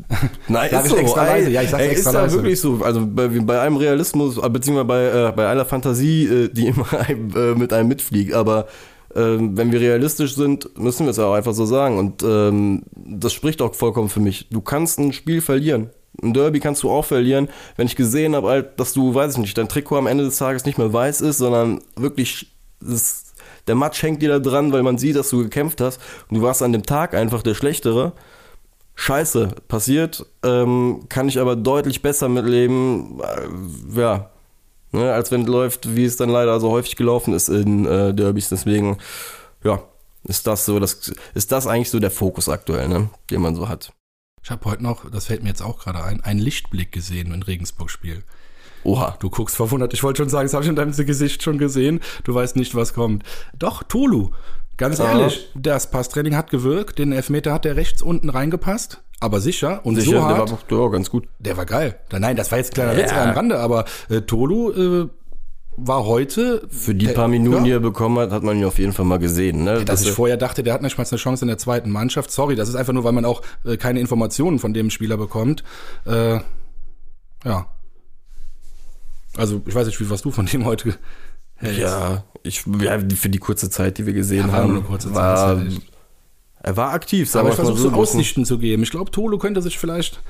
Nein, 0.48 0.68
Sag 0.70 0.80
ist 0.80 0.86
ich 0.86 0.90
so. 0.92 0.96
extra 0.96 1.24
leise. 1.24 1.50
Ja, 1.50 1.62
ich 1.62 1.70
sag's 1.70 1.82
ey, 1.82 1.90
extra 1.90 2.10
ist 2.10 2.14
ja 2.14 2.22
leise. 2.22 2.36
wirklich 2.36 2.60
so. 2.60 2.80
Also 2.82 3.06
bei, 3.06 3.28
bei 3.28 3.60
einem 3.60 3.76
Realismus, 3.76 4.38
äh, 4.38 4.48
beziehungsweise 4.48 4.86
bei, 4.86 5.28
äh, 5.28 5.32
bei 5.32 5.46
aller 5.46 5.66
Fantasie, 5.66 6.24
äh, 6.26 6.48
die 6.48 6.68
immer 6.68 6.86
äh, 7.08 7.54
mit 7.54 7.72
einem 7.72 7.88
mitfliegt. 7.88 8.32
Aber 8.32 8.66
ähm, 9.16 9.56
wenn 9.56 9.72
wir 9.72 9.80
realistisch 9.80 10.34
sind, 10.34 10.78
müssen 10.78 11.06
wir 11.06 11.10
es 11.10 11.18
auch 11.18 11.34
einfach 11.34 11.54
so 11.54 11.66
sagen. 11.66 11.98
Und 11.98 12.22
ähm, 12.22 12.82
das 12.94 13.32
spricht 13.32 13.62
auch 13.62 13.74
vollkommen 13.74 14.08
für 14.08 14.20
mich. 14.20 14.48
Du 14.50 14.60
kannst 14.60 14.98
ein 14.98 15.12
Spiel 15.12 15.40
verlieren. 15.40 15.90
Ein 16.22 16.34
Derby 16.34 16.60
kannst 16.60 16.82
du 16.82 16.90
auch 16.90 17.04
verlieren. 17.04 17.48
Wenn 17.76 17.86
ich 17.86 17.96
gesehen 17.96 18.34
habe, 18.34 18.48
halt, 18.48 18.78
dass 18.80 18.92
du, 18.92 19.14
weiß 19.14 19.32
ich 19.32 19.38
nicht, 19.38 19.56
dein 19.56 19.68
Trikot 19.68 19.96
am 19.96 20.06
Ende 20.06 20.24
des 20.24 20.36
Tages 20.36 20.64
nicht 20.66 20.78
mehr 20.78 20.92
weiß 20.92 21.20
ist, 21.20 21.38
sondern 21.38 21.80
wirklich 21.96 22.52
das 22.80 23.32
der 23.66 23.74
Matsch 23.74 24.02
hängt 24.02 24.22
dir 24.22 24.28
da 24.28 24.38
dran, 24.38 24.72
weil 24.72 24.82
man 24.82 24.98
sieht, 24.98 25.16
dass 25.16 25.30
du 25.30 25.38
gekämpft 25.38 25.80
hast 25.80 26.00
und 26.28 26.38
du 26.38 26.42
warst 26.42 26.62
an 26.62 26.72
dem 26.72 26.82
Tag 26.82 27.14
einfach 27.14 27.42
der 27.42 27.54
Schlechtere. 27.54 28.12
Scheiße, 28.94 29.48
passiert, 29.68 30.26
ähm, 30.44 31.04
kann 31.08 31.28
ich 31.28 31.38
aber 31.38 31.56
deutlich 31.56 32.02
besser 32.02 32.28
mitleben, 32.28 33.20
äh, 33.20 34.00
ja, 34.00 34.30
ne, 34.92 35.12
als 35.12 35.30
wenn 35.30 35.42
es 35.42 35.48
läuft, 35.48 35.96
wie 35.96 36.04
es 36.04 36.16
dann 36.16 36.28
leider 36.28 36.60
so 36.60 36.70
häufig 36.70 36.96
gelaufen 36.96 37.34
ist 37.34 37.48
in 37.48 37.86
äh, 37.86 38.14
Derbys. 38.14 38.48
Deswegen, 38.48 38.98
ja, 39.64 39.82
ist 40.24 40.46
das 40.46 40.64
so, 40.64 40.78
das, 40.78 41.12
ist 41.34 41.52
das 41.52 41.66
eigentlich 41.66 41.90
so 41.90 41.98
der 41.98 42.10
Fokus 42.10 42.48
aktuell, 42.48 42.88
ne, 42.88 43.10
den 43.30 43.40
man 43.40 43.54
so 43.54 43.68
hat. 43.68 43.92
Ich 44.42 44.50
habe 44.50 44.64
heute 44.64 44.82
noch, 44.82 45.08
das 45.10 45.26
fällt 45.26 45.42
mir 45.42 45.50
jetzt 45.50 45.62
auch 45.62 45.78
gerade 45.78 46.02
ein, 46.02 46.20
einen 46.20 46.40
Lichtblick 46.40 46.92
gesehen 46.92 47.32
im 47.32 47.42
Regensburg-Spiel. 47.42 48.24
Oha. 48.84 49.16
Du 49.20 49.30
guckst 49.30 49.56
verwundert. 49.56 49.94
Ich 49.94 50.02
wollte 50.02 50.22
schon 50.22 50.28
sagen, 50.28 50.46
das 50.46 50.54
habe 50.54 50.64
ich 50.64 50.68
in 50.68 50.76
deinem 50.76 50.94
Gesicht 50.94 51.42
schon 51.42 51.58
gesehen. 51.58 52.00
Du 52.24 52.34
weißt 52.34 52.56
nicht, 52.56 52.74
was 52.74 52.94
kommt. 52.94 53.24
Doch, 53.56 53.84
Tolu. 53.84 54.32
Ganz 54.76 54.98
Ja. 54.98 55.18
ehrlich, 55.18 55.48
das 55.54 55.90
Passtraining 55.90 56.36
hat 56.36 56.50
gewirkt. 56.50 56.98
Den 56.98 57.12
Elfmeter 57.12 57.52
hat 57.52 57.64
der 57.64 57.76
rechts 57.76 58.02
unten 58.02 58.28
reingepasst. 58.30 59.02
Aber 59.20 59.40
sicher 59.40 59.80
und 59.84 59.94
Sicher, 59.96 60.06
so 60.06 60.12
der 60.12 60.22
hart. 60.22 60.50
war 60.50 60.58
der 60.68 60.78
war 60.78 60.90
ganz 60.90 61.08
gut. 61.10 61.28
Der 61.38 61.56
war 61.56 61.64
geil. 61.66 61.98
Nein, 62.10 62.34
das 62.36 62.50
war 62.50 62.58
jetzt 62.58 62.74
kleiner 62.74 62.92
Ja. 62.92 62.98
Witz 63.04 63.12
am 63.12 63.30
Rande, 63.30 63.60
aber 63.60 63.84
äh, 64.08 64.22
Tolu 64.22 64.72
äh, 65.04 65.08
war 65.76 66.04
heute. 66.06 66.66
Für 66.70 66.94
die 66.94 67.06
paar 67.06 67.28
Minuten, 67.28 67.58
ja, 67.58 67.62
die 67.64 67.70
er 67.70 67.80
bekommen 67.80 68.18
hat, 68.18 68.32
hat 68.32 68.42
man 68.42 68.56
ihn 68.58 68.64
auf 68.64 68.78
jeden 68.80 68.92
Fall 68.92 69.04
mal 69.04 69.18
gesehen. 69.20 69.62
Ne? 69.62 69.84
dass 69.84 70.00
Das- 70.00 70.06
ich 70.06 70.10
vorher 70.12 70.36
dachte, 70.36 70.62
der 70.64 70.74
hat 70.74 70.82
nicht 70.82 70.98
mal 70.98 71.06
eine 71.08 71.16
Chance 71.18 71.44
in 71.44 71.48
der 71.48 71.58
zweiten 71.58 71.90
Mannschaft. 71.90 72.32
Sorry, 72.32 72.56
das 72.56 72.68
ist 72.68 72.74
einfach 72.74 72.92
nur, 72.92 73.04
weil 73.04 73.12
man 73.12 73.24
auch 73.24 73.42
äh, 73.64 73.76
keine 73.76 74.00
Informationen 74.00 74.58
von 74.58 74.74
dem 74.74 74.90
Spieler 74.90 75.16
bekommt. 75.16 75.62
Äh, 76.04 76.40
ja. 77.44 77.66
Also, 79.36 79.62
ich 79.66 79.74
weiß 79.74 79.86
nicht, 79.86 80.00
wie 80.00 80.10
was 80.10 80.22
du 80.22 80.30
von 80.30 80.46
dem 80.46 80.64
heute 80.64 80.94
hältst. 81.62 81.80
Ja, 81.80 82.24
ich, 82.42 82.64
ja, 82.80 82.98
für 83.14 83.28
die 83.28 83.38
kurze 83.38 83.70
Zeit, 83.70 83.98
die 83.98 84.06
wir 84.06 84.12
gesehen 84.12 84.46
Ja, 84.46 84.52
war 84.52 84.60
haben, 84.60 84.68
nur 84.68 84.78
eine 84.78 84.86
kurze 84.86 85.08
Zeit, 85.08 85.14
war, 85.14 85.62
er 86.62 86.76
war 86.76 86.92
aktiv, 86.92 87.28
sagen 87.28 87.46
Aber 87.46 87.50
ich 87.50 87.56
versuche 87.56 87.78
so 87.78 87.90
so. 87.90 87.96
Aussichten 87.96 88.44
zu 88.44 88.58
geben. 88.58 88.82
Ich 88.82 88.90
glaube, 88.90 89.10
Tolo 89.10 89.38
könnte 89.38 89.62
sich 89.62 89.78
vielleicht. 89.78 90.20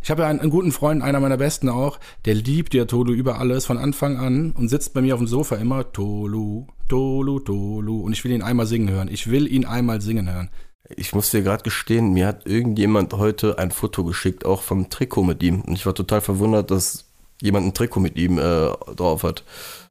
Ich 0.00 0.10
habe 0.10 0.22
ja 0.22 0.28
einen, 0.28 0.40
einen 0.40 0.50
guten 0.50 0.70
Freund, 0.70 1.02
einer 1.02 1.18
meiner 1.18 1.36
besten 1.38 1.68
auch, 1.68 1.98
der 2.24 2.34
liebt 2.34 2.72
ja 2.72 2.84
Tolu 2.84 3.12
über 3.12 3.38
alles 3.40 3.66
von 3.66 3.78
Anfang 3.78 4.16
an 4.16 4.52
und 4.52 4.68
sitzt 4.68 4.94
bei 4.94 5.00
mir 5.00 5.14
auf 5.14 5.20
dem 5.20 5.26
Sofa 5.26 5.56
immer 5.56 5.92
Tolu, 5.92 6.66
Tolu, 6.88 7.40
Tolu. 7.40 8.00
Und 8.00 8.12
ich 8.12 8.22
will 8.24 8.32
ihn 8.32 8.42
einmal 8.42 8.66
singen 8.66 8.90
hören. 8.90 9.08
Ich 9.10 9.28
will 9.30 9.50
ihn 9.52 9.64
einmal 9.64 10.00
singen 10.00 10.32
hören. 10.32 10.50
Ich 10.96 11.14
muss 11.14 11.30
dir 11.30 11.42
gerade 11.42 11.64
gestehen, 11.64 12.12
mir 12.12 12.26
hat 12.26 12.46
irgendjemand 12.46 13.12
heute 13.12 13.58
ein 13.58 13.70
Foto 13.70 14.04
geschickt, 14.04 14.46
auch 14.46 14.62
vom 14.62 14.88
Trikot 14.88 15.24
mit 15.24 15.42
ihm. 15.42 15.60
Und 15.62 15.74
ich 15.74 15.84
war 15.84 15.94
total 15.94 16.20
verwundert, 16.20 16.70
dass 16.70 17.07
jemand 17.40 17.66
ein 17.66 17.74
Trikot 17.74 18.00
mit 18.00 18.16
ihm 18.16 18.38
äh, 18.38 18.70
drauf 18.94 19.22
hat. 19.22 19.44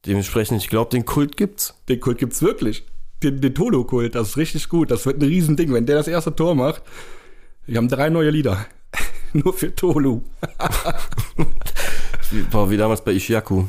Dementsprechend, 0.05 0.61
ich 0.61 0.69
glaube, 0.69 0.91
den 0.91 1.05
Kult 1.05 1.37
gibt's. 1.37 1.75
Den 1.89 1.99
Kult 1.99 2.17
gibt's 2.17 2.41
wirklich. 2.41 2.85
Den, 3.23 3.41
den 3.41 3.55
Tolo-Kult, 3.55 4.15
das 4.15 4.29
ist 4.29 4.37
richtig 4.37 4.69
gut. 4.69 4.91
Das 4.91 5.05
wird 5.05 5.21
ein 5.21 5.27
Riesending, 5.27 5.73
wenn 5.73 5.85
der 5.85 5.97
das 5.97 6.07
erste 6.07 6.35
Tor 6.35 6.55
macht. 6.55 6.83
Wir 7.65 7.77
haben 7.77 7.87
drei 7.89 8.09
neue 8.09 8.29
Lieder. 8.29 8.65
Nur 9.33 9.53
für 9.53 9.73
Tolu. 9.73 10.21
Wie, 12.31 12.53
war 12.53 12.69
wie 12.69 12.75
damals 12.75 13.01
bei 13.05 13.13
Ishiaku. 13.13 13.65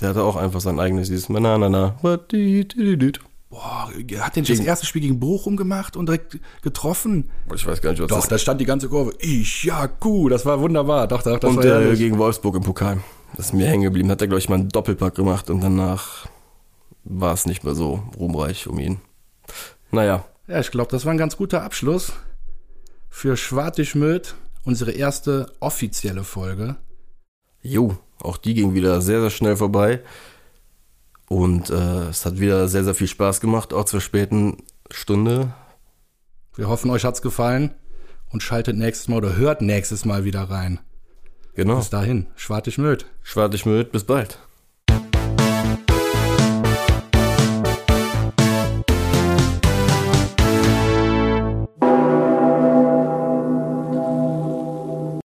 Der 0.00 0.08
hatte 0.08 0.24
auch 0.24 0.34
einfach 0.34 0.60
sein 0.60 0.80
eigenes, 0.80 1.08
dieses 1.08 1.28
Manana. 1.28 1.96
Boah, 3.48 3.90
hat 4.18 4.36
den 4.36 4.44
das 4.44 4.58
erste 4.58 4.86
Spiel 4.86 5.02
gegen 5.02 5.20
Bochum 5.20 5.56
gemacht 5.56 5.96
und 5.96 6.06
direkt 6.06 6.38
getroffen? 6.62 7.30
Ich 7.54 7.64
weiß 7.64 7.80
gar 7.80 7.90
nicht, 7.90 8.02
was 8.02 8.08
Doch, 8.08 8.20
das 8.20 8.28
da 8.28 8.38
stand 8.38 8.60
die 8.60 8.64
ganze 8.64 8.88
Kurve. 8.88 9.14
Ich, 9.20 9.62
ja, 9.62 9.86
gut, 9.86 10.32
das 10.32 10.44
war 10.44 10.60
wunderbar. 10.60 11.06
Doch, 11.06 11.22
doch, 11.22 11.38
das 11.38 11.50
Und 11.50 11.58
war 11.58 11.80
äh, 11.82 11.96
gegen 11.96 12.18
Wolfsburg 12.18 12.56
im 12.56 12.62
Pokal. 12.62 12.98
Das 13.36 13.46
ist 13.46 13.52
mir 13.52 13.68
hängen 13.68 13.84
geblieben. 13.84 14.10
Hat 14.10 14.20
er, 14.20 14.26
glaube 14.26 14.40
ich, 14.40 14.48
mal 14.48 14.56
einen 14.56 14.68
Doppelpack 14.68 15.14
gemacht 15.14 15.48
und 15.48 15.60
danach 15.60 16.26
war 17.04 17.34
es 17.34 17.46
nicht 17.46 17.62
mehr 17.62 17.74
so 17.74 18.02
ruhmreich 18.18 18.66
um 18.66 18.80
ihn. 18.80 19.00
Naja, 19.92 20.24
Ja, 20.48 20.58
ich 20.58 20.72
glaube, 20.72 20.90
das 20.90 21.04
war 21.04 21.12
ein 21.12 21.18
ganz 21.18 21.36
guter 21.36 21.62
Abschluss 21.62 22.12
für 23.08 23.36
Schwartischmöd, 23.36 24.34
unsere 24.64 24.90
erste 24.90 25.52
offizielle 25.60 26.24
Folge. 26.24 26.76
jo, 27.62 27.96
auch 28.20 28.38
die 28.38 28.54
ging 28.54 28.74
wieder 28.74 29.00
sehr, 29.02 29.20
sehr 29.20 29.30
schnell 29.30 29.56
vorbei. 29.56 30.00
Und 31.28 31.70
äh, 31.70 32.08
es 32.08 32.24
hat 32.24 32.38
wieder 32.38 32.68
sehr, 32.68 32.84
sehr 32.84 32.94
viel 32.94 33.08
Spaß 33.08 33.40
gemacht, 33.40 33.72
auch 33.72 33.84
zur 33.84 34.00
späten 34.00 34.62
Stunde. 34.90 35.52
Wir 36.54 36.68
hoffen, 36.68 36.90
euch 36.90 37.04
hat's 37.04 37.22
gefallen 37.22 37.74
und 38.30 38.42
schaltet 38.42 38.76
nächstes 38.76 39.08
Mal 39.08 39.18
oder 39.18 39.36
hört 39.36 39.60
nächstes 39.60 40.04
Mal 40.04 40.24
wieder 40.24 40.42
rein. 40.42 40.78
Genau. 41.54 41.78
Bis 41.78 41.90
dahin, 41.90 42.26
Schwartischmöd. 42.36 43.06
Schwartig 43.22 43.66
mit, 43.66 43.90
bis 43.92 44.04
bald. 44.04 44.38